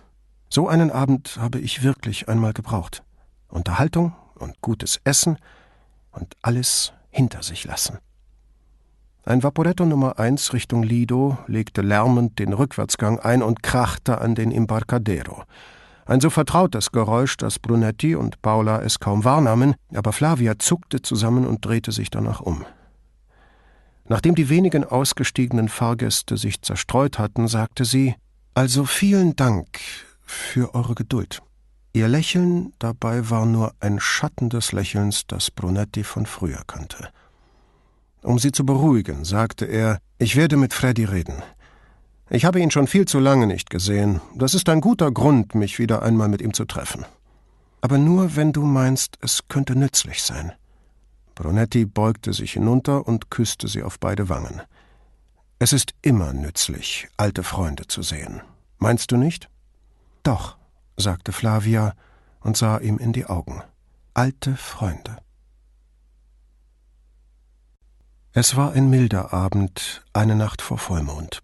So 0.49 0.67
einen 0.67 0.91
Abend 0.91 1.37
habe 1.39 1.61
ich 1.61 1.83
wirklich 1.83 2.31
einmal 2.31 2.55
gebraucht. 2.55 3.03
Unterhaltung 3.49 4.15
und 4.37 4.63
gutes 4.63 4.99
Essen 5.05 5.37
und 6.11 6.35
alles 6.41 6.95
hinter 7.11 7.43
sich 7.43 7.65
lassen. 7.65 7.99
Ein 9.27 9.43
Vaporetto 9.43 9.85
Nummer 9.85 10.19
1 10.19 10.55
Richtung 10.55 10.83
Lido 10.83 11.37
legte 11.47 11.83
lärmend 11.83 12.39
den 12.39 12.55
Rückwärtsgang 12.55 13.21
ein 13.21 13.43
und 13.43 13.63
krachte 13.63 14.23
an 14.23 14.35
den 14.35 14.51
Embarcadero. 14.51 15.45
Ein 16.07 16.23
so 16.23 16.31
vertrautes 16.31 16.93
Geräusch, 16.93 17.37
dass 17.37 17.59
Brunetti 17.59 18.17
und 18.17 18.41
Paula 18.41 18.81
es 18.81 19.01
kaum 19.01 19.23
wahrnahmen, 19.23 19.75
aber 19.95 20.15
Flavia 20.15 20.59
zuckte 20.59 21.03
zusammen 21.03 21.47
und 21.47 21.63
drehte 21.63 21.93
sich 21.93 22.09
danach 22.09 22.41
um. 22.41 22.65
Nachdem 24.09 24.35
die 24.35 24.49
wenigen 24.49 24.85
ausgestiegenen 24.85 25.69
Fahrgäste 25.69 26.37
sich 26.37 26.63
zerstreut 26.63 27.19
hatten, 27.19 27.49
sagte 27.49 27.85
sie 27.85 28.15
Also 28.55 28.85
vielen 28.85 29.37
Dank 29.37 29.69
für 30.25 30.75
eure 30.75 30.95
Geduld. 30.95 31.43
Ihr 31.93 32.09
Lächeln 32.09 32.73
dabei 32.79 33.29
war 33.29 33.45
nur 33.45 33.75
ein 33.81 34.01
Schatten 34.01 34.49
des 34.49 34.73
Lächelns, 34.73 35.27
das 35.27 35.51
Brunetti 35.51 36.05
von 36.05 36.27
früher 36.27 36.63
kannte. 36.67 37.11
Um 38.23 38.39
sie 38.39 38.53
zu 38.53 38.65
beruhigen, 38.65 39.25
sagte 39.25 39.67
er, 39.67 39.99
ich 40.19 40.37
werde 40.37 40.57
mit 40.57 40.73
Freddy 40.73 41.05
reden. 41.05 41.43
Ich 42.31 42.45
habe 42.47 42.61
ihn 42.61 42.71
schon 42.71 42.87
viel 42.87 43.07
zu 43.07 43.19
lange 43.19 43.47
nicht 43.47 43.69
gesehen. 43.69 44.21
Das 44.35 44.55
ist 44.55 44.69
ein 44.69 44.81
guter 44.81 45.11
Grund, 45.11 45.55
mich 45.55 45.79
wieder 45.79 46.03
einmal 46.03 46.29
mit 46.29 46.41
ihm 46.41 46.55
zu 46.55 46.65
treffen. 46.65 47.05
Aber 47.83 47.99
nur, 47.99 48.37
wenn 48.37 48.53
du 48.53 48.63
meinst, 48.63 49.19
es 49.21 49.49
könnte 49.49 49.77
nützlich 49.77 50.23
sein. 50.23 50.53
Brunetti 51.35 51.85
beugte 51.85 52.33
sich 52.33 52.53
hinunter 52.53 53.07
und 53.07 53.31
küsste 53.31 53.69
sie 53.69 53.83
auf 53.83 53.99
beide 53.99 54.29
Wangen. 54.29 54.63
Es 55.59 55.73
ist 55.73 55.95
immer 56.03 56.33
nützlich, 56.33 57.09
alte 57.17 57.43
Freunde 57.43 57.87
zu 57.87 58.03
sehen. 58.03 58.43
Meinst 58.79 59.13
du 59.13 59.17
nicht? 59.17 59.49
Doch, 60.23 60.57
sagte 60.97 61.33
Flavia 61.33 61.95
und 62.41 62.57
sah 62.57 62.79
ihm 62.79 62.99
in 62.99 63.13
die 63.13 63.27
Augen. 63.27 63.63
Alte 64.15 64.57
Freunde. 64.57 65.19
Es 68.33 68.57
war 68.57 68.73
ein 68.73 68.89
milder 68.89 69.33
Abend, 69.33 70.03
eine 70.13 70.35
Nacht 70.35 70.63
vor 70.63 70.79
Vollmond. 70.79 71.43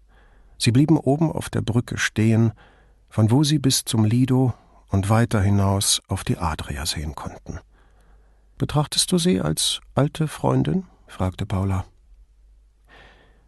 Sie 0.57 0.71
blieben 0.71 0.97
oben 0.97 1.31
auf 1.31 1.49
der 1.49 1.61
Brücke 1.61 1.97
stehen, 1.97 2.51
von 3.09 3.31
wo 3.31 3.43
sie 3.43 3.59
bis 3.59 3.85
zum 3.85 4.03
Lido 4.05 4.53
und 4.89 5.09
weiter 5.09 5.41
hinaus 5.41 6.01
auf 6.07 6.23
die 6.23 6.37
Adria 6.37 6.85
sehen 6.85 7.15
konnten. 7.15 7.59
Betrachtest 8.59 9.09
du 9.13 9.17
sie 9.17 9.39
als 9.39 9.79
alte 9.95 10.27
Freundin? 10.27 10.85
fragte 11.07 11.45
Paula. 11.45 11.85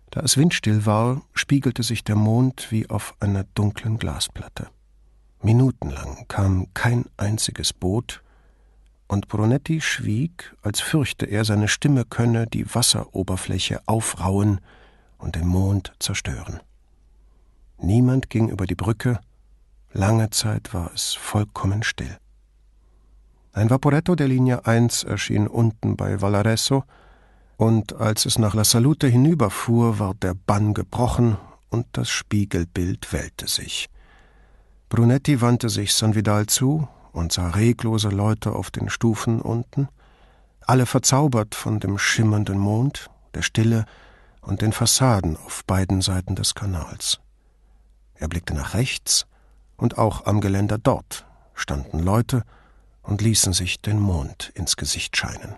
Da 0.10 0.22
es 0.22 0.38
windstill 0.38 0.86
war, 0.86 1.22
spiegelte 1.34 1.84
sich 1.84 2.06
der 2.06 2.16
Mond 2.16 2.72
wie 2.72 2.90
auf 2.90 3.16
einer 3.20 3.44
dunklen 3.54 3.98
Glasplatte. 3.98 4.70
Minutenlang 5.42 6.26
kam 6.30 6.74
kein 6.74 7.06
einziges 7.18 7.74
Boot, 7.74 8.24
und 9.10 9.28
Brunetti 9.28 9.82
schwieg, 9.82 10.56
als 10.62 10.80
fürchte 10.80 11.26
er, 11.26 11.44
seine 11.44 11.68
Stimme 11.68 12.06
könne 12.06 12.48
die 12.48 12.74
Wasseroberfläche 12.74 13.82
aufrauen 13.86 14.62
und 15.18 15.36
den 15.36 15.46
Mond 15.46 15.92
zerstören. 16.00 16.62
Niemand 17.78 18.30
ging 18.30 18.48
über 18.48 18.66
die 18.66 18.76
Brücke, 18.76 19.20
lange 19.92 20.30
Zeit 20.30 20.74
war 20.74 20.94
es 20.94 21.14
vollkommen 21.14 21.84
still. 21.84 22.21
Ein 23.54 23.70
Vaporetto 23.70 24.16
der 24.16 24.30
Linie 24.30 24.66
1 24.66 25.04
erschien 25.04 25.46
unten 25.46 25.98
bei 25.98 26.22
Valaresso, 26.22 26.86
und 27.58 27.94
als 27.94 28.26
es 28.26 28.40
nach 28.40 28.54
La 28.54 28.64
Salute 28.64 29.08
hinüberfuhr, 29.08 30.00
war 30.00 30.14
der 30.14 30.34
Bann 30.34 30.74
gebrochen 30.74 31.38
und 31.70 31.86
das 31.92 32.10
Spiegelbild 32.10 33.12
wellte 33.12 33.50
sich. 33.50 33.90
Brunetti 34.88 35.42
wandte 35.42 35.68
sich 35.68 35.94
San 35.94 36.16
Vidal 36.16 36.46
zu 36.46 36.88
und 37.12 37.34
sah 37.34 37.50
reglose 37.50 38.08
Leute 38.08 38.54
auf 38.54 38.72
den 38.72 38.90
Stufen 38.90 39.42
unten, 39.42 39.90
alle 40.62 40.86
verzaubert 40.86 41.54
von 41.54 41.82
dem 41.82 41.98
schimmernden 41.98 42.58
Mond, 42.58 43.10
der 43.34 43.42
Stille 43.42 43.86
und 44.40 44.62
den 44.62 44.72
Fassaden 44.72 45.36
auf 45.36 45.66
beiden 45.66 46.02
Seiten 46.02 46.36
des 46.36 46.56
Kanals. 46.56 47.20
Er 48.16 48.30
blickte 48.30 48.54
nach 48.54 48.76
rechts, 48.76 49.26
und 49.76 49.98
auch 49.98 50.26
am 50.26 50.40
Geländer 50.40 50.78
dort 50.78 51.26
standen 51.54 52.00
Leute 52.00 52.44
und 53.04 53.22
ließen 53.22 53.54
sich 53.54 53.82
den 53.82 54.00
Mond 54.00 54.52
ins 54.56 54.78
Gesicht 54.78 55.16
scheinen. 55.18 55.56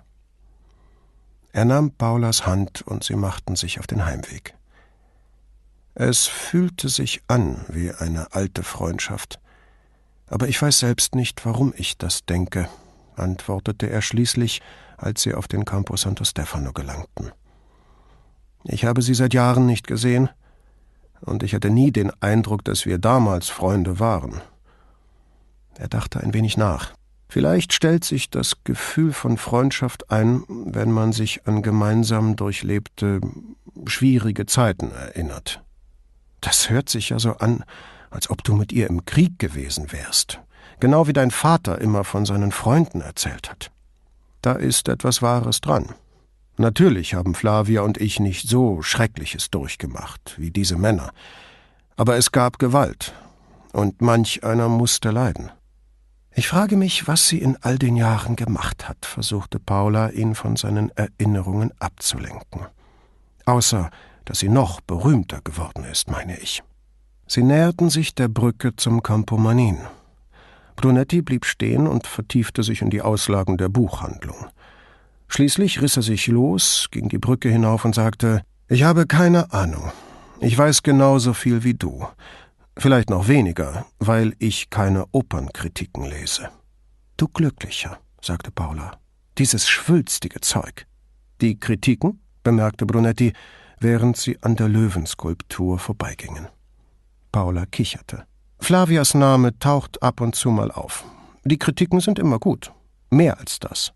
Er 1.51 1.65
nahm 1.65 1.91
Paulas 1.91 2.47
Hand 2.47 2.81
und 2.81 3.03
sie 3.03 3.15
machten 3.15 3.55
sich 3.55 3.79
auf 3.79 3.87
den 3.87 4.05
Heimweg. 4.05 4.55
Es 5.95 6.25
fühlte 6.25 6.89
sich 6.89 7.21
an 7.27 7.63
wie 7.67 7.91
eine 7.91 8.33
alte 8.33 8.63
Freundschaft, 8.63 9.39
aber 10.27 10.47
ich 10.47 10.59
weiß 10.59 10.79
selbst 10.79 11.13
nicht, 11.13 11.45
warum 11.45 11.73
ich 11.77 11.97
das 11.97 12.25
denke, 12.25 12.67
antwortete 13.15 13.89
er 13.89 14.01
schließlich, 14.01 14.61
als 14.97 15.21
sie 15.21 15.35
auf 15.35 15.47
den 15.47 15.65
Campo 15.65 15.95
Santo 15.95 16.23
Stefano 16.23 16.73
gelangten. 16.73 17.31
Ich 18.63 18.85
habe 18.85 19.03
sie 19.03 19.13
seit 19.13 19.33
Jahren 19.33 19.67
nicht 19.67 19.85
gesehen, 19.85 20.29
und 21.21 21.43
ich 21.43 21.53
hatte 21.53 21.69
nie 21.69 21.91
den 21.91 22.11
Eindruck, 22.21 22.65
dass 22.65 22.85
wir 22.85 22.97
damals 22.97 23.49
Freunde 23.49 23.99
waren. 23.99 24.41
Er 25.75 25.87
dachte 25.87 26.19
ein 26.19 26.33
wenig 26.33 26.57
nach. 26.57 26.93
Vielleicht 27.33 27.73
stellt 27.73 28.03
sich 28.03 28.29
das 28.29 28.63
Gefühl 28.63 29.11
von 29.11 29.37
Freundschaft 29.39 30.11
ein, 30.11 30.43
wenn 30.47 30.91
man 30.91 31.13
sich 31.13 31.47
an 31.47 31.63
gemeinsam 31.63 32.35
durchlebte 32.35 33.21
schwierige 33.87 34.45
Zeiten 34.45 34.91
erinnert. 34.91 35.63
Das 36.41 36.69
hört 36.69 36.89
sich 36.89 37.09
ja 37.09 37.17
so 37.17 37.37
an, 37.37 37.65
als 38.11 38.29
ob 38.29 38.43
du 38.43 38.53
mit 38.53 38.71
ihr 38.71 38.85
im 38.85 39.05
Krieg 39.05 39.39
gewesen 39.39 39.91
wärst, 39.91 40.41
genau 40.79 41.07
wie 41.07 41.13
dein 41.13 41.31
Vater 41.31 41.81
immer 41.81 42.03
von 42.03 42.27
seinen 42.27 42.51
Freunden 42.51 43.01
erzählt 43.01 43.49
hat. 43.49 43.71
Da 44.43 44.51
ist 44.51 44.87
etwas 44.87 45.23
Wahres 45.23 45.59
dran. 45.59 45.95
Natürlich 46.57 47.15
haben 47.15 47.33
Flavia 47.33 47.81
und 47.81 47.97
ich 47.97 48.19
nicht 48.19 48.47
so 48.47 48.83
Schreckliches 48.83 49.49
durchgemacht 49.49 50.35
wie 50.37 50.51
diese 50.51 50.77
Männer, 50.77 51.09
aber 51.95 52.15
es 52.15 52.31
gab 52.31 52.59
Gewalt, 52.59 53.11
und 53.71 54.03
manch 54.03 54.43
einer 54.43 54.69
musste 54.69 55.09
leiden. 55.09 55.49
Ich 56.35 56.47
frage 56.47 56.77
mich, 56.77 57.07
was 57.07 57.27
sie 57.27 57.37
in 57.37 57.57
all 57.61 57.77
den 57.77 57.95
Jahren 57.95 58.35
gemacht 58.35 58.89
hat, 58.89 59.05
versuchte 59.05 59.59
Paula, 59.59 60.09
ihn 60.09 60.33
von 60.33 60.55
seinen 60.55 60.89
Erinnerungen 60.95 61.71
abzulenken. 61.79 62.65
Außer, 63.45 63.91
dass 64.25 64.39
sie 64.39 64.49
noch 64.49 64.81
berühmter 64.81 65.41
geworden 65.43 65.83
ist, 65.83 66.09
meine 66.09 66.39
ich. 66.39 66.63
Sie 67.27 67.43
näherten 67.43 67.89
sich 67.89 68.15
der 68.15 68.29
Brücke 68.29 68.75
zum 68.75 69.03
Campo 69.03 69.37
Manin. 69.37 69.77
Brunetti 70.75 71.21
blieb 71.21 71.45
stehen 71.45 71.85
und 71.87 72.07
vertiefte 72.07 72.63
sich 72.63 72.81
in 72.81 72.89
die 72.89 73.03
Auslagen 73.03 73.57
der 73.57 73.69
Buchhandlung. 73.69 74.47
Schließlich 75.27 75.81
riss 75.81 75.97
er 75.97 76.03
sich 76.03 76.27
los, 76.27 76.87
ging 76.89 77.09
die 77.09 77.19
Brücke 77.19 77.49
hinauf 77.49 77.85
und 77.85 77.93
sagte 77.93 78.41
Ich 78.67 78.83
habe 78.83 79.05
keine 79.05 79.53
Ahnung. 79.53 79.91
Ich 80.39 80.57
weiß 80.57 80.83
genauso 80.83 81.33
viel 81.33 81.63
wie 81.63 81.75
du. 81.75 82.05
Vielleicht 82.77 83.09
noch 83.09 83.27
weniger, 83.27 83.85
weil 83.99 84.35
ich 84.39 84.69
keine 84.69 85.05
Opernkritiken 85.11 86.05
lese. 86.05 86.49
Du 87.17 87.27
Glücklicher, 87.27 87.99
sagte 88.21 88.51
Paula. 88.51 88.97
Dieses 89.37 89.67
schwülstige 89.69 90.41
Zeug. 90.41 90.87
Die 91.41 91.59
Kritiken? 91.59 92.19
bemerkte 92.43 92.85
Brunetti, 92.85 93.33
während 93.79 94.17
sie 94.17 94.41
an 94.41 94.55
der 94.55 94.67
Löwenskulptur 94.67 95.79
vorbeigingen. 95.79 96.47
Paula 97.31 97.65
kicherte. 97.65 98.25
Flavias 98.59 99.13
Name 99.13 99.57
taucht 99.59 100.01
ab 100.01 100.21
und 100.21 100.35
zu 100.35 100.49
mal 100.49 100.71
auf. 100.71 101.05
Die 101.45 101.57
Kritiken 101.57 101.99
sind 101.99 102.19
immer 102.19 102.39
gut. 102.39 102.71
Mehr 103.09 103.39
als 103.39 103.59
das. 103.59 103.93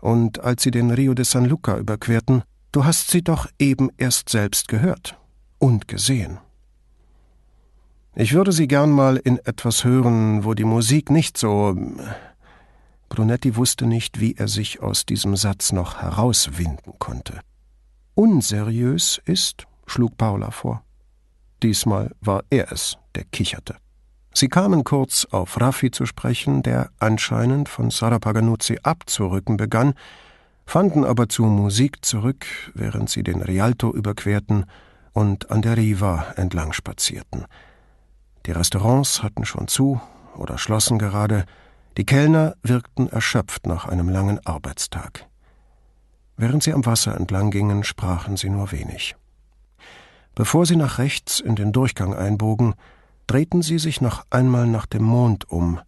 Und 0.00 0.40
als 0.40 0.62
sie 0.62 0.70
den 0.70 0.90
Rio 0.90 1.14
de 1.14 1.24
San 1.24 1.44
Luca 1.44 1.78
überquerten, 1.78 2.42
du 2.72 2.84
hast 2.84 3.10
sie 3.10 3.22
doch 3.22 3.48
eben 3.58 3.90
erst 3.96 4.28
selbst 4.28 4.68
gehört 4.68 5.18
und 5.58 5.88
gesehen. 5.88 6.38
Ich 8.16 8.32
würde 8.32 8.52
sie 8.52 8.68
gern 8.68 8.92
mal 8.92 9.16
in 9.16 9.38
etwas 9.38 9.82
hören, 9.82 10.44
wo 10.44 10.54
die 10.54 10.64
Musik 10.64 11.10
nicht 11.10 11.36
so. 11.36 11.76
Brunetti 13.08 13.56
wusste 13.56 13.86
nicht, 13.86 14.20
wie 14.20 14.34
er 14.34 14.46
sich 14.46 14.80
aus 14.80 15.04
diesem 15.04 15.34
Satz 15.34 15.72
noch 15.72 16.00
herauswinden 16.00 16.92
konnte. 17.00 17.40
Unseriös 18.14 19.20
ist, 19.24 19.66
schlug 19.86 20.16
Paula 20.16 20.52
vor. 20.52 20.84
Diesmal 21.64 22.12
war 22.20 22.44
er 22.50 22.70
es, 22.70 22.98
der 23.16 23.24
kicherte. 23.24 23.76
Sie 24.32 24.48
kamen 24.48 24.84
kurz 24.84 25.26
auf 25.32 25.60
Raffi 25.60 25.90
zu 25.90 26.06
sprechen, 26.06 26.62
der 26.62 26.90
anscheinend 27.00 27.68
von 27.68 27.90
Sara 27.90 28.20
Paganuzzi 28.20 28.78
abzurücken 28.84 29.56
begann, 29.56 29.94
fanden 30.66 31.04
aber 31.04 31.28
zur 31.28 31.48
Musik 31.48 32.04
zurück, 32.04 32.46
während 32.74 33.10
sie 33.10 33.24
den 33.24 33.42
Rialto 33.42 33.92
überquerten 33.92 34.66
und 35.12 35.50
an 35.50 35.62
der 35.62 35.76
Riva 35.76 36.32
entlang 36.36 36.72
spazierten. 36.72 37.46
Die 38.46 38.52
Restaurants 38.52 39.22
hatten 39.22 39.44
schon 39.44 39.68
zu 39.68 40.00
oder 40.36 40.58
schlossen 40.58 40.98
gerade, 40.98 41.46
die 41.96 42.04
Kellner 42.04 42.56
wirkten 42.62 43.08
erschöpft 43.08 43.66
nach 43.66 43.86
einem 43.86 44.08
langen 44.08 44.44
Arbeitstag. 44.44 45.26
Während 46.36 46.62
sie 46.62 46.72
am 46.72 46.84
Wasser 46.84 47.16
entlang 47.16 47.50
gingen, 47.50 47.84
sprachen 47.84 48.36
sie 48.36 48.50
nur 48.50 48.72
wenig. 48.72 49.16
Bevor 50.34 50.66
sie 50.66 50.76
nach 50.76 50.98
rechts 50.98 51.38
in 51.38 51.54
den 51.54 51.72
Durchgang 51.72 52.12
einbogen, 52.12 52.74
drehten 53.26 53.62
sie 53.62 53.78
sich 53.78 54.00
noch 54.00 54.26
einmal 54.30 54.66
nach 54.66 54.86
dem 54.86 55.04
Mond 55.04 55.48
um, 55.50 55.80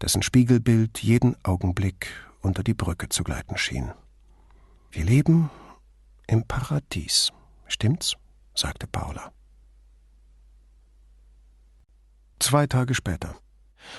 dessen 0.00 0.22
Spiegelbild 0.22 0.98
jeden 1.02 1.36
Augenblick 1.44 2.08
unter 2.40 2.62
die 2.62 2.74
Brücke 2.74 3.08
zu 3.10 3.22
gleiten 3.24 3.58
schien. 3.58 3.92
Wir 4.90 5.04
leben 5.04 5.50
im 6.26 6.44
Paradies, 6.44 7.30
stimmt's? 7.66 8.16
sagte 8.54 8.86
Paula. 8.86 9.32
Zwei 12.38 12.66
Tage 12.66 12.94
später. 12.94 13.34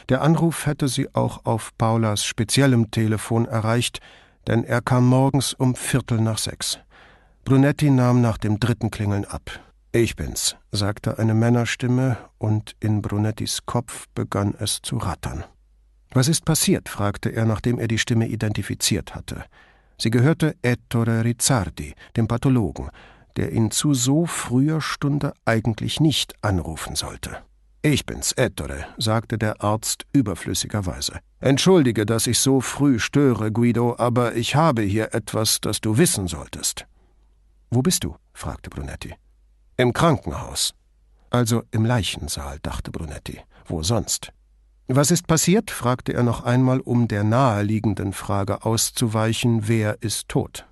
Der 0.07 0.21
Anruf 0.21 0.65
hätte 0.65 0.87
sie 0.87 1.13
auch 1.13 1.45
auf 1.45 1.71
Paulas 1.77 2.23
speziellem 2.23 2.91
Telefon 2.91 3.45
erreicht, 3.45 3.99
denn 4.47 4.63
er 4.63 4.81
kam 4.81 5.07
morgens 5.07 5.53
um 5.53 5.75
Viertel 5.75 6.21
nach 6.21 6.37
sechs. 6.37 6.79
Brunetti 7.45 7.89
nahm 7.89 8.21
nach 8.21 8.37
dem 8.37 8.59
dritten 8.59 8.91
Klingeln 8.91 9.25
ab. 9.25 9.49
Ich 9.91 10.15
bin's, 10.15 10.55
sagte 10.71 11.17
eine 11.17 11.33
Männerstimme, 11.33 12.17
und 12.37 12.75
in 12.79 13.01
Brunettis 13.01 13.65
Kopf 13.65 14.05
begann 14.13 14.53
es 14.59 14.81
zu 14.81 14.97
rattern. 14.97 15.43
Was 16.11 16.27
ist 16.27 16.45
passiert? 16.45 16.89
fragte 16.89 17.29
er, 17.29 17.45
nachdem 17.45 17.79
er 17.79 17.87
die 17.87 17.97
Stimme 17.97 18.27
identifiziert 18.27 19.15
hatte. 19.15 19.45
Sie 19.97 20.11
gehörte 20.11 20.55
Ettore 20.61 21.23
Rizzardi, 21.23 21.93
dem 22.15 22.27
Pathologen, 22.27 22.89
der 23.35 23.51
ihn 23.51 23.71
zu 23.71 23.93
so 23.93 24.25
früher 24.25 24.81
Stunde 24.81 25.33
eigentlich 25.45 25.99
nicht 25.99 26.35
anrufen 26.43 26.95
sollte. 26.95 27.41
Ich 27.81 28.05
bin's, 28.05 28.33
Ettore, 28.33 28.85
sagte 28.97 29.37
der 29.37 29.63
Arzt 29.63 30.05
überflüssigerweise. 30.11 31.19
Entschuldige, 31.39 32.05
dass 32.05 32.27
ich 32.27 32.39
so 32.39 32.59
früh 32.59 32.99
störe, 32.99 33.53
Guido, 33.53 33.95
aber 33.97 34.35
ich 34.35 34.55
habe 34.55 34.81
hier 34.81 35.13
etwas, 35.13 35.61
das 35.61 35.79
du 35.79 35.97
wissen 35.97 36.27
solltest. 36.27 36.85
Wo 37.71 37.81
bist 37.81 38.03
du? 38.03 38.17
fragte 38.33 38.69
Brunetti. 38.69 39.15
Im 39.77 39.93
Krankenhaus. 39.93 40.73
Also 41.29 41.63
im 41.71 41.85
Leichensaal, 41.85 42.59
dachte 42.61 42.91
Brunetti. 42.91 43.39
Wo 43.65 43.81
sonst? 43.81 44.33
Was 44.89 45.11
ist 45.11 45.27
passiert? 45.27 45.71
fragte 45.71 46.13
er 46.13 46.23
noch 46.23 46.43
einmal, 46.43 46.81
um 46.81 47.07
der 47.07 47.23
naheliegenden 47.23 48.11
Frage 48.11 48.65
auszuweichen, 48.65 49.69
wer 49.69 50.01
ist 50.01 50.27
tot? 50.27 50.68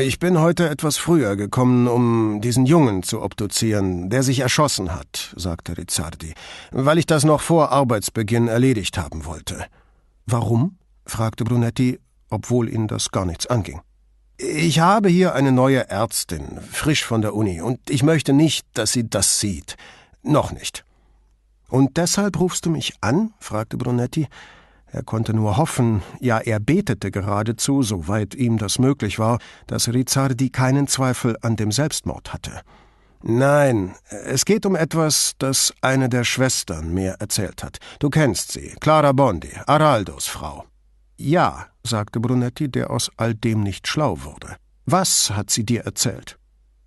Ich 0.00 0.20
bin 0.20 0.38
heute 0.38 0.68
etwas 0.68 0.96
früher 0.96 1.34
gekommen, 1.34 1.88
um 1.88 2.40
diesen 2.40 2.66
Jungen 2.66 3.02
zu 3.02 3.20
obduzieren, 3.20 4.10
der 4.10 4.22
sich 4.22 4.38
erschossen 4.38 4.94
hat, 4.94 5.34
sagte 5.34 5.76
Rizzardi, 5.76 6.34
weil 6.70 6.98
ich 6.98 7.06
das 7.06 7.24
noch 7.24 7.40
vor 7.40 7.72
Arbeitsbeginn 7.72 8.46
erledigt 8.46 8.96
haben 8.96 9.24
wollte. 9.24 9.66
Warum? 10.24 10.78
fragte 11.04 11.42
Brunetti, 11.42 11.98
obwohl 12.30 12.68
ihn 12.68 12.86
das 12.86 13.10
gar 13.10 13.24
nichts 13.24 13.48
anging. 13.48 13.80
Ich 14.36 14.78
habe 14.78 15.08
hier 15.08 15.34
eine 15.34 15.50
neue 15.50 15.88
Ärztin, 15.90 16.60
frisch 16.70 17.04
von 17.04 17.20
der 17.20 17.34
Uni, 17.34 17.60
und 17.60 17.90
ich 17.90 18.04
möchte 18.04 18.32
nicht, 18.32 18.68
dass 18.74 18.92
sie 18.92 19.10
das 19.10 19.40
sieht. 19.40 19.74
Noch 20.22 20.52
nicht. 20.52 20.84
Und 21.70 21.96
deshalb 21.96 22.38
rufst 22.38 22.66
du 22.66 22.70
mich 22.70 22.94
an? 23.00 23.32
fragte 23.40 23.76
Brunetti. 23.76 24.28
Er 24.90 25.02
konnte 25.02 25.34
nur 25.34 25.56
hoffen, 25.56 26.02
ja 26.20 26.38
er 26.38 26.60
betete 26.60 27.10
geradezu, 27.10 27.82
soweit 27.82 28.34
ihm 28.34 28.58
das 28.58 28.78
möglich 28.78 29.18
war, 29.18 29.38
dass 29.66 29.92
Rizzardi 29.92 30.50
keinen 30.50 30.86
Zweifel 30.86 31.36
an 31.42 31.56
dem 31.56 31.72
Selbstmord 31.72 32.32
hatte. 32.32 32.62
Nein, 33.22 33.94
es 34.08 34.44
geht 34.44 34.64
um 34.64 34.76
etwas, 34.76 35.32
das 35.38 35.74
eine 35.82 36.08
der 36.08 36.24
Schwestern 36.24 36.94
mir 36.94 37.16
erzählt 37.18 37.64
hat. 37.64 37.78
Du 37.98 38.10
kennst 38.10 38.52
sie, 38.52 38.74
Clara 38.80 39.12
Bondi, 39.12 39.50
Araldos 39.66 40.26
Frau. 40.26 40.64
Ja, 41.16 41.66
sagte 41.84 42.20
Brunetti, 42.20 42.70
der 42.70 42.90
aus 42.90 43.10
all 43.16 43.34
dem 43.34 43.62
nicht 43.62 43.88
schlau 43.88 44.22
wurde. 44.22 44.56
Was 44.86 45.30
hat 45.30 45.50
sie 45.50 45.64
dir 45.64 45.82
erzählt? 45.82 46.38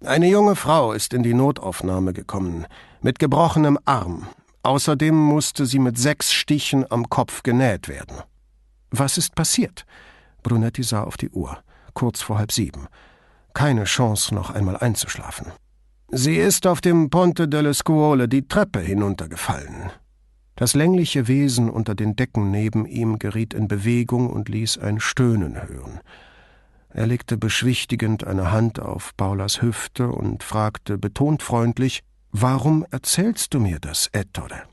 Eine 0.04 0.28
junge 0.28 0.56
Frau 0.56 0.93
ist 0.93 1.14
in 1.14 1.22
die 1.22 1.34
Notaufnahme 1.34 2.14
gekommen, 2.14 2.66
mit 3.02 3.20
gebrochenem 3.20 3.78
Arm, 3.86 4.28
Außerdem 4.64 5.16
musste 5.16 5.66
sie 5.66 5.80
mit 5.80 5.97
sechs 5.97 6.32
Stichen 6.32 6.89
am 6.91 7.09
Kopf 7.09 7.43
genäht 7.43 7.88
werden. 7.88 8.18
Was 8.91 9.18
ist 9.18 9.36
passiert? 9.36 9.86
Brunetti 10.43 10.84
sah 10.84 11.03
auf 11.03 11.18
die 11.18 11.30
Uhr. 11.30 11.57
Kurz 11.93 12.22
vor 12.22 12.38
halb 12.38 12.51
sieben. 12.51 12.88
Keine 13.53 13.86
Chance, 13.86 14.34
noch 14.34 14.49
einmal 14.49 14.78
einzuschlafen. 14.78 15.47
Sie 16.09 16.36
ist 16.36 16.68
auf 16.68 16.82
dem 16.82 17.09
Ponte 17.09 17.47
delle 17.47 17.74
Scuole 17.74 18.28
die 18.28 18.47
Treppe 18.47 18.80
hinuntergefallen. 18.80 19.91
Das 20.55 20.74
längliche 20.74 21.28
Wesen 21.28 21.70
unter 21.70 21.95
den 21.95 22.16
Decken 22.16 22.51
neben 22.51 22.86
ihm 22.86 23.18
geriet 23.18 23.53
in 23.53 23.68
Bewegung 23.68 24.30
und 24.30 24.49
ließ 24.49 24.78
ein 24.78 24.99
Stöhnen 24.99 25.55
hören. 25.68 26.01
Er 26.89 27.07
legte 27.07 27.38
beschwichtigend 27.38 28.28
eine 28.28 28.51
Hand 28.51 28.80
auf 28.80 29.16
Paulas 29.16 29.62
Hüfte 29.62 30.09
und 30.09 30.43
fragte 30.43 30.97
betont 30.97 31.41
freundlich 31.41 32.03
Warum 32.32 32.86
erzählst 32.91 33.53
du 33.53 33.59
mir 33.59 33.79
das, 33.79 34.07
Ettore? 34.13 34.63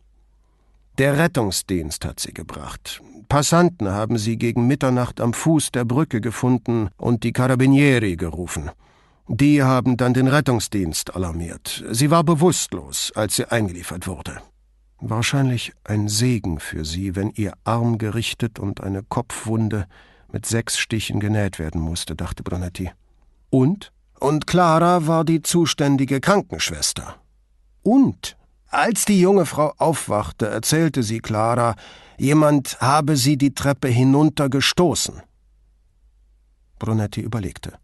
Der 0.98 1.18
Rettungsdienst 1.18 2.04
hat 2.04 2.20
sie 2.20 2.32
gebracht. 2.32 3.02
Passanten 3.28 3.90
haben 3.90 4.16
sie 4.16 4.36
gegen 4.36 4.66
Mitternacht 4.66 5.20
am 5.20 5.32
Fuß 5.32 5.72
der 5.72 5.84
Brücke 5.84 6.20
gefunden 6.20 6.88
und 6.96 7.24
die 7.24 7.32
Carabinieri 7.32 8.16
gerufen. 8.16 8.70
Die 9.26 9.62
haben 9.62 9.96
dann 9.96 10.14
den 10.14 10.28
Rettungsdienst 10.28 11.14
alarmiert. 11.14 11.84
Sie 11.90 12.10
war 12.10 12.24
bewusstlos, 12.24 13.12
als 13.14 13.36
sie 13.36 13.50
eingeliefert 13.50 14.06
wurde. 14.06 14.40
Wahrscheinlich 15.00 15.72
ein 15.84 16.08
Segen 16.08 16.60
für 16.60 16.84
sie, 16.84 17.14
wenn 17.14 17.30
ihr 17.30 17.52
Arm 17.64 17.98
gerichtet 17.98 18.58
und 18.58 18.82
eine 18.82 19.02
Kopfwunde 19.02 19.86
mit 20.32 20.46
sechs 20.46 20.78
Stichen 20.78 21.20
genäht 21.20 21.58
werden 21.58 21.80
musste, 21.80 22.16
dachte 22.16 22.42
Brunetti. 22.42 22.90
Und? 23.50 23.92
Und 24.18 24.46
Clara 24.46 25.06
war 25.06 25.24
die 25.24 25.42
zuständige 25.42 26.20
Krankenschwester. 26.20 27.16
Und 27.88 28.36
als 28.68 29.06
die 29.06 29.18
junge 29.18 29.46
Frau 29.46 29.72
aufwachte, 29.78 30.46
erzählte 30.46 31.02
sie 31.02 31.20
Clara, 31.20 31.74
jemand 32.18 32.78
habe 32.82 33.16
sie 33.16 33.38
die 33.38 33.54
Treppe 33.54 33.88
hinuntergestoßen. 33.88 35.22
Brunetti 36.78 37.22
überlegte. 37.22 37.78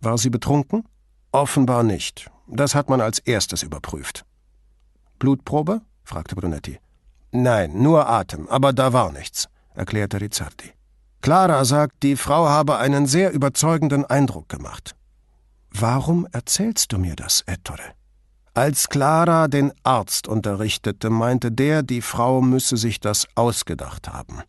War 0.00 0.16
sie 0.16 0.30
betrunken? 0.30 0.84
Offenbar 1.32 1.82
nicht. 1.82 2.30
Das 2.46 2.76
hat 2.76 2.88
man 2.88 3.00
als 3.00 3.18
erstes 3.18 3.64
überprüft. 3.64 4.24
Blutprobe? 5.18 5.80
fragte 6.04 6.36
Brunetti. 6.36 6.78
Nein, 7.32 7.82
nur 7.82 8.08
Atem, 8.08 8.48
aber 8.48 8.72
da 8.72 8.92
war 8.92 9.10
nichts, 9.10 9.48
erklärte 9.74 10.20
Rizzardi. 10.20 10.70
Clara 11.20 11.64
sagt, 11.64 12.04
die 12.04 12.14
Frau 12.14 12.48
habe 12.48 12.78
einen 12.78 13.06
sehr 13.06 13.32
überzeugenden 13.32 14.04
Eindruck 14.04 14.48
gemacht. 14.48 14.94
Warum 15.72 16.28
erzählst 16.30 16.92
du 16.92 16.98
mir 16.98 17.16
das, 17.16 17.42
Ettore? 17.46 17.97
Als 18.54 18.88
Clara 18.88 19.48
den 19.48 19.72
Arzt 19.82 20.28
unterrichtete, 20.28 21.10
meinte 21.10 21.52
der, 21.52 21.82
die 21.82 22.02
Frau 22.02 22.40
müsse 22.40 22.76
sich 22.76 23.00
das 23.00 23.26
ausgedacht 23.34 24.08
haben. 24.08 24.42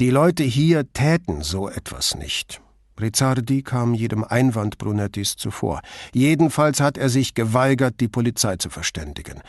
Die 0.00 0.10
Leute 0.10 0.42
hier 0.42 0.92
täten 0.92 1.42
so 1.42 1.68
etwas 1.68 2.16
nicht. 2.16 2.60
Rizzardi 3.00 3.62
kam 3.62 3.94
jedem 3.94 4.24
Einwand 4.24 4.78
Brunettis 4.78 5.36
zuvor. 5.36 5.80
Jedenfalls 6.12 6.80
hat 6.80 6.96
er 6.98 7.08
sich 7.08 7.34
geweigert, 7.34 8.00
die 8.00 8.08
Polizei 8.08 8.56
zu 8.56 8.70
verständigen. 8.70 9.40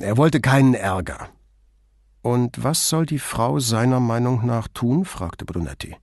Er 0.00 0.16
wollte 0.16 0.40
keinen 0.40 0.74
Ärger. 0.74 1.28
Und 2.22 2.62
was 2.62 2.88
soll 2.88 3.06
die 3.06 3.18
Frau 3.18 3.58
seiner 3.58 4.00
Meinung 4.00 4.46
nach 4.46 4.68
tun? 4.68 5.04
fragte 5.04 5.44
Brunetti. 5.44 5.96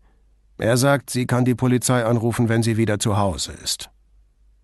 Er 0.58 0.78
sagt, 0.78 1.10
sie 1.10 1.26
kann 1.26 1.46
die 1.46 1.56
Polizei 1.56 2.06
anrufen, 2.06 2.48
wenn 2.50 2.64
sie 2.64 2.78
wieder 2.78 3.00
zu 3.00 3.18
Hause 3.18 3.52
ist. 3.64 3.90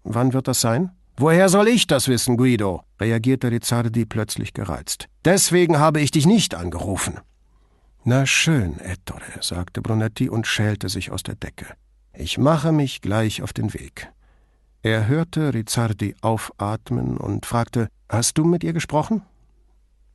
Wann 0.04 0.34
wird 0.34 0.48
das 0.48 0.62
sein? 0.62 0.92
Woher 1.22 1.50
soll 1.50 1.68
ich 1.68 1.86
das 1.86 2.08
wissen, 2.08 2.36
Guido? 2.36 2.82
reagierte 3.00 3.52
Rizzardi 3.52 4.06
plötzlich 4.06 4.56
gereizt. 4.56 5.08
Deswegen 5.24 5.78
habe 5.78 6.02
ich 6.02 6.10
dich 6.10 6.26
nicht 6.26 6.56
angerufen. 6.56 7.20
Na 8.04 8.26
schön, 8.26 8.80
Ettore, 8.80 9.22
sagte 9.40 9.84
Brunetti 9.84 10.30
und 10.30 10.48
schälte 10.48 10.90
sich 10.90 11.12
aus 11.12 11.22
der 11.22 11.36
Decke. 11.36 11.68
Ich 12.12 12.40
mache 12.40 12.72
mich 12.72 13.02
gleich 13.02 13.44
auf 13.44 13.54
den 13.54 13.76
Weg. 13.76 14.12
Er 14.82 15.08
hörte 15.08 15.54
Rizzardi 15.54 16.16
aufatmen 16.22 17.18
und 17.18 17.46
fragte: 17.46 17.90
Hast 18.10 18.40
du 18.40 18.44
mit 18.44 18.64
ihr 18.64 18.74
gesprochen? 18.74 19.22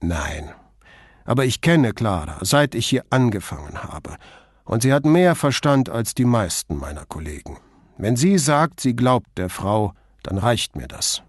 Nein. 0.01 0.51
Aber 1.25 1.45
ich 1.45 1.61
kenne 1.61 1.93
Clara, 1.93 2.39
seit 2.41 2.75
ich 2.75 2.89
hier 2.89 3.05
angefangen 3.11 3.81
habe. 3.85 4.17
Und 4.65 4.83
sie 4.83 4.93
hat 4.93 5.05
mehr 5.05 5.37
Verstand 5.37 5.89
als 5.89 6.17
die 6.17 6.25
meisten 6.25 6.77
meiner 6.77 7.07
Kollegen. 7.07 7.59
Wenn 7.97 8.17
sie 8.17 8.39
sagt, 8.39 8.81
sie 8.81 8.97
glaubt 8.97 9.39
der 9.39 9.51
Frau, 9.51 9.93
dann 10.27 10.39
reicht 10.39 10.77
mir 10.77 10.89
das. 10.89 11.23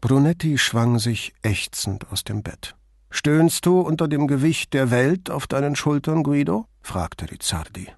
Brunetti 0.00 0.58
schwang 0.58 0.98
sich 0.98 1.34
ächzend 1.42 2.10
aus 2.12 2.22
dem 2.22 2.42
Bett. 2.42 2.76
Stöhnst 3.10 3.64
du 3.64 3.80
unter 3.80 4.06
dem 4.06 4.28
Gewicht 4.28 4.74
der 4.74 4.90
Welt 4.90 5.30
auf 5.30 5.46
deinen 5.46 5.74
Schultern, 5.74 6.22
Guido? 6.22 6.66
fragte 6.82 7.30
Rizzardi. 7.30 7.88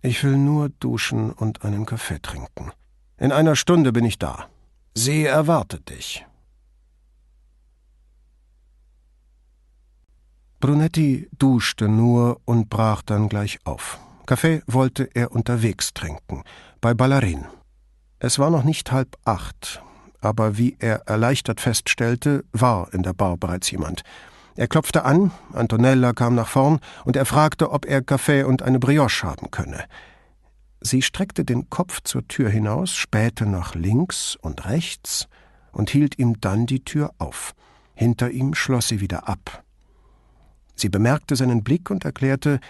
Ich 0.00 0.22
will 0.22 0.36
nur 0.36 0.68
duschen 0.68 1.32
und 1.32 1.64
einen 1.64 1.86
Kaffee 1.86 2.22
trinken. 2.22 2.70
In 3.18 3.32
einer 3.32 3.56
Stunde 3.56 3.92
bin 3.92 4.04
ich 4.04 4.18
da. 4.18 4.48
Sie 4.94 5.24
erwartet 5.24 5.90
dich. 5.90 6.24
Brunetti 10.60 11.28
duschte 11.36 11.88
nur 11.88 12.40
und 12.44 12.70
brach 12.70 13.02
dann 13.02 13.28
gleich 13.28 13.58
auf. 13.64 13.98
Kaffee 14.26 14.62
wollte 14.68 15.10
er 15.14 15.32
unterwegs 15.32 15.92
trinken, 15.92 16.44
bei 16.80 16.94
Ballerin. 16.94 17.46
Es 18.24 18.38
war 18.38 18.50
noch 18.50 18.62
nicht 18.62 18.92
halb 18.92 19.16
acht, 19.24 19.82
aber 20.20 20.56
wie 20.56 20.76
er 20.78 21.08
erleichtert 21.08 21.60
feststellte, 21.60 22.44
war 22.52 22.94
in 22.94 23.02
der 23.02 23.14
Bar 23.14 23.36
bereits 23.36 23.68
jemand. 23.72 24.04
Er 24.54 24.68
klopfte 24.68 25.04
an, 25.04 25.32
Antonella 25.52 26.12
kam 26.12 26.36
nach 26.36 26.46
vorn 26.46 26.78
und 27.04 27.16
er 27.16 27.26
fragte, 27.26 27.72
ob 27.72 27.84
er 27.84 28.00
Kaffee 28.00 28.44
und 28.44 28.62
eine 28.62 28.78
Brioche 28.78 29.26
haben 29.26 29.50
könne. 29.50 29.86
Sie 30.80 31.02
streckte 31.02 31.44
den 31.44 31.68
Kopf 31.68 32.00
zur 32.04 32.28
Tür 32.28 32.48
hinaus, 32.48 32.94
spähte 32.94 33.44
nach 33.44 33.74
links 33.74 34.36
und 34.40 34.66
rechts 34.66 35.26
und 35.72 35.90
hielt 35.90 36.16
ihm 36.16 36.40
dann 36.40 36.66
die 36.66 36.84
Tür 36.84 37.10
auf. 37.18 37.54
Hinter 37.96 38.30
ihm 38.30 38.54
schloss 38.54 38.86
sie 38.86 39.00
wieder 39.00 39.28
ab. 39.28 39.64
Sie 40.76 40.90
bemerkte 40.90 41.34
seinen 41.34 41.64
Blick 41.64 41.90
und 41.90 42.04
erklärte, 42.04 42.60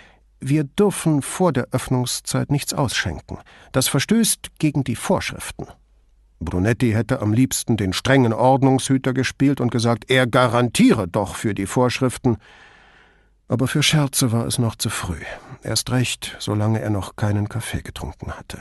wir 0.42 0.64
dürfen 0.64 1.22
vor 1.22 1.52
der 1.52 1.68
Öffnungszeit 1.70 2.50
nichts 2.50 2.74
ausschenken. 2.74 3.38
Das 3.70 3.88
verstößt 3.88 4.58
gegen 4.58 4.84
die 4.84 4.96
Vorschriften. 4.96 5.66
Brunetti 6.40 6.90
hätte 6.92 7.20
am 7.20 7.32
liebsten 7.32 7.76
den 7.76 7.92
strengen 7.92 8.32
Ordnungshüter 8.32 9.12
gespielt 9.12 9.60
und 9.60 9.70
gesagt, 9.70 10.10
er 10.10 10.26
garantiere 10.26 11.06
doch 11.06 11.36
für 11.36 11.54
die 11.54 11.66
Vorschriften. 11.66 12.36
Aber 13.48 13.68
für 13.68 13.82
Scherze 13.82 14.32
war 14.32 14.46
es 14.46 14.58
noch 14.58 14.74
zu 14.74 14.90
früh. 14.90 15.20
Erst 15.62 15.90
recht, 15.92 16.36
solange 16.40 16.80
er 16.80 16.90
noch 16.90 17.16
keinen 17.16 17.48
Kaffee 17.48 17.82
getrunken 17.82 18.32
hatte. 18.32 18.58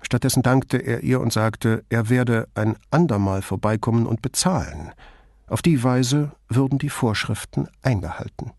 Stattdessen 0.00 0.42
dankte 0.42 0.78
er 0.78 1.02
ihr 1.02 1.20
und 1.20 1.32
sagte, 1.32 1.84
er 1.88 2.08
werde 2.08 2.48
ein 2.54 2.76
andermal 2.90 3.42
vorbeikommen 3.42 4.06
und 4.06 4.22
bezahlen. 4.22 4.92
Auf 5.48 5.62
die 5.62 5.82
Weise 5.82 6.32
würden 6.48 6.78
die 6.78 6.90
Vorschriften 6.90 7.68
eingehalten. 7.82 8.52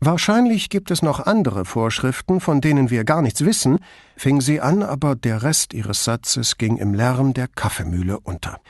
Wahrscheinlich 0.00 0.70
gibt 0.70 0.92
es 0.92 1.02
noch 1.02 1.26
andere 1.26 1.64
Vorschriften, 1.64 2.40
von 2.40 2.60
denen 2.60 2.88
wir 2.88 3.02
gar 3.04 3.20
nichts 3.20 3.44
wissen, 3.44 3.80
fing 4.16 4.40
sie 4.40 4.60
an, 4.60 4.84
aber 4.84 5.16
der 5.16 5.42
Rest 5.42 5.74
ihres 5.74 6.04
Satzes 6.04 6.56
ging 6.56 6.76
im 6.76 6.94
Lärm 6.94 7.34
der 7.34 7.48
Kaffeemühle 7.48 8.20
unter. 8.20 8.60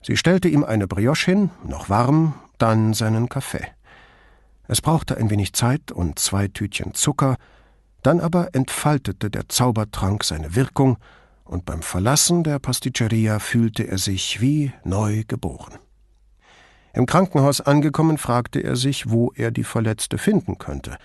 Sie 0.00 0.16
stellte 0.16 0.48
ihm 0.48 0.62
eine 0.62 0.86
Brioche 0.86 1.32
hin, 1.32 1.50
noch 1.66 1.88
warm, 1.88 2.34
dann 2.58 2.94
seinen 2.94 3.28
Kaffee. 3.28 3.66
Es 4.68 4.80
brauchte 4.80 5.16
ein 5.16 5.28
wenig 5.28 5.54
Zeit 5.54 5.90
und 5.90 6.20
zwei 6.20 6.46
Tütchen 6.46 6.94
Zucker, 6.94 7.36
dann 8.04 8.20
aber 8.20 8.54
entfaltete 8.54 9.28
der 9.28 9.48
Zaubertrank 9.48 10.22
seine 10.22 10.54
Wirkung, 10.54 10.98
und 11.42 11.64
beim 11.64 11.82
Verlassen 11.82 12.42
der 12.42 12.58
Pasticceria 12.58 13.38
fühlte 13.38 13.86
er 13.86 13.98
sich 13.98 14.40
wie 14.40 14.72
neu 14.84 15.22
geboren. 15.26 15.74
Im 16.96 17.04
Krankenhaus 17.04 17.60
angekommen, 17.60 18.16
fragte 18.16 18.60
er 18.60 18.74
sich, 18.74 19.10
wo 19.10 19.30
er 19.36 19.50
die 19.50 19.64
Verletzte 19.64 20.16
finden 20.16 20.56
könnte 20.56 20.96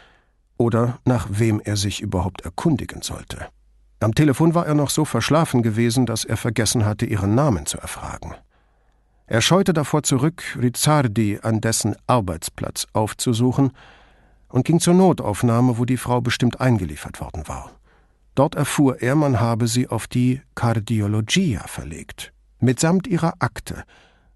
oder 0.56 1.00
nach 1.04 1.28
wem 1.30 1.60
er 1.60 1.76
sich 1.76 2.02
überhaupt 2.02 2.42
erkundigen 2.42 3.02
sollte. 3.02 3.48
Am 4.00 4.16
Telefon 4.16 4.56
war 4.56 4.66
er 4.66 4.74
noch 4.74 4.90
so 4.90 5.04
verschlafen 5.04 5.64
gewesen, 5.64 6.06
dass 6.06 6.24
er 6.24 6.38
vergessen 6.38 6.86
hatte, 6.86 7.06
ihren 7.06 7.36
Namen 7.36 7.66
zu 7.66 7.78
erfragen. 7.78 8.36
Er 9.28 9.42
scheute 9.42 9.74
davor 9.74 10.04
zurück, 10.04 10.44
Rizzardi 10.58 11.40
an 11.42 11.60
dessen 11.60 11.96
Arbeitsplatz 12.08 12.88
aufzusuchen 12.94 13.72
und 14.48 14.66
ging 14.66 14.80
zur 14.80 14.94
Notaufnahme, 14.94 15.78
wo 15.78 15.84
die 15.84 15.98
Frau 15.98 16.22
bestimmt 16.22 16.62
eingeliefert 16.62 17.20
worden 17.20 17.48
war. 17.48 17.70
Dort 18.36 18.56
erfuhr 18.56 19.02
er, 19.02 19.16
man 19.16 19.42
habe 19.42 19.68
sie 19.68 19.90
auf 19.90 20.08
die 20.08 20.42
Kardiologia 20.56 21.68
verlegt, 21.68 22.32
mitsamt 22.60 23.08
ihrer 23.08 23.34
Akte, 23.40 23.84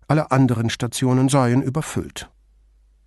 alle 0.08 0.32
anderen 0.32 0.70
Stationen 0.70 1.30
seien 1.30 1.62
überfüllt. 1.62 2.30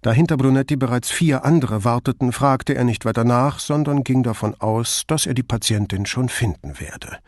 Da 0.03 0.12
hinter 0.12 0.36
Brunetti 0.36 0.76
bereits 0.76 1.11
vier 1.11 1.44
andere 1.44 1.84
warteten, 1.84 2.32
fragte 2.32 2.74
er 2.74 2.84
nicht 2.84 3.05
weiter 3.05 3.24
nach, 3.24 3.59
sondern 3.59 4.05
ging 4.05 4.22
davon 4.22 4.55
aus, 4.55 5.03
dass 5.07 5.26
er 5.26 5.34
die 5.34 5.42
Patientin 5.42 6.07
schon 6.07 6.28
finden 6.28 6.78
werde. 6.78 7.18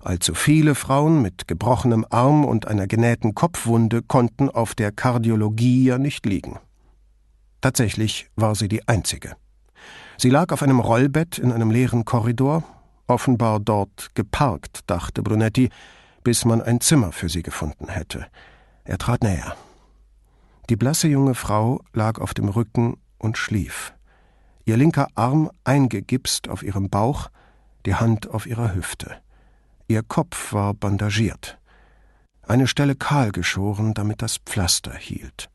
Allzu 0.00 0.34
viele 0.34 0.74
Frauen 0.74 1.22
mit 1.22 1.48
gebrochenem 1.48 2.04
Arm 2.10 2.44
und 2.44 2.66
einer 2.66 2.86
genähten 2.86 3.34
Kopfwunde 3.34 4.02
konnten 4.02 4.48
auf 4.48 4.74
der 4.74 4.92
Kardiologie 4.92 5.84
ja 5.84 5.98
nicht 5.98 6.26
liegen. 6.26 6.58
Tatsächlich 7.60 8.28
war 8.36 8.54
sie 8.54 8.68
die 8.68 8.86
einzige. 8.86 9.34
Sie 10.16 10.30
lag 10.30 10.52
auf 10.52 10.62
einem 10.62 10.80
Rollbett 10.80 11.38
in 11.38 11.52
einem 11.52 11.70
leeren 11.70 12.04
Korridor, 12.04 12.64
offenbar 13.06 13.60
dort 13.60 14.14
geparkt, 14.14 14.80
dachte 14.86 15.22
Brunetti, 15.22 15.70
bis 16.24 16.44
man 16.44 16.60
ein 16.60 16.80
Zimmer 16.80 17.12
für 17.12 17.28
sie 17.28 17.42
gefunden 17.42 17.88
hätte. 17.88 18.26
Er 18.88 18.96
trat 18.96 19.22
näher. 19.22 19.54
Die 20.70 20.76
blasse 20.76 21.08
junge 21.08 21.34
Frau 21.34 21.82
lag 21.92 22.18
auf 22.18 22.32
dem 22.32 22.48
Rücken 22.48 22.96
und 23.18 23.36
schlief. 23.36 23.92
Ihr 24.64 24.78
linker 24.78 25.08
Arm 25.14 25.50
eingegipst 25.62 26.48
auf 26.48 26.62
ihrem 26.62 26.88
Bauch, 26.88 27.28
die 27.84 27.96
Hand 27.96 28.30
auf 28.30 28.46
ihrer 28.46 28.74
Hüfte. 28.74 29.16
Ihr 29.88 30.02
Kopf 30.02 30.54
war 30.54 30.72
bandagiert. 30.72 31.58
Eine 32.40 32.66
Stelle 32.66 32.94
kahl 32.94 33.30
geschoren, 33.30 33.92
damit 33.92 34.22
das 34.22 34.38
Pflaster 34.38 34.94
hielt. 34.94 35.50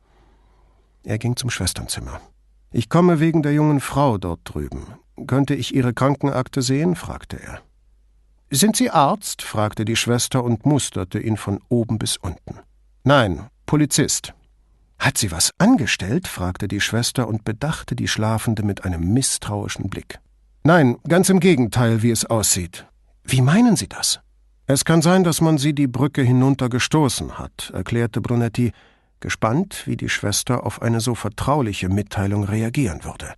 Er 1.02 1.18
ging 1.18 1.34
zum 1.34 1.50
Schwesternzimmer. 1.50 2.20
Ich 2.70 2.88
komme 2.88 3.18
wegen 3.18 3.42
der 3.42 3.52
jungen 3.52 3.80
Frau 3.80 4.16
dort 4.16 4.42
drüben. 4.44 4.86
Könnte 5.26 5.56
ich 5.56 5.74
Ihre 5.74 5.92
Krankenakte 5.92 6.62
sehen? 6.62 6.94
fragte 6.94 7.42
er. 7.42 7.62
Sind 8.50 8.76
Sie 8.76 8.90
Arzt? 8.90 9.42
fragte 9.42 9.84
die 9.84 9.96
Schwester 9.96 10.44
und 10.44 10.66
musterte 10.66 11.18
ihn 11.18 11.36
von 11.36 11.58
oben 11.68 11.98
bis 11.98 12.16
unten. 12.16 12.60
Nein, 13.06 13.50
Polizist. 13.66 14.32
Hat 14.98 15.18
sie 15.18 15.30
was 15.30 15.50
angestellt? 15.58 16.26
fragte 16.26 16.68
die 16.68 16.80
Schwester 16.80 17.28
und 17.28 17.44
bedachte 17.44 17.94
die 17.94 18.08
Schlafende 18.08 18.62
mit 18.62 18.86
einem 18.86 19.12
misstrauischen 19.12 19.90
Blick. 19.90 20.20
Nein, 20.62 20.96
ganz 21.06 21.28
im 21.28 21.38
Gegenteil, 21.38 22.02
wie 22.02 22.10
es 22.10 22.24
aussieht. 22.24 22.86
Wie 23.22 23.42
meinen 23.42 23.76
Sie 23.76 23.88
das? 23.88 24.20
Es 24.66 24.86
kann 24.86 25.02
sein, 25.02 25.22
dass 25.22 25.42
man 25.42 25.58
sie 25.58 25.74
die 25.74 25.86
Brücke 25.86 26.22
hinuntergestoßen 26.22 27.38
hat, 27.38 27.70
erklärte 27.74 28.22
Brunetti, 28.22 28.72
gespannt, 29.20 29.82
wie 29.86 29.98
die 29.98 30.08
Schwester 30.08 30.64
auf 30.64 30.80
eine 30.80 31.00
so 31.00 31.14
vertrauliche 31.14 31.90
Mitteilung 31.90 32.44
reagieren 32.44 33.04
würde. 33.04 33.34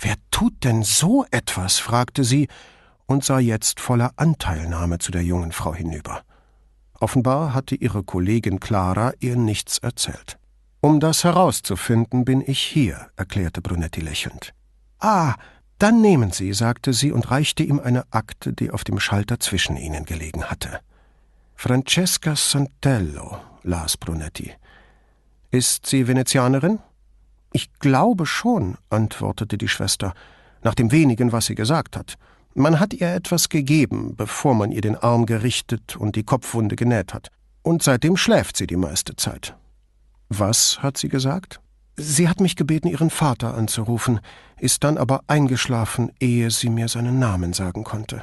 Wer 0.00 0.16
tut 0.32 0.64
denn 0.64 0.82
so 0.82 1.24
etwas? 1.30 1.78
fragte 1.78 2.24
sie 2.24 2.48
und 3.06 3.24
sah 3.24 3.38
jetzt 3.38 3.78
voller 3.78 4.10
Anteilnahme 4.16 4.98
zu 4.98 5.12
der 5.12 5.22
jungen 5.22 5.52
Frau 5.52 5.72
hinüber. 5.72 6.22
Offenbar 7.00 7.54
hatte 7.54 7.74
ihre 7.74 8.02
Kollegin 8.02 8.60
Clara 8.60 9.12
ihr 9.20 9.36
nichts 9.36 9.78
erzählt. 9.78 10.38
Um 10.80 11.00
das 11.00 11.24
herauszufinden, 11.24 12.24
bin 12.24 12.42
ich 12.46 12.60
hier, 12.60 13.08
erklärte 13.16 13.60
Brunetti 13.60 14.00
lächelnd. 14.00 14.52
Ah, 14.98 15.34
dann 15.78 16.00
nehmen 16.00 16.30
Sie, 16.30 16.54
sagte 16.54 16.94
sie 16.94 17.12
und 17.12 17.30
reichte 17.30 17.62
ihm 17.62 17.80
eine 17.80 18.04
Akte, 18.10 18.52
die 18.52 18.70
auf 18.70 18.82
dem 18.82 18.98
Schalter 18.98 19.38
zwischen 19.40 19.76
ihnen 19.76 20.04
gelegen 20.04 20.44
hatte. 20.44 20.80
Francesca 21.54 22.34
Santello, 22.34 23.38
las 23.62 23.96
Brunetti. 23.96 24.52
Ist 25.50 25.86
sie 25.86 26.08
Venezianerin? 26.08 26.78
Ich 27.52 27.72
glaube 27.78 28.26
schon, 28.26 28.76
antwortete 28.90 29.58
die 29.58 29.68
Schwester, 29.68 30.14
nach 30.62 30.74
dem 30.74 30.92
wenigen, 30.92 31.32
was 31.32 31.46
sie 31.46 31.54
gesagt 31.54 31.96
hat. 31.96 32.16
Man 32.58 32.80
hat 32.80 32.94
ihr 32.94 33.12
etwas 33.12 33.50
gegeben, 33.50 34.14
bevor 34.16 34.54
man 34.54 34.72
ihr 34.72 34.80
den 34.80 34.96
Arm 34.96 35.26
gerichtet 35.26 35.94
und 35.94 36.16
die 36.16 36.22
Kopfwunde 36.22 36.74
genäht 36.74 37.12
hat. 37.12 37.28
Und 37.60 37.82
seitdem 37.82 38.16
schläft 38.16 38.56
sie 38.56 38.66
die 38.66 38.78
meiste 38.78 39.14
Zeit. 39.14 39.54
Was 40.30 40.82
hat 40.82 40.96
sie 40.96 41.10
gesagt? 41.10 41.60
Sie 41.96 42.30
hat 42.30 42.40
mich 42.40 42.56
gebeten, 42.56 42.88
ihren 42.88 43.10
Vater 43.10 43.54
anzurufen, 43.54 44.20
ist 44.58 44.84
dann 44.84 44.96
aber 44.96 45.20
eingeschlafen, 45.26 46.10
ehe 46.18 46.50
sie 46.50 46.70
mir 46.70 46.88
seinen 46.88 47.18
Namen 47.18 47.52
sagen 47.52 47.84
konnte. 47.84 48.22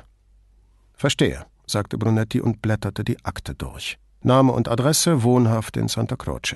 Verstehe, 0.95 1.45
sagte 1.67 1.99
Brunetti 1.99 2.41
und 2.41 2.59
blätterte 2.59 3.03
die 3.03 3.23
Akte 3.23 3.53
durch. 3.53 3.99
Name 4.23 4.51
und 4.51 4.67
Adresse 4.67 5.21
wohnhaft 5.21 5.77
in 5.77 5.88
Santa 5.88 6.15
Croce. 6.15 6.55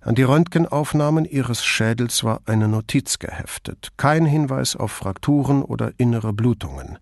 An 0.00 0.14
die 0.14 0.22
Röntgenaufnahmen 0.22 1.24
ihres 1.24 1.64
Schädels 1.64 2.22
war 2.22 2.40
eine 2.46 2.68
Notiz 2.68 3.18
geheftet, 3.18 3.88
kein 3.96 4.24
Hinweis 4.24 4.76
auf 4.76 4.92
Frakturen 4.92 5.62
oder 5.62 5.92
innere 5.98 6.32
Blutungen. 6.32 6.98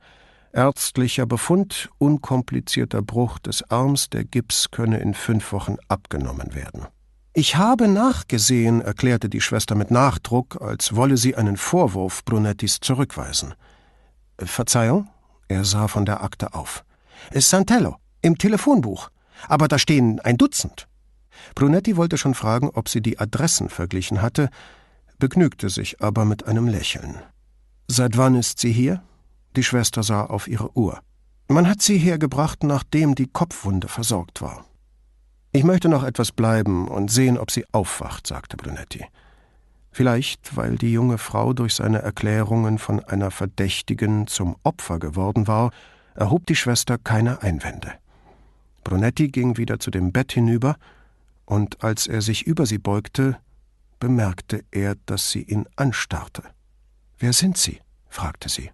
Ärztlicher 0.53 1.27
Befund, 1.27 1.91
unkomplizierter 1.99 3.03
Bruch 3.03 3.39
des 3.39 3.71
Arms, 3.71 4.09
der 4.09 4.25
Gips 4.25 4.71
könne 4.71 4.99
in 4.99 5.13
fünf 5.13 5.53
Wochen 5.53 5.77
abgenommen 5.89 6.55
werden. 6.55 6.87
Ich 7.35 7.57
habe 7.57 7.87
nachgesehen, 7.87 8.81
erklärte 8.81 9.29
die 9.29 9.43
Schwester 9.43 9.75
mit 9.75 9.91
Nachdruck, 9.91 10.63
als 10.63 10.97
wolle 10.97 11.19
sie 11.19 11.37
einen 11.37 11.59
Vorwurf 11.59 12.25
Brunettis 12.25 12.81
zurückweisen. 12.81 13.53
Verzeihung? 14.39 15.09
Er 15.49 15.67
sah 15.67 15.87
von 15.89 16.07
der 16.07 16.23
Akte 16.23 16.55
auf. 16.55 16.83
Santello, 17.35 17.97
im 18.23 18.39
Telefonbuch. 18.39 19.11
Aber 19.49 19.69
da 19.69 19.79
stehen 19.79 20.19
ein 20.21 20.39
Dutzend. 20.39 20.89
Brunetti 21.55 21.97
wollte 21.97 22.19
schon 22.19 22.35
fragen, 22.35 22.71
ob 22.71 22.89
sie 22.89 23.01
die 23.01 23.19
Adressen 23.19 23.69
verglichen 23.69 24.23
hatte, 24.23 24.49
begnügte 25.19 25.69
sich 25.69 26.03
aber 26.03 26.25
mit 26.25 26.47
einem 26.47 26.69
Lächeln. 26.69 27.17
Seit 27.89 28.17
wann 28.17 28.35
ist 28.35 28.59
sie 28.59 28.73
hier? 28.73 29.03
Die 29.57 29.65
Schwester 29.65 30.03
sah 30.03 30.25
auf 30.25 30.49
ihre 30.49 30.77
Uhr. 30.77 31.01
Man 31.49 31.69
hat 31.69 31.81
sie 31.81 31.99
hergebracht, 31.99 32.65
nachdem 32.65 33.15
die 33.15 33.29
Kopfwunde 33.29 33.89
versorgt 33.89 34.43
war. 34.43 34.65
Ich 35.53 35.65
möchte 35.65 35.89
noch 35.89 36.03
etwas 36.03 36.33
bleiben 36.33 36.89
und 36.89 37.11
sehen, 37.11 37.39
ob 37.39 37.51
sie 37.51 37.65
aufwacht, 37.73 38.27
sagte 38.27 38.57
Brunetti. 38.57 39.07
Vielleicht, 39.91 40.57
weil 40.57 40.77
die 40.77 40.93
junge 40.93 41.17
Frau 41.17 41.55
durch 41.55 41.75
seine 41.75 42.03
Erklärungen 42.03 42.79
von 42.79 43.01
einer 43.01 43.31
Verdächtigen 43.31 44.27
zum 44.27 44.57
Opfer 44.63 44.99
geworden 44.99 45.47
war, 45.47 45.71
erhob 46.15 46.47
die 46.47 46.57
Schwester 46.57 46.99
keine 46.99 47.41
Einwände. 47.43 47.93
Brunetti 48.85 49.29
ging 49.29 49.57
wieder 49.57 49.79
zu 49.79 49.91
dem 49.91 50.13
Bett 50.13 50.33
hinüber, 50.33 50.77
und 51.47 51.83
als 51.83 52.07
er 52.07 52.21
sich 52.21 52.47
über 52.47 52.67
sie 52.67 52.79
beugte, 52.79 53.39
bemerkte 53.99 54.65
er, 54.71 54.97
dass 55.07 55.31
sie 55.31 55.43
ihn 55.43 55.67
anstarrte. 55.77 56.43
Wer 57.19 57.33
sind 57.33 57.57
Sie? 57.57 57.81
fragte 58.09 58.51
sie. 58.51 58.71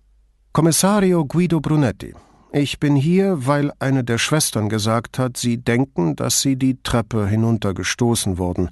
Kommissario 0.53 1.25
Guido 1.25 1.61
Brunetti. 1.61 2.15
Ich 2.53 2.81
bin 2.81 2.97
hier, 2.97 3.47
weil 3.47 3.73
eine 3.79 4.05
der 4.05 4.19
Schwestern 4.19 4.69
gesagt 4.69 5.19
hat, 5.19 5.37
Sie 5.37 5.59
denken, 5.59 6.17
dass 6.17 6.43
Sie 6.43 6.57
die 6.57 6.83
Treppe 6.83 7.27
hinuntergestoßen 7.27 8.37
wurden. 8.37 8.69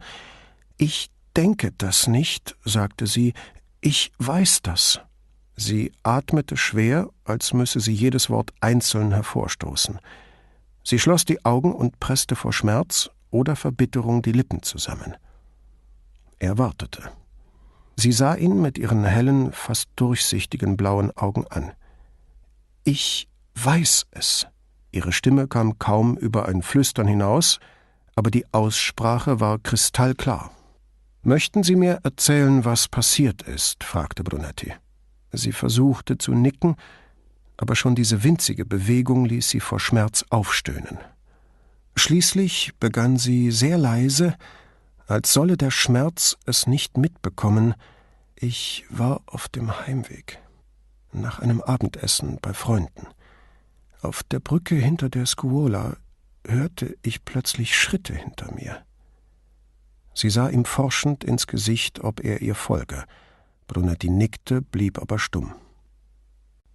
Ich 0.76 1.10
denke 1.36 1.72
das 1.72 2.06
nicht, 2.06 2.56
sagte 2.64 3.06
sie, 3.06 3.32
ich 3.80 4.12
weiß 4.18 4.62
das. 4.62 5.00
Sie 5.56 5.92
atmete 6.02 6.56
schwer, 6.56 7.08
als 7.24 7.52
müsse 7.52 7.80
sie 7.80 7.92
jedes 7.92 8.30
Wort 8.30 8.50
einzeln 8.60 9.12
hervorstoßen. 9.12 9.98
Sie 10.82 10.98
schloss 10.98 11.24
die 11.24 11.44
Augen 11.44 11.72
und 11.74 12.00
presste 12.00 12.34
vor 12.34 12.52
Schmerz 12.52 13.10
oder 13.30 13.56
Verbitterung 13.56 14.22
die 14.22 14.32
Lippen 14.32 14.62
zusammen. 14.62 15.16
Er 16.38 16.58
wartete. 16.58 17.10
Sie 17.96 18.12
sah 18.12 18.34
ihn 18.34 18.60
mit 18.60 18.78
ihren 18.78 19.04
hellen, 19.04 19.52
fast 19.52 19.90
durchsichtigen 19.96 20.76
blauen 20.76 21.14
Augen 21.16 21.46
an. 21.48 21.72
Ich 22.84 23.28
weiß 23.56 24.06
es. 24.12 24.46
Ihre 24.90 25.12
Stimme 25.12 25.46
kam 25.46 25.78
kaum 25.78 26.16
über 26.16 26.48
ein 26.48 26.62
Flüstern 26.62 27.06
hinaus, 27.06 27.60
aber 28.16 28.30
die 28.30 28.46
Aussprache 28.52 29.38
war 29.38 29.58
kristallklar. 29.58 30.50
Möchten 31.22 31.62
Sie 31.62 31.76
mir 31.76 32.00
erzählen, 32.02 32.64
was 32.64 32.88
passiert 32.88 33.42
ist? 33.42 33.84
fragte 33.84 34.24
Brunetti. 34.24 34.72
Sie 35.32 35.52
versuchte 35.52 36.16
zu 36.16 36.32
nicken, 36.32 36.76
aber 37.58 37.76
schon 37.76 37.94
diese 37.94 38.24
winzige 38.24 38.64
Bewegung 38.64 39.26
ließ 39.26 39.50
sie 39.50 39.60
vor 39.60 39.78
Schmerz 39.78 40.24
aufstöhnen. 40.30 40.98
Schließlich 42.00 42.72
begann 42.80 43.18
sie 43.18 43.50
sehr 43.50 43.76
leise, 43.76 44.34
als 45.06 45.34
solle 45.34 45.58
der 45.58 45.70
Schmerz 45.70 46.38
es 46.46 46.66
nicht 46.66 46.96
mitbekommen, 46.96 47.74
ich 48.34 48.86
war 48.88 49.20
auf 49.26 49.48
dem 49.48 49.86
Heimweg, 49.86 50.38
nach 51.12 51.40
einem 51.40 51.60
Abendessen 51.60 52.38
bei 52.40 52.54
Freunden. 52.54 53.06
Auf 54.00 54.22
der 54.22 54.40
Brücke 54.40 54.76
hinter 54.76 55.10
der 55.10 55.26
Scuola 55.26 55.98
hörte 56.46 56.96
ich 57.02 57.26
plötzlich 57.26 57.76
Schritte 57.76 58.14
hinter 58.14 58.50
mir. 58.54 58.82
Sie 60.14 60.30
sah 60.30 60.48
ihm 60.48 60.64
forschend 60.64 61.22
ins 61.22 61.46
Gesicht, 61.46 62.00
ob 62.00 62.24
er 62.24 62.40
ihr 62.40 62.54
folge. 62.54 63.04
Brunetti 63.66 64.08
nickte, 64.08 64.62
blieb 64.62 64.98
aber 64.98 65.18
stumm. 65.18 65.52